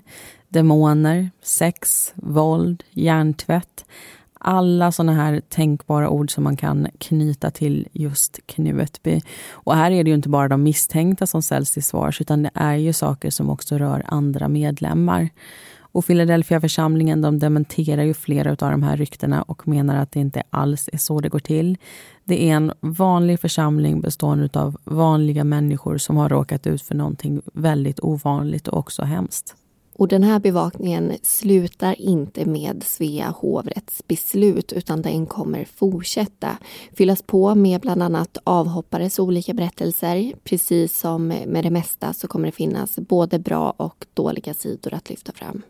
demoner, 0.50 1.30
sex, 1.42 2.14
våld, 2.16 2.84
hjärntvätt. 2.92 3.86
Alla 4.40 4.92
såna 4.92 5.14
här 5.14 5.42
tänkbara 5.50 6.10
ord 6.10 6.32
som 6.32 6.44
man 6.44 6.58
kan 6.58 6.88
knyta 6.98 7.52
till 7.52 7.88
just 7.92 8.40
Knutby. 8.46 9.22
Och 9.50 9.76
här 9.76 9.92
är 9.92 10.04
det 10.04 10.10
ju 10.10 10.16
inte 10.16 10.30
bara 10.30 10.48
de 10.48 10.64
misstänkta 10.64 11.28
som 11.28 11.42
ställs 11.42 11.72
till 11.72 11.84
svars 11.84 12.22
utan 12.22 12.44
det 12.44 12.52
är 12.54 12.76
ju 12.76 12.94
saker 12.94 13.30
som 13.30 13.50
också 13.50 13.78
rör 13.78 14.04
andra 14.08 14.48
medlemmar. 14.48 15.30
Och 15.92 16.06
Philadelphia-församlingen 16.06 17.22
de 17.22 17.40
dementerar 17.40 18.04
ju 18.04 18.14
flera 18.14 18.50
av 18.50 18.72
de 18.72 18.84
här 18.84 18.98
ryktena 18.98 19.42
och 19.42 19.68
menar 19.68 19.96
att 19.96 20.12
det 20.12 20.20
inte 20.20 20.44
alls 20.50 20.90
är 20.94 20.98
så 20.98 21.20
det 21.20 21.30
går 21.30 21.40
till. 21.40 21.78
Det 22.24 22.50
är 22.50 22.54
en 22.54 22.72
vanlig 22.80 23.40
församling 23.40 24.02
bestående 24.02 24.50
av 24.60 24.78
vanliga 24.84 25.44
människor 25.44 25.98
som 25.98 26.18
har 26.18 26.30
råkat 26.30 26.68
ut 26.68 26.82
för 26.82 26.96
någonting 26.96 27.42
väldigt 27.54 28.00
ovanligt 28.00 28.68
och 28.68 28.78
också 28.78 29.04
hemskt. 29.04 29.56
Och 29.98 30.08
den 30.08 30.24
här 30.24 30.40
bevakningen 30.40 31.14
slutar 31.24 32.02
inte 32.02 32.46
med 32.46 32.84
Svea 32.84 33.30
hovrätts 33.30 34.08
beslut 34.08 34.74
utan 34.74 35.02
den 35.02 35.26
kommer 35.26 35.66
fortsätta. 35.66 36.58
Fyllas 36.98 37.22
på 37.22 37.56
med 37.56 37.82
bland 37.82 38.04
annat 38.04 38.38
avhoppares 38.44 39.20
olika 39.20 39.54
berättelser. 39.54 40.34
Precis 40.44 41.00
som 41.00 41.28
med 41.28 41.64
det 41.64 41.70
mesta 41.70 42.14
så 42.14 42.28
kommer 42.28 42.46
det 42.46 42.52
finnas 42.52 42.96
både 42.96 43.40
bra 43.40 43.74
och 43.78 44.06
dåliga 44.14 44.54
sidor 44.54 44.94
att 44.94 45.10
lyfta 45.10 45.32
fram. 45.32 45.62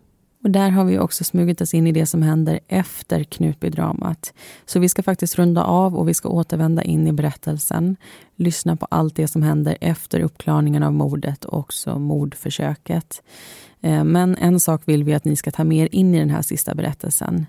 Och 0.47 0.51
där 0.51 0.69
har 0.69 0.85
vi 0.85 0.99
också 0.99 1.23
smugit 1.23 1.61
oss 1.61 1.73
in 1.73 1.87
i 1.87 1.91
det 1.91 2.05
som 2.05 2.21
händer 2.21 2.59
efter 2.67 3.23
Knutbydramat. 3.23 4.33
Så 4.65 4.79
vi 4.79 4.89
ska 4.89 5.03
faktiskt 5.03 5.37
runda 5.37 5.63
av 5.63 5.95
och 5.95 6.09
vi 6.09 6.13
ska 6.13 6.29
återvända 6.29 6.83
in 6.83 7.07
i 7.07 7.11
berättelsen. 7.11 7.95
Lyssna 8.35 8.75
på 8.75 8.87
allt 8.91 9.15
det 9.15 9.27
som 9.27 9.43
händer 9.43 9.77
efter 9.81 10.19
uppklarningen 10.19 10.83
av 10.83 10.93
mordet 10.93 11.45
och 11.45 11.59
också 11.59 11.99
mordförsöket. 11.99 13.21
Eh, 13.81 14.03
men 14.03 14.35
en 14.35 14.59
sak 14.59 14.81
vill 14.85 15.03
vi 15.03 15.13
att 15.13 15.25
ni 15.25 15.35
ska 15.35 15.51
ta 15.51 15.63
med 15.63 15.77
er 15.77 15.89
in 15.91 16.15
i 16.15 16.19
den 16.19 16.29
här 16.29 16.41
sista 16.41 16.75
berättelsen. 16.75 17.45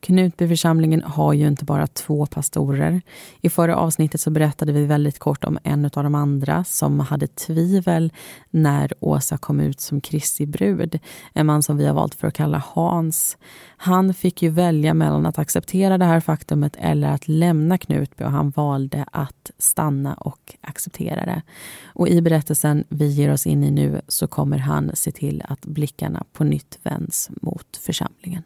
Knutbyförsamlingen 0.00 1.02
har 1.02 1.32
ju 1.32 1.48
inte 1.48 1.64
bara 1.64 1.86
två 1.86 2.26
pastorer. 2.26 3.02
I 3.40 3.50
förra 3.50 3.76
avsnittet 3.76 4.20
så 4.20 4.30
berättade 4.30 4.72
vi 4.72 4.86
väldigt 4.86 5.18
kort 5.18 5.44
om 5.44 5.58
en 5.62 5.84
av 5.84 5.90
de 5.90 6.14
andra 6.14 6.64
som 6.64 7.00
hade 7.00 7.26
tvivel 7.26 8.12
när 8.50 8.92
Åsa 9.00 9.38
kom 9.38 9.60
ut 9.60 9.80
som 9.80 10.00
Kristi 10.00 10.46
brud. 10.46 10.98
En 11.32 11.46
man 11.46 11.62
som 11.62 11.76
vi 11.76 11.86
har 11.86 11.94
valt 11.94 12.14
för 12.14 12.28
att 12.28 12.34
kalla 12.34 12.62
Hans. 12.66 13.36
Han 13.76 14.14
fick 14.14 14.42
ju 14.42 14.48
välja 14.48 14.94
mellan 14.94 15.26
att 15.26 15.38
acceptera 15.38 15.98
det 15.98 16.04
här 16.04 16.20
faktumet 16.20 16.76
eller 16.78 17.08
att 17.08 17.28
lämna 17.28 17.78
Knutby 17.78 18.24
och 18.24 18.30
han 18.30 18.50
valde 18.50 19.04
att 19.12 19.50
stanna 19.58 20.14
och 20.14 20.56
acceptera 20.60 21.26
det. 21.26 21.42
Och 21.84 22.08
i 22.08 22.22
berättelsen 22.22 22.84
vi 22.88 23.06
ger 23.06 23.32
oss 23.32 23.46
in 23.46 23.64
i 23.64 23.70
nu 23.70 24.00
så 24.08 24.26
kommer 24.26 24.58
han 24.58 24.90
se 24.94 25.12
till 25.12 25.42
att 25.48 25.66
blickarna 25.66 26.24
på 26.32 26.44
nytt 26.44 26.78
vänds 26.82 27.30
mot 27.42 27.76
församlingen. 27.86 28.42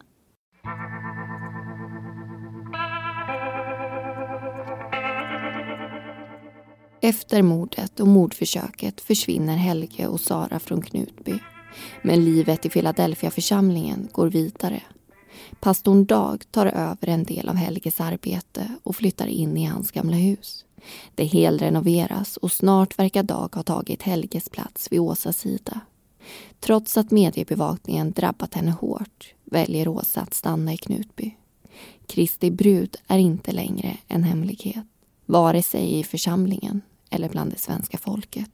Efter 7.04 7.42
mordet 7.42 8.00
och 8.00 8.08
mordförsöket 8.08 9.00
försvinner 9.00 9.56
Helge 9.56 10.06
och 10.06 10.20
Sara 10.20 10.58
från 10.58 10.82
Knutby. 10.82 11.38
Men 12.02 12.24
livet 12.24 12.66
i 12.66 12.68
Philadelphia-församlingen 12.68 14.08
går 14.12 14.26
vidare. 14.26 14.82
Pastorn 15.60 16.04
Dag 16.04 16.44
tar 16.50 16.66
över 16.66 17.08
en 17.08 17.24
del 17.24 17.48
av 17.48 17.54
Helges 17.54 18.00
arbete 18.00 18.68
och 18.82 18.96
flyttar 18.96 19.26
in 19.26 19.56
i 19.56 19.64
hans 19.64 19.90
gamla 19.90 20.16
hus. 20.16 20.64
Det 21.14 21.24
helrenoveras 21.24 22.36
och 22.36 22.52
snart 22.52 22.98
verkar 22.98 23.22
Dag 23.22 23.54
ha 23.54 23.62
tagit 23.62 24.02
Helges 24.02 24.48
plats 24.48 24.88
vid 24.90 25.00
Åsas 25.00 25.38
sida. 25.38 25.80
Trots 26.60 26.96
att 26.96 27.10
mediebevakningen 27.10 28.12
drabbat 28.12 28.54
henne 28.54 28.70
hårt 28.70 29.34
väljer 29.44 29.88
Åsa 29.88 30.20
att 30.20 30.34
stanna 30.34 30.72
i 30.72 30.76
Knutby. 30.76 31.36
Kristi 32.06 32.50
brud 32.50 32.96
är 33.06 33.18
inte 33.18 33.52
längre 33.52 33.96
en 34.08 34.24
hemlighet, 34.24 34.84
vare 35.26 35.62
sig 35.62 35.98
i 35.98 36.04
församlingen 36.04 36.80
eller 37.14 37.28
bland 37.28 37.52
det 37.52 37.58
svenska 37.58 37.98
folket. 37.98 38.50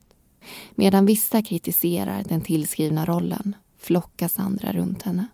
Medan 0.75 1.07
vissa 1.07 1.43
kritiserar 1.43 2.25
den 2.29 2.41
tillskrivna 2.41 3.07
rollen 3.07 3.57
flockas 3.79 4.39
andra 4.39 4.73
runt 4.73 5.03
henne. 5.03 5.27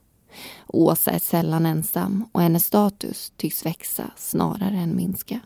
Åsa 0.66 1.10
är 1.10 1.18
sällan 1.18 1.66
ensam 1.66 2.24
och 2.32 2.40
hennes 2.40 2.64
status 2.64 3.32
tycks 3.36 3.66
växa 3.66 4.10
snarare 4.16 4.76
än 4.76 4.96
minska. 4.96 5.40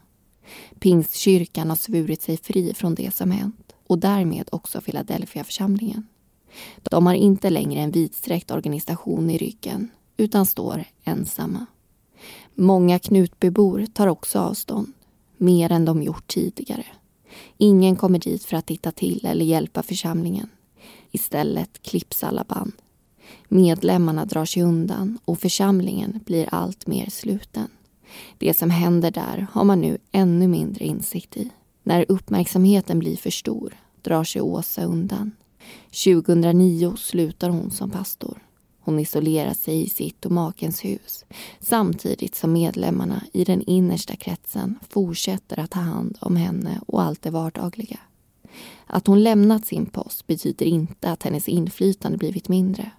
Pingstkyrkan 0.79 1.69
har 1.69 1.77
svurit 1.77 2.23
sig 2.23 2.37
fri 2.37 2.75
från 2.75 2.95
det 2.95 3.15
som 3.15 3.31
hänt 3.31 3.75
och 3.87 3.99
därmed 3.99 4.49
också 4.53 4.81
Philadelphia-församlingen. 4.81 6.07
De 6.83 7.07
har 7.07 7.15
inte 7.15 7.51
längre 7.51 7.81
en 7.81 7.91
vidsträckt 7.91 8.51
organisation 8.51 9.31
i 9.31 9.39
ryggen 9.39 9.91
utan 10.17 10.47
står 10.47 10.85
ensamma. 11.05 11.67
Många 12.55 12.99
Knutbybor 12.99 13.87
tar 13.87 14.07
också 14.07 14.39
avstånd, 14.39 14.93
mer 15.37 15.73
än 15.73 15.85
de 15.85 16.03
gjort 16.03 16.27
tidigare. 16.27 16.87
Ingen 17.59 17.97
kommer 17.97 18.19
dit 18.19 18.45
för 18.45 18.57
att 18.57 18.67
titta 18.67 18.93
till 18.93 19.27
eller 19.27 19.45
hjälpa 19.45 19.83
församlingen. 19.83 20.49
Istället 21.11 21.83
klipps 21.83 22.25
alla 22.25 22.45
band. 22.45 22.73
Medlemmarna 23.49 24.25
drar 24.25 24.45
sig 24.45 24.63
undan 24.63 25.19
och 25.25 25.39
församlingen 25.39 26.21
blir 26.27 26.49
allt 26.55 26.87
mer 26.87 27.11
sluten. 27.11 27.69
Det 28.39 28.55
som 28.55 28.71
händer 28.71 29.11
där 29.11 29.47
har 29.53 29.65
man 29.65 29.81
nu 29.81 29.99
ännu 30.13 30.49
mindre 30.49 30.85
insikt 30.85 31.37
i. 31.37 31.51
När 31.83 32.05
uppmärksamheten 32.09 32.99
blir 32.99 33.17
för 33.17 33.31
stor 33.31 33.75
drar 34.03 34.25
sig 34.25 34.43
Åsa 34.43 34.85
undan. 34.85 35.33
2009 36.05 36.97
slutar 36.97 37.49
hon 37.49 37.71
som 37.71 37.91
pastor. 37.91 38.39
Hon 38.91 38.99
isolerar 38.99 39.55
sig 39.55 39.83
i 39.83 39.89
sitt 39.89 40.27
och 40.27 40.33
makens 40.33 40.85
hus 40.85 41.25
samtidigt 41.61 42.35
som 42.35 42.53
medlemmarna 42.53 43.23
i 43.33 43.45
den 43.45 43.63
innersta 43.63 44.17
kretsen 44.17 44.79
fortsätter 44.89 45.59
att 45.61 45.71
ta 45.71 45.81
hand 45.81 46.19
om 46.21 46.37
henne 46.37 46.81
och 46.87 47.03
allt 47.03 47.23
det 47.23 47.31
vardagliga. 47.31 47.99
Att 48.87 49.07
hon 49.07 49.23
lämnat 49.23 49.67
sin 49.67 49.87
post 49.87 50.27
betyder 50.27 50.67
inte 50.67 51.11
att 51.11 51.23
hennes 51.23 51.49
inflytande 51.49 52.19
blivit 52.19 52.49
mindre. 52.49 52.91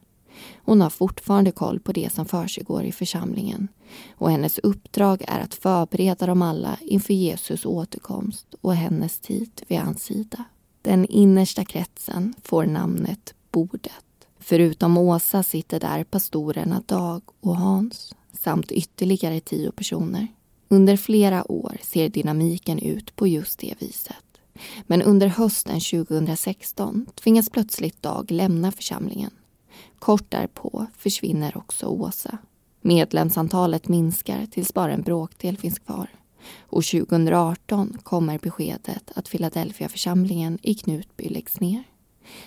Hon 0.55 0.81
har 0.81 0.89
fortfarande 0.89 1.51
koll 1.51 1.79
på 1.79 1.91
det 1.91 2.13
som 2.13 2.25
försiggår 2.25 2.83
i 2.83 2.91
församlingen 2.91 3.67
och 4.15 4.31
hennes 4.31 4.59
uppdrag 4.59 5.23
är 5.27 5.39
att 5.39 5.53
förbereda 5.53 6.25
dem 6.25 6.41
alla 6.41 6.77
inför 6.81 7.13
Jesus 7.13 7.65
återkomst 7.65 8.55
och 8.61 8.75
hennes 8.75 9.19
tid 9.19 9.61
vid 9.67 9.79
hans 9.79 10.03
sida. 10.03 10.43
Den 10.81 11.05
innersta 11.05 11.65
kretsen 11.65 12.33
får 12.43 12.65
namnet 12.65 13.33
Bordet. 13.51 14.10
Förutom 14.43 14.97
Åsa 14.97 15.43
sitter 15.43 15.79
där 15.79 16.03
pastorerna 16.03 16.83
Dag 16.85 17.21
och 17.39 17.57
Hans 17.57 18.15
samt 18.33 18.71
ytterligare 18.71 19.39
tio 19.39 19.71
personer. 19.71 20.27
Under 20.67 20.97
flera 20.97 21.51
år 21.51 21.77
ser 21.81 22.09
dynamiken 22.09 22.79
ut 22.79 23.15
på 23.15 23.27
just 23.27 23.59
det 23.59 23.73
viset. 23.79 24.15
Men 24.87 25.01
under 25.01 25.27
hösten 25.27 25.79
2016 25.79 27.05
tvingas 27.15 27.49
plötsligt 27.49 28.01
Dag 28.01 28.31
lämna 28.31 28.71
församlingen. 28.71 29.31
Kort 29.99 30.31
därpå 30.31 30.85
försvinner 30.97 31.57
också 31.57 31.85
Åsa. 31.85 32.37
Medlemsantalet 32.81 33.87
minskar 33.87 34.45
tills 34.45 34.73
bara 34.73 34.93
en 34.93 35.01
bråkdel 35.01 35.57
finns 35.57 35.79
kvar. 35.79 36.09
Och 36.59 36.83
2018 36.83 37.97
kommer 38.03 38.39
beskedet 38.39 39.11
att 39.15 39.29
Philadelphia-församlingen 39.29 40.59
i 40.61 40.73
Knutby 40.73 41.29
läggs 41.29 41.59
ner. 41.59 41.83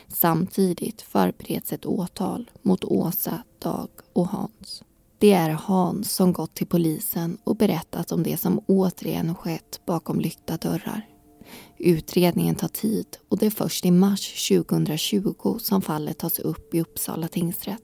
Samtidigt 0.09 1.03
förbereds 1.03 1.72
ett 1.72 1.87
åtal 1.87 2.51
mot 2.62 2.85
Åsa, 2.85 3.43
Dag 3.59 3.89
och 4.12 4.29
Hans. 4.29 4.83
Det 5.18 5.33
är 5.33 5.51
Hans 5.51 6.12
som 6.12 6.33
gått 6.33 6.55
till 6.55 6.66
polisen 6.66 7.39
och 7.45 7.57
berättat 7.57 8.12
om 8.12 8.22
det 8.22 8.37
som 8.37 8.61
återigen 8.66 9.35
skett 9.35 9.81
bakom 9.87 10.20
lyckta 10.20 10.57
dörrar. 10.57 11.07
Utredningen 11.79 12.55
tar 12.55 12.68
tid 12.68 13.07
och 13.29 13.39
det 13.39 13.47
är 13.47 13.51
först 13.51 13.85
i 13.85 13.91
mars 13.91 14.49
2020 14.49 15.59
som 15.61 15.83
fallet 15.83 16.18
tas 16.18 16.39
upp 16.39 16.75
i 16.75 16.81
Uppsala 16.81 17.29
tingsrätt. 17.29 17.83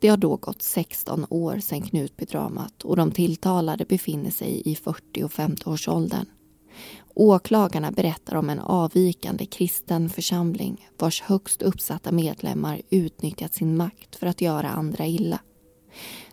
Det 0.00 0.08
har 0.08 0.16
då 0.16 0.36
gått 0.36 0.62
16 0.62 1.26
år 1.30 1.58
sedan 1.58 1.82
Knutbydramat 1.82 2.82
och 2.82 2.96
de 2.96 3.10
tilltalade 3.10 3.84
befinner 3.84 4.30
sig 4.30 4.62
i 4.64 4.76
40 4.76 5.24
och 5.24 5.30
50-årsåldern. 5.30 6.26
Åklagarna 7.14 7.90
berättar 7.90 8.36
om 8.36 8.50
en 8.50 8.58
avvikande 8.58 9.46
kristen 9.46 10.10
församling 10.10 10.88
vars 10.98 11.22
högst 11.22 11.62
uppsatta 11.62 12.12
medlemmar 12.12 12.82
utnyttjat 12.90 13.54
sin 13.54 13.76
makt 13.76 14.16
för 14.16 14.26
att 14.26 14.40
göra 14.40 14.68
andra 14.68 15.06
illa. 15.06 15.38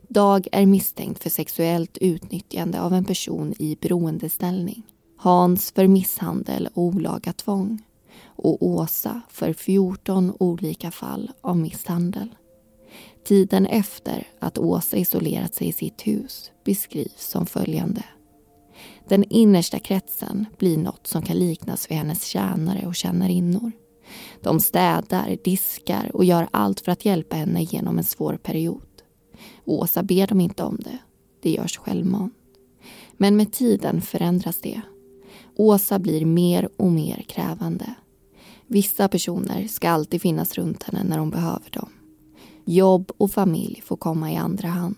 Dag 0.07 0.47
är 0.51 0.65
misstänkt 0.65 1.23
för 1.23 1.29
sexuellt 1.29 1.97
utnyttjande 1.97 2.81
av 2.81 2.93
en 2.93 3.05
person 3.05 3.53
i 3.59 3.77
beroendeställning. 3.81 4.83
Hans 5.17 5.71
för 5.71 5.87
misshandel 5.87 6.69
och 6.73 6.83
olaga 6.83 7.33
tvång 7.33 7.81
och 8.25 8.67
Åsa 8.67 9.21
för 9.29 9.53
14 9.53 10.33
olika 10.39 10.91
fall 10.91 11.31
av 11.41 11.57
misshandel. 11.57 12.35
Tiden 13.23 13.65
efter 13.65 14.27
att 14.39 14.57
Åsa 14.57 14.97
isolerat 14.97 15.55
sig 15.55 15.67
i 15.67 15.71
sitt 15.71 16.07
hus 16.07 16.51
beskrivs 16.63 17.27
som 17.27 17.45
följande. 17.45 18.03
Den 19.10 19.24
innersta 19.30 19.80
kretsen 19.80 20.45
blir 20.57 20.78
något 20.78 21.07
som 21.07 21.22
kan 21.22 21.39
liknas 21.39 21.91
vid 21.91 21.97
hennes 21.97 22.24
tjänare 22.24 22.88
och 22.88 22.95
tjänarinnor. 22.95 23.72
De 24.41 24.60
städar, 24.60 25.38
diskar 25.43 26.12
och 26.14 26.26
gör 26.26 26.47
allt 26.51 26.80
för 26.80 26.91
att 26.91 27.05
hjälpa 27.05 27.36
henne 27.36 27.64
genom 27.64 27.97
en 27.97 28.03
svår 28.03 28.38
period. 28.38 28.82
Åsa 29.66 30.03
ber 30.03 30.28
dem 30.28 30.41
inte 30.41 30.64
om 30.64 30.78
det. 30.80 30.97
Det 31.41 31.51
görs 31.51 31.78
självmant. 31.78 32.34
Men 33.18 33.36
med 33.36 33.53
tiden 33.53 34.01
förändras 34.01 34.60
det. 34.62 34.82
Åsa 35.55 35.99
blir 35.99 36.26
mer 36.26 36.70
och 36.78 36.91
mer 36.91 37.26
krävande. 37.28 37.93
Vissa 38.68 39.07
personer 39.07 39.68
ska 39.68 39.89
alltid 39.89 40.22
finnas 40.22 40.55
runt 40.55 40.84
henne 40.84 41.03
när 41.03 41.18
hon 41.18 41.30
behöver 41.30 41.70
dem. 41.72 41.89
Jobb 42.66 43.12
och 43.18 43.32
familj 43.32 43.82
får 43.86 43.97
komma 43.97 44.32
i 44.32 44.36
andra 44.36 44.68
hand. 44.68 44.95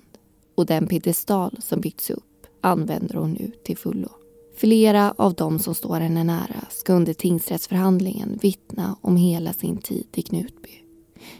Och 0.55 0.65
den 0.65 0.87
piedestal 0.87 1.57
som 1.61 1.81
byggts 1.81 2.09
upp 2.09 2.30
använder 2.61 3.15
hon 3.15 3.31
nu 3.31 3.51
till 3.63 3.77
fullo. 3.77 4.09
Flera 4.57 5.13
av 5.17 5.33
dem 5.33 5.59
som 5.59 5.75
står 5.75 5.99
henne 5.99 6.23
nära 6.23 6.65
ska 6.69 6.93
under 6.93 7.13
tingsrättsförhandlingen 7.13 8.39
vittna 8.41 8.95
om 9.01 9.15
hela 9.15 9.53
sin 9.53 9.77
tid 9.77 10.07
i 10.13 10.21
Knutby. 10.21 10.69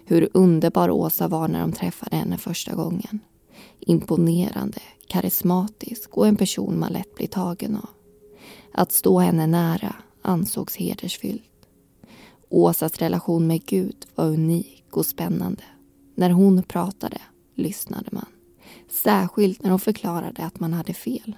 Hur 0.06 0.30
underbar 0.34 0.90
Åsa 0.90 1.28
var 1.28 1.48
när 1.48 1.62
de 1.62 1.72
träffade 1.72 2.16
henne 2.16 2.38
första 2.38 2.76
gången. 2.76 3.20
Imponerande, 3.80 4.80
karismatisk 5.08 6.18
och 6.18 6.28
en 6.28 6.36
person 6.36 6.80
man 6.80 6.94
lätt 6.94 7.16
blir 7.16 7.28
tagen 7.28 7.76
av. 7.76 7.90
Att 8.74 8.92
stå 8.92 9.20
henne 9.20 9.48
nära 9.48 9.96
ansågs 10.22 10.76
hedersfyllt. 10.76 11.44
Åsas 12.50 12.98
relation 12.98 13.48
med 13.48 13.66
Gud 13.66 14.06
var 14.16 14.26
unik 14.26 14.86
och 14.92 15.06
spännande. 15.06 15.64
När 16.16 16.30
hon 16.30 16.64
pratade 16.64 17.22
lyssnade 17.56 18.10
man. 18.12 18.26
Särskilt 18.90 19.64
när 19.64 19.70
hon 19.70 19.80
förklarade 19.80 20.46
att 20.46 20.60
man 20.60 20.74
hade 20.74 20.94
fel. 20.94 21.36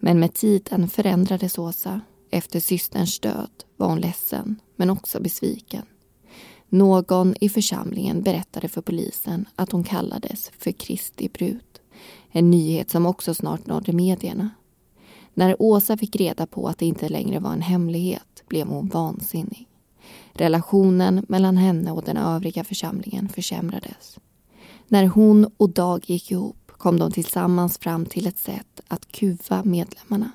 Men 0.00 0.20
med 0.20 0.34
tiden 0.34 0.88
förändrades 0.88 1.58
Åsa. 1.58 2.00
Efter 2.30 2.60
systerns 2.60 3.20
död 3.20 3.50
var 3.76 3.88
hon 3.88 4.00
ledsen, 4.00 4.60
men 4.76 4.90
också 4.90 5.20
besviken. 5.20 5.82
Någon 6.68 7.34
i 7.40 7.48
församlingen 7.48 8.22
berättade 8.22 8.68
för 8.68 8.80
polisen 8.80 9.48
att 9.56 9.72
hon 9.72 9.84
kallades 9.84 10.50
för 10.58 10.72
Kristi 10.72 11.28
brud. 11.28 11.80
En 12.30 12.50
nyhet 12.50 12.90
som 12.90 13.06
också 13.06 13.34
snart 13.34 13.66
nådde 13.66 13.92
medierna. 13.92 14.50
När 15.34 15.62
Åsa 15.62 15.96
fick 15.96 16.16
reda 16.16 16.46
på 16.46 16.68
att 16.68 16.78
det 16.78 16.86
inte 16.86 17.08
längre 17.08 17.38
var 17.38 17.52
en 17.52 17.62
hemlighet 17.62 18.44
blev 18.48 18.66
hon 18.68 18.88
vansinnig. 18.88 19.68
Relationen 20.32 21.26
mellan 21.28 21.56
henne 21.56 21.92
och 21.92 22.02
den 22.02 22.16
övriga 22.16 22.64
församlingen 22.64 23.28
försämrades. 23.28 24.18
När 24.88 25.06
hon 25.06 25.50
och 25.56 25.70
Dag 25.70 26.10
gick 26.10 26.30
ihop 26.30 26.72
kom 26.76 26.98
de 26.98 27.12
tillsammans 27.12 27.78
fram 27.78 28.06
till 28.06 28.26
ett 28.26 28.38
sätt 28.38 28.80
att 28.88 29.12
kuva 29.12 29.64
medlemmarna. 29.64 30.32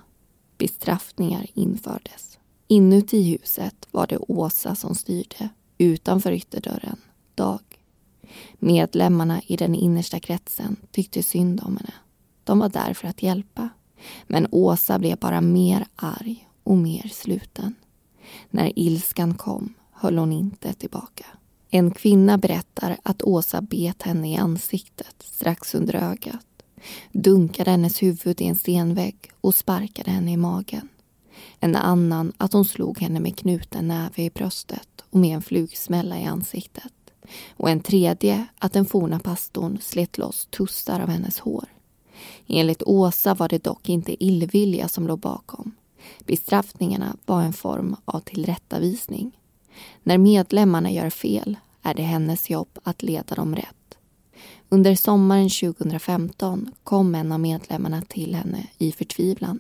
Bestraffningar 0.58 1.46
infördes. 1.54 2.38
Inuti 2.68 3.22
huset 3.24 3.88
var 3.92 4.08
det 4.08 4.18
Åsa 4.18 4.76
som 4.76 4.96
styrde, 4.96 5.50
utanför 5.78 6.32
ytterdörren 6.32 6.98
Dag. 7.36 7.60
Medlemmarna 8.54 9.42
i 9.48 9.58
den 9.58 9.76
innersta 9.76 10.20
kretsen 10.20 10.76
tyckte 10.92 11.24
synd 11.24 11.62
om 11.64 11.78
henne. 11.78 11.94
De 12.44 12.60
var 12.60 12.70
där 12.70 12.94
för 12.94 13.08
att 13.08 13.24
hjälpa. 13.24 13.70
Men 14.28 14.48
Åsa 14.52 15.00
blev 15.00 15.18
bara 15.18 15.42
mer 15.42 15.86
arg 15.96 16.50
och 16.64 16.78
mer 16.78 17.12
sluten. 17.14 17.76
När 18.50 18.80
ilskan 18.80 19.34
kom 19.34 19.74
höll 19.92 20.18
hon 20.18 20.32
inte 20.32 20.74
tillbaka. 20.74 21.26
En 21.74 21.92
kvinna 21.92 22.38
berättar 22.38 22.98
att 23.04 23.22
Åsa 23.22 23.62
bet 23.62 24.02
henne 24.02 24.32
i 24.32 24.38
ansiktet 24.38 25.16
strax 25.20 25.76
under 25.76 25.96
ögat, 25.96 26.46
dunkade 27.12 27.72
hennes 27.72 28.04
huvud 28.04 28.42
i 28.42 28.46
en 28.46 28.56
stenvägg 28.56 29.32
och 29.42 29.56
sparkade 29.56 30.12
henne 30.12 30.32
i 30.32 30.38
magen. 30.38 30.90
En 31.60 31.76
annan 31.76 32.34
att 32.38 32.54
hon 32.54 32.66
slog 32.66 33.00
henne 33.00 33.20
med 33.20 33.38
knuten 33.38 33.88
näve 33.88 34.24
i 34.24 34.30
bröstet 34.30 35.04
och 35.10 35.20
med 35.20 35.36
en 35.36 35.42
flugsmälla 35.42 36.20
i 36.20 36.26
ansiktet. 36.26 36.94
och 37.58 37.70
en 37.70 37.80
tredje 37.80 38.46
att 38.60 38.74
den 38.74 38.86
forna 38.86 39.20
pastorn 39.20 39.78
slet 39.82 40.18
loss 40.18 40.46
tussar 40.46 41.00
av 41.00 41.10
hennes 41.10 41.40
hår. 41.40 41.66
Enligt 42.48 42.84
Åsa 42.84 43.34
var 43.34 43.50
det 43.50 43.64
dock 43.64 43.90
inte 43.90 44.24
illvilja 44.24 44.88
som 44.88 45.08
låg 45.08 45.20
bakom. 45.20 45.72
Bestraffningarna 46.26 47.16
var 47.26 47.42
en 47.42 47.54
form 47.54 47.96
av 48.06 48.20
tillrättavisning. 48.20 49.38
När 50.04 50.18
medlemmarna 50.18 50.92
gör 50.92 51.10
fel 51.10 51.58
är 51.82 51.94
det 51.94 52.04
hennes 52.04 52.50
jobb 52.50 52.80
att 52.84 53.04
leda 53.04 53.36
dem 53.36 53.56
rätt. 53.56 53.98
Under 54.70 54.96
sommaren 54.96 55.50
2015 55.50 56.72
kom 56.84 57.16
en 57.16 57.32
av 57.32 57.40
medlemmarna 57.40 58.02
till 58.02 58.36
henne 58.36 58.68
i 58.78 58.92
förtvivlan. 58.92 59.60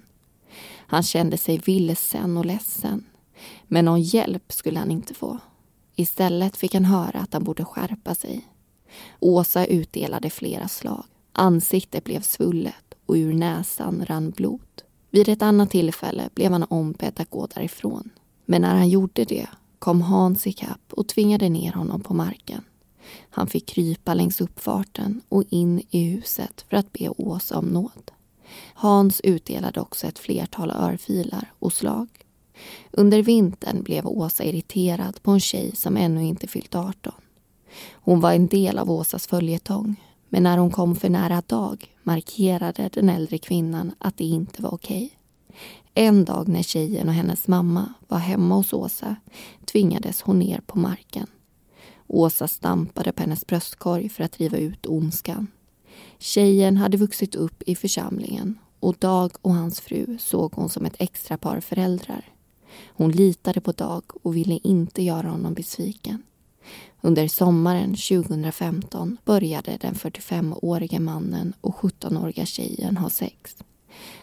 Han 0.78 1.03
kände 1.03 1.38
sig 1.38 1.57
vilsen 1.57 2.38
och 2.38 2.45
ledsen. 2.45 3.03
Men 3.68 3.86
någon 3.86 4.01
hjälp 4.01 4.51
skulle 4.51 4.80
han 4.80 4.91
inte 4.91 5.14
få. 5.14 5.39
Istället 5.95 6.57
fick 6.57 6.74
han 6.74 6.86
höra 6.86 7.20
att 7.20 7.34
han 7.34 7.43
borde 7.43 7.66
skärpa 7.66 8.16
sig. 8.16 8.47
Åsa 9.20 9.66
utdelade 9.66 10.30
flera 10.30 10.68
slag. 10.68 11.03
Ansiktet 11.34 12.03
blev 12.03 12.22
svullet 12.22 12.93
och 13.05 13.16
ur 13.16 13.34
näsan 13.34 14.05
rann 14.05 14.32
blod. 14.32 14.82
Vid 15.09 15.30
ett 15.30 15.41
annat 15.41 15.70
tillfälle 15.70 16.30
blev 16.34 16.51
han 16.51 16.64
ombedd 16.64 17.20
att 17.20 17.30
gå 17.30 17.47
därifrån. 17.47 18.09
Men 18.45 18.62
när 18.62 18.76
han 18.76 18.89
gjorde 18.89 19.24
det 19.24 19.47
kom 19.82 20.01
Hans 20.01 20.47
ikapp 20.47 20.93
och 20.93 21.07
tvingade 21.07 21.49
ner 21.49 21.71
honom 21.71 22.01
på 22.01 22.13
marken. 22.13 22.63
Han 23.29 23.47
fick 23.47 23.65
krypa 23.65 24.13
längs 24.13 24.41
uppfarten 24.41 25.21
och 25.29 25.43
in 25.49 25.82
i 25.89 26.03
huset 26.03 26.65
för 26.69 26.77
att 26.77 26.93
be 26.93 27.09
Åsa 27.09 27.57
om 27.57 27.65
nåd. 27.65 28.11
Hans 28.73 29.21
utdelade 29.21 29.82
också 29.82 30.07
ett 30.07 30.19
flertal 30.19 30.71
örfilar 30.71 31.51
och 31.59 31.73
slag. 31.73 32.07
Under 32.91 33.23
vintern 33.23 33.84
blev 33.84 34.07
Åsa 34.07 34.43
irriterad 34.43 35.23
på 35.23 35.32
en 35.32 35.39
tjej 35.39 35.75
som 35.75 35.97
ännu 35.97 36.23
inte 36.23 36.47
fyllt 36.47 36.75
18. 36.75 37.13
Hon 37.91 38.19
var 38.19 38.34
en 38.34 38.47
del 38.47 38.77
av 38.77 38.91
Åsas 38.91 39.27
följetong 39.27 39.95
men 40.29 40.43
när 40.43 40.57
hon 40.57 40.71
kom 40.71 40.95
för 40.95 41.09
nära 41.09 41.41
Dag 41.47 41.95
markerade 42.03 42.89
den 42.93 43.09
äldre 43.09 43.38
kvinnan 43.38 43.91
att 43.97 44.17
det 44.17 44.25
inte 44.25 44.61
var 44.61 44.73
okej. 44.73 45.20
En 45.93 46.25
dag 46.25 46.47
när 46.47 46.63
tjejen 46.63 47.07
och 47.07 47.13
hennes 47.13 47.47
mamma 47.47 47.93
var 48.07 48.17
hemma 48.17 48.55
hos 48.55 48.73
Åsa 48.73 49.15
tvingades 49.65 50.21
hon 50.21 50.39
ner 50.39 50.61
på 50.65 50.79
marken. 50.79 51.27
Åsa 52.07 52.47
stampade 52.47 53.11
på 53.11 53.21
hennes 53.21 53.47
bröstkorg 53.47 54.09
för 54.09 54.23
att 54.23 54.31
driva 54.31 54.57
ut 54.57 54.85
ondskan. 54.85 55.47
Tjejen 56.17 56.77
hade 56.77 56.97
vuxit 56.97 57.35
upp 57.35 57.63
i 57.65 57.75
församlingen 57.75 58.57
och 58.79 58.95
Dag 58.99 59.31
och 59.41 59.53
hans 59.53 59.81
fru 59.81 60.17
såg 60.19 60.53
hon 60.53 60.69
som 60.69 60.85
ett 60.85 60.95
extra 60.99 61.37
par 61.37 61.59
föräldrar. 61.59 62.25
Hon 62.87 63.11
litade 63.11 63.61
på 63.61 63.71
Dag 63.71 64.03
och 64.23 64.35
ville 64.35 64.59
inte 64.63 65.03
göra 65.03 65.29
honom 65.29 65.53
besviken. 65.53 66.23
Under 67.01 67.27
sommaren 67.27 67.89
2015 67.89 69.17
började 69.25 69.77
den 69.77 69.93
45-årige 69.93 70.99
mannen 70.99 71.53
och 71.61 71.75
17-åriga 71.75 72.45
tjejen 72.45 72.97
ha 72.97 73.09
sex. 73.09 73.55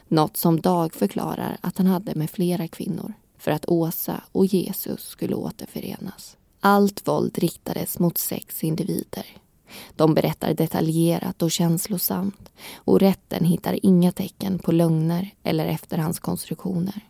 Något 0.09 0.37
som 0.37 0.61
Dag 0.61 0.95
förklarar 0.95 1.59
att 1.61 1.79
han 1.79 1.87
hade 1.87 2.15
med 2.15 2.31
flera 2.31 2.69
kvinnor 2.69 3.13
för 3.39 3.51
att 3.51 3.69
Åsa 3.69 4.21
och 4.33 4.47
Jesus 4.47 5.03
skulle 5.03 5.35
återförenas. 5.35 6.37
Allt 6.61 7.09
våld 7.09 7.39
riktades 7.39 7.99
mot 7.99 8.19
sex 8.19 8.65
individer. 8.65 9.27
De 9.97 10.15
berättar 10.15 10.55
detaljerat 10.55 11.43
och 11.43 11.51
känslosamt 11.51 12.53
och 12.75 13.01
rätten 13.01 13.45
hittar 13.45 13.87
inga 13.87 14.13
tecken 14.13 14.59
på 14.59 14.73
lögner 14.73 15.31
eller 15.43 15.67
efterhandskonstruktioner. 15.67 17.01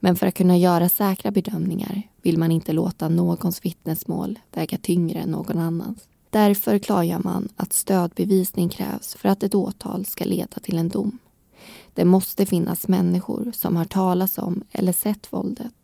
Men 0.00 0.16
för 0.16 0.26
att 0.26 0.34
kunna 0.34 0.56
göra 0.56 0.88
säkra 0.88 1.30
bedömningar 1.30 2.02
vill 2.22 2.38
man 2.38 2.52
inte 2.52 2.72
låta 2.72 3.08
någons 3.08 3.64
vittnesmål 3.64 4.38
väga 4.52 4.78
tyngre 4.78 5.18
än 5.18 5.30
någon 5.30 5.58
annans. 5.58 6.08
Därför 6.30 6.78
klargör 6.78 7.18
man 7.18 7.48
att 7.56 7.72
stödbevisning 7.72 8.68
krävs 8.68 9.14
för 9.14 9.28
att 9.28 9.42
ett 9.42 9.54
åtal 9.54 10.06
ska 10.06 10.24
leda 10.24 10.60
till 10.62 10.78
en 10.78 10.88
dom. 10.88 11.18
Det 11.94 12.04
måste 12.04 12.46
finnas 12.46 12.88
människor 12.88 13.52
som 13.54 13.76
har 13.76 13.84
talas 13.84 14.38
om 14.38 14.62
eller 14.72 14.92
sett 14.92 15.32
våldet. 15.32 15.74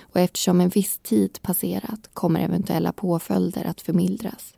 Och 0.00 0.20
eftersom 0.20 0.60
en 0.60 0.68
viss 0.68 0.98
tid 0.98 1.38
passerat 1.42 2.10
kommer 2.12 2.40
eventuella 2.40 2.92
påföljder 2.92 3.64
att 3.64 3.80
förmildras. 3.80 4.54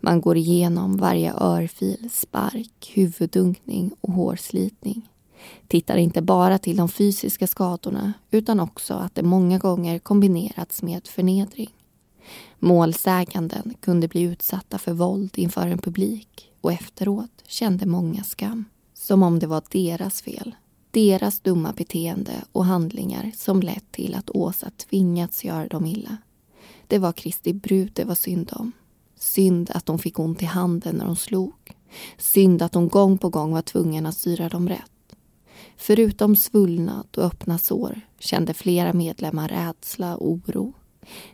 Man 0.00 0.20
går 0.20 0.36
igenom 0.36 0.96
varje 0.96 1.34
örfil, 1.34 2.10
spark, 2.12 2.92
huvuddunkning 2.94 3.90
och 4.00 4.12
hårslitning 4.12 5.08
tittar 5.68 5.96
inte 5.96 6.22
bara 6.22 6.58
till 6.58 6.76
de 6.76 6.88
fysiska 6.88 7.46
skadorna 7.46 8.12
utan 8.30 8.60
också 8.60 8.94
att 8.94 9.14
det 9.14 9.22
många 9.22 9.58
gånger 9.58 9.98
kombinerats 9.98 10.82
med 10.82 11.06
förnedring. 11.06 11.70
Målsäganden 12.58 13.74
kunde 13.80 14.08
bli 14.08 14.22
utsatta 14.22 14.78
för 14.78 14.92
våld 14.92 15.30
inför 15.38 15.66
en 15.66 15.78
publik 15.78 16.52
och 16.60 16.72
efteråt 16.72 17.42
kände 17.46 17.86
många 17.86 18.22
skam. 18.22 18.64
Som 19.06 19.22
om 19.22 19.38
det 19.38 19.46
var 19.46 19.62
deras 19.70 20.22
fel. 20.22 20.54
Deras 20.90 21.40
dumma 21.40 21.72
beteende 21.72 22.32
och 22.52 22.64
handlingar 22.64 23.32
som 23.36 23.60
lett 23.60 23.92
till 23.92 24.14
att 24.14 24.30
Åsa 24.30 24.70
tvingats 24.70 25.44
göra 25.44 25.68
dem 25.68 25.86
illa. 25.86 26.16
Det 26.86 26.98
var 26.98 27.12
Kristi 27.12 27.52
brud 27.52 27.90
det 27.94 28.04
var 28.04 28.14
synd 28.14 28.52
om. 28.52 28.72
Synd 29.18 29.70
att 29.74 29.88
hon 29.88 29.98
fick 29.98 30.18
ont 30.18 30.42
i 30.42 30.44
handen 30.44 30.96
när 30.96 31.06
hon 31.06 31.16
slog. 31.16 31.54
Synd 32.18 32.62
att 32.62 32.74
hon 32.74 32.88
gång 32.88 33.18
på 33.18 33.28
gång 33.28 33.52
var 33.52 33.62
tvungen 33.62 34.06
att 34.06 34.16
styra 34.16 34.48
dem 34.48 34.68
rätt. 34.68 35.16
Förutom 35.76 36.36
svullnad 36.36 37.06
och 37.16 37.24
öppna 37.24 37.58
sår 37.58 38.00
kände 38.18 38.54
flera 38.54 38.92
medlemmar 38.92 39.48
rädsla 39.48 40.16
och 40.16 40.30
oro. 40.30 40.72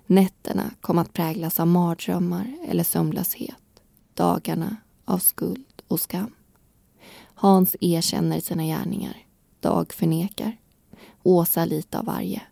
Nätterna 0.06 0.70
kom 0.80 0.98
att 0.98 1.12
präglas 1.12 1.60
av 1.60 1.66
mardrömmar 1.66 2.56
eller 2.68 2.84
sömnlöshet. 2.84 3.82
Dagarna 4.14 4.76
av 5.04 5.18
skuld 5.18 5.82
och 5.88 6.00
skam. 6.00 6.30
Hans 7.42 7.76
erkänner 7.80 8.40
sina 8.40 8.64
gärningar. 8.64 9.16
Dag 9.60 9.92
förnekar. 9.92 10.56
Åsa 11.22 11.64
lite 11.64 11.98
av 11.98 12.04
varje. 12.04 12.42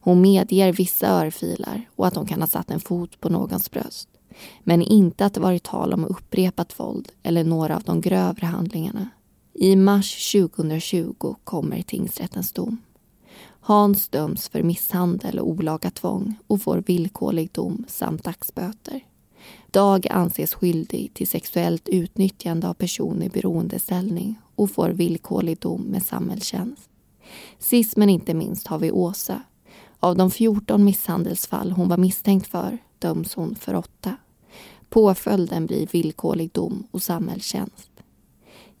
Hon 0.00 0.20
medger 0.20 0.72
vissa 0.72 1.06
örfilar 1.06 1.88
och 1.96 2.06
att 2.06 2.16
hon 2.16 2.26
kan 2.26 2.40
ha 2.40 2.46
satt 2.46 2.70
en 2.70 2.80
fot 2.80 3.20
på 3.20 3.28
någons 3.28 3.70
bröst. 3.70 4.08
Men 4.64 4.82
inte 4.82 5.26
att 5.26 5.34
det 5.34 5.40
varit 5.40 5.62
tal 5.62 5.92
om 5.92 6.04
upprepat 6.04 6.80
våld 6.80 7.08
eller 7.22 7.44
några 7.44 7.76
av 7.76 7.82
de 7.82 8.00
grövre 8.00 8.46
handlingarna. 8.46 9.08
I 9.52 9.76
mars 9.76 10.32
2020 10.32 11.34
kommer 11.44 11.82
tingsrättens 11.82 12.52
dom. 12.52 12.82
Hans 13.60 14.08
döms 14.08 14.48
för 14.48 14.62
misshandel 14.62 15.38
och 15.38 15.48
olaga 15.48 15.90
tvång 15.90 16.34
och 16.46 16.62
får 16.62 16.82
villkorlig 16.86 17.52
dom 17.52 17.84
samt 17.88 18.24
dagsböter. 18.24 19.00
Dag 19.70 20.06
anses 20.10 20.54
skyldig 20.54 21.10
till 21.14 21.28
sexuellt 21.28 21.88
utnyttjande 21.88 22.68
av 22.68 22.74
person 22.74 23.22
i 23.22 23.28
beroendeställning 23.28 24.34
och 24.54 24.70
får 24.70 24.88
villkorlig 24.88 25.58
dom 25.58 25.82
med 25.82 26.02
samhällstjänst. 26.02 26.90
Sist 27.58 27.96
men 27.96 28.10
inte 28.10 28.34
minst 28.34 28.66
har 28.66 28.78
vi 28.78 28.90
Åsa. 28.90 29.42
Av 30.00 30.16
de 30.16 30.30
14 30.30 30.84
misshandelsfall 30.84 31.72
hon 31.72 31.88
var 31.88 31.96
misstänkt 31.96 32.46
för 32.46 32.78
döms 32.98 33.34
hon 33.34 33.54
för 33.54 33.74
åtta. 33.74 34.16
Påföljden 34.88 35.66
blir 35.66 35.86
villkorlig 35.86 36.50
dom 36.52 36.86
och 36.90 37.02
samhällstjänst. 37.02 37.90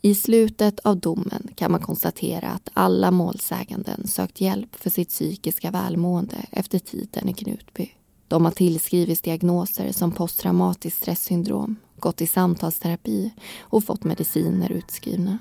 I 0.00 0.14
slutet 0.14 0.80
av 0.80 0.96
domen 0.96 1.48
kan 1.54 1.70
man 1.70 1.80
konstatera 1.80 2.48
att 2.48 2.68
alla 2.72 3.10
målsäganden 3.10 4.06
sökt 4.06 4.40
hjälp 4.40 4.76
för 4.76 4.90
sitt 4.90 5.08
psykiska 5.08 5.70
välmående 5.70 6.36
efter 6.50 6.78
tiden 6.78 7.28
i 7.28 7.34
Knutby. 7.34 7.90
De 8.28 8.44
har 8.44 8.52
tillskrivits 8.52 9.22
diagnoser 9.22 9.92
som 9.92 10.12
posttraumatiskt 10.12 11.02
stresssyndrom, 11.02 11.76
gått 11.96 12.20
i 12.20 12.26
samtalsterapi 12.26 13.34
och 13.60 13.84
fått 13.84 14.04
mediciner 14.04 14.72
utskrivna. 14.72 15.38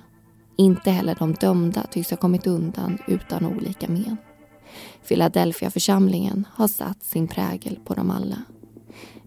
Inte 0.57 0.91
heller 0.91 1.15
de 1.19 1.33
dömda 1.33 1.83
tycks 1.91 2.09
ha 2.09 2.17
kommit 2.17 2.47
undan 2.47 2.97
utan 3.07 3.45
olika 3.45 3.88
men. 3.88 4.17
Philadelphia-församlingen 5.07 6.47
har 6.53 6.67
satt 6.67 7.03
sin 7.03 7.27
prägel 7.27 7.79
på 7.86 7.93
dem 7.93 8.11
alla. 8.11 8.41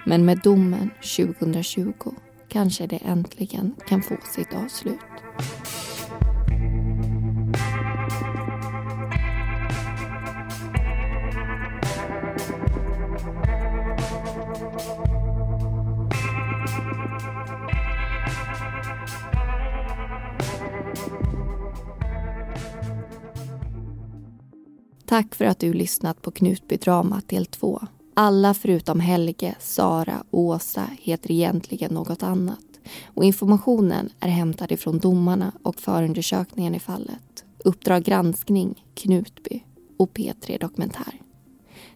Men 0.06 0.24
med 0.24 0.40
domen 0.44 0.90
2020 1.16 1.92
kanske 2.48 2.86
det 2.86 2.96
äntligen 2.96 3.74
kan 3.88 4.02
få 4.02 4.16
sitt 4.34 4.54
avslut. 4.54 4.98
Tack 25.09 25.34
för 25.34 25.44
att 25.44 25.59
du 25.59 25.72
lyssnat 25.72 26.22
på 26.22 26.30
Knutbydramat 26.30 27.28
del 27.28 27.46
2. 27.46 27.80
Alla 28.14 28.54
förutom 28.54 29.00
Helge, 29.00 29.54
Sara 29.61 30.22
och 30.30 30.40
Åsa 30.40 30.90
heter 31.00 31.30
egentligen 31.30 31.94
något 31.94 32.22
annat 32.22 32.59
och 33.14 33.24
informationen 33.24 34.11
är 34.20 34.28
hämtad 34.28 34.72
ifrån 34.72 34.98
domarna 34.98 35.52
och 35.62 35.80
förundersökningen 35.80 36.74
i 36.74 36.80
fallet. 36.80 37.44
Uppdrag 37.64 38.04
granskning, 38.04 38.84
Knutby 38.94 39.62
och 39.96 40.12
P3 40.12 40.61
Dokumentär. 40.61 41.14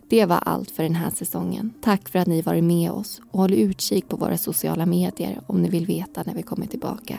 Det 0.09 0.27
var 0.27 0.37
allt 0.37 0.71
för 0.71 0.83
den 0.83 0.95
här 0.95 1.11
säsongen. 1.11 1.75
Tack 1.83 2.09
för 2.09 2.19
att 2.19 2.29
ni 2.29 2.43
varit 2.43 2.65
med 2.65 2.91
oss 2.91 3.21
och 3.31 3.39
håll 3.39 3.55
utkik 3.55 4.09
på 4.09 4.17
våra 4.17 4.39
sociala 4.39 4.87
medier 4.87 5.41
om 5.47 5.63
ni 5.63 5.69
vill 5.69 5.87
veta 5.87 6.23
när 6.27 6.35
vi 6.35 6.43
kommer 6.43 6.67
tillbaka. 6.67 7.19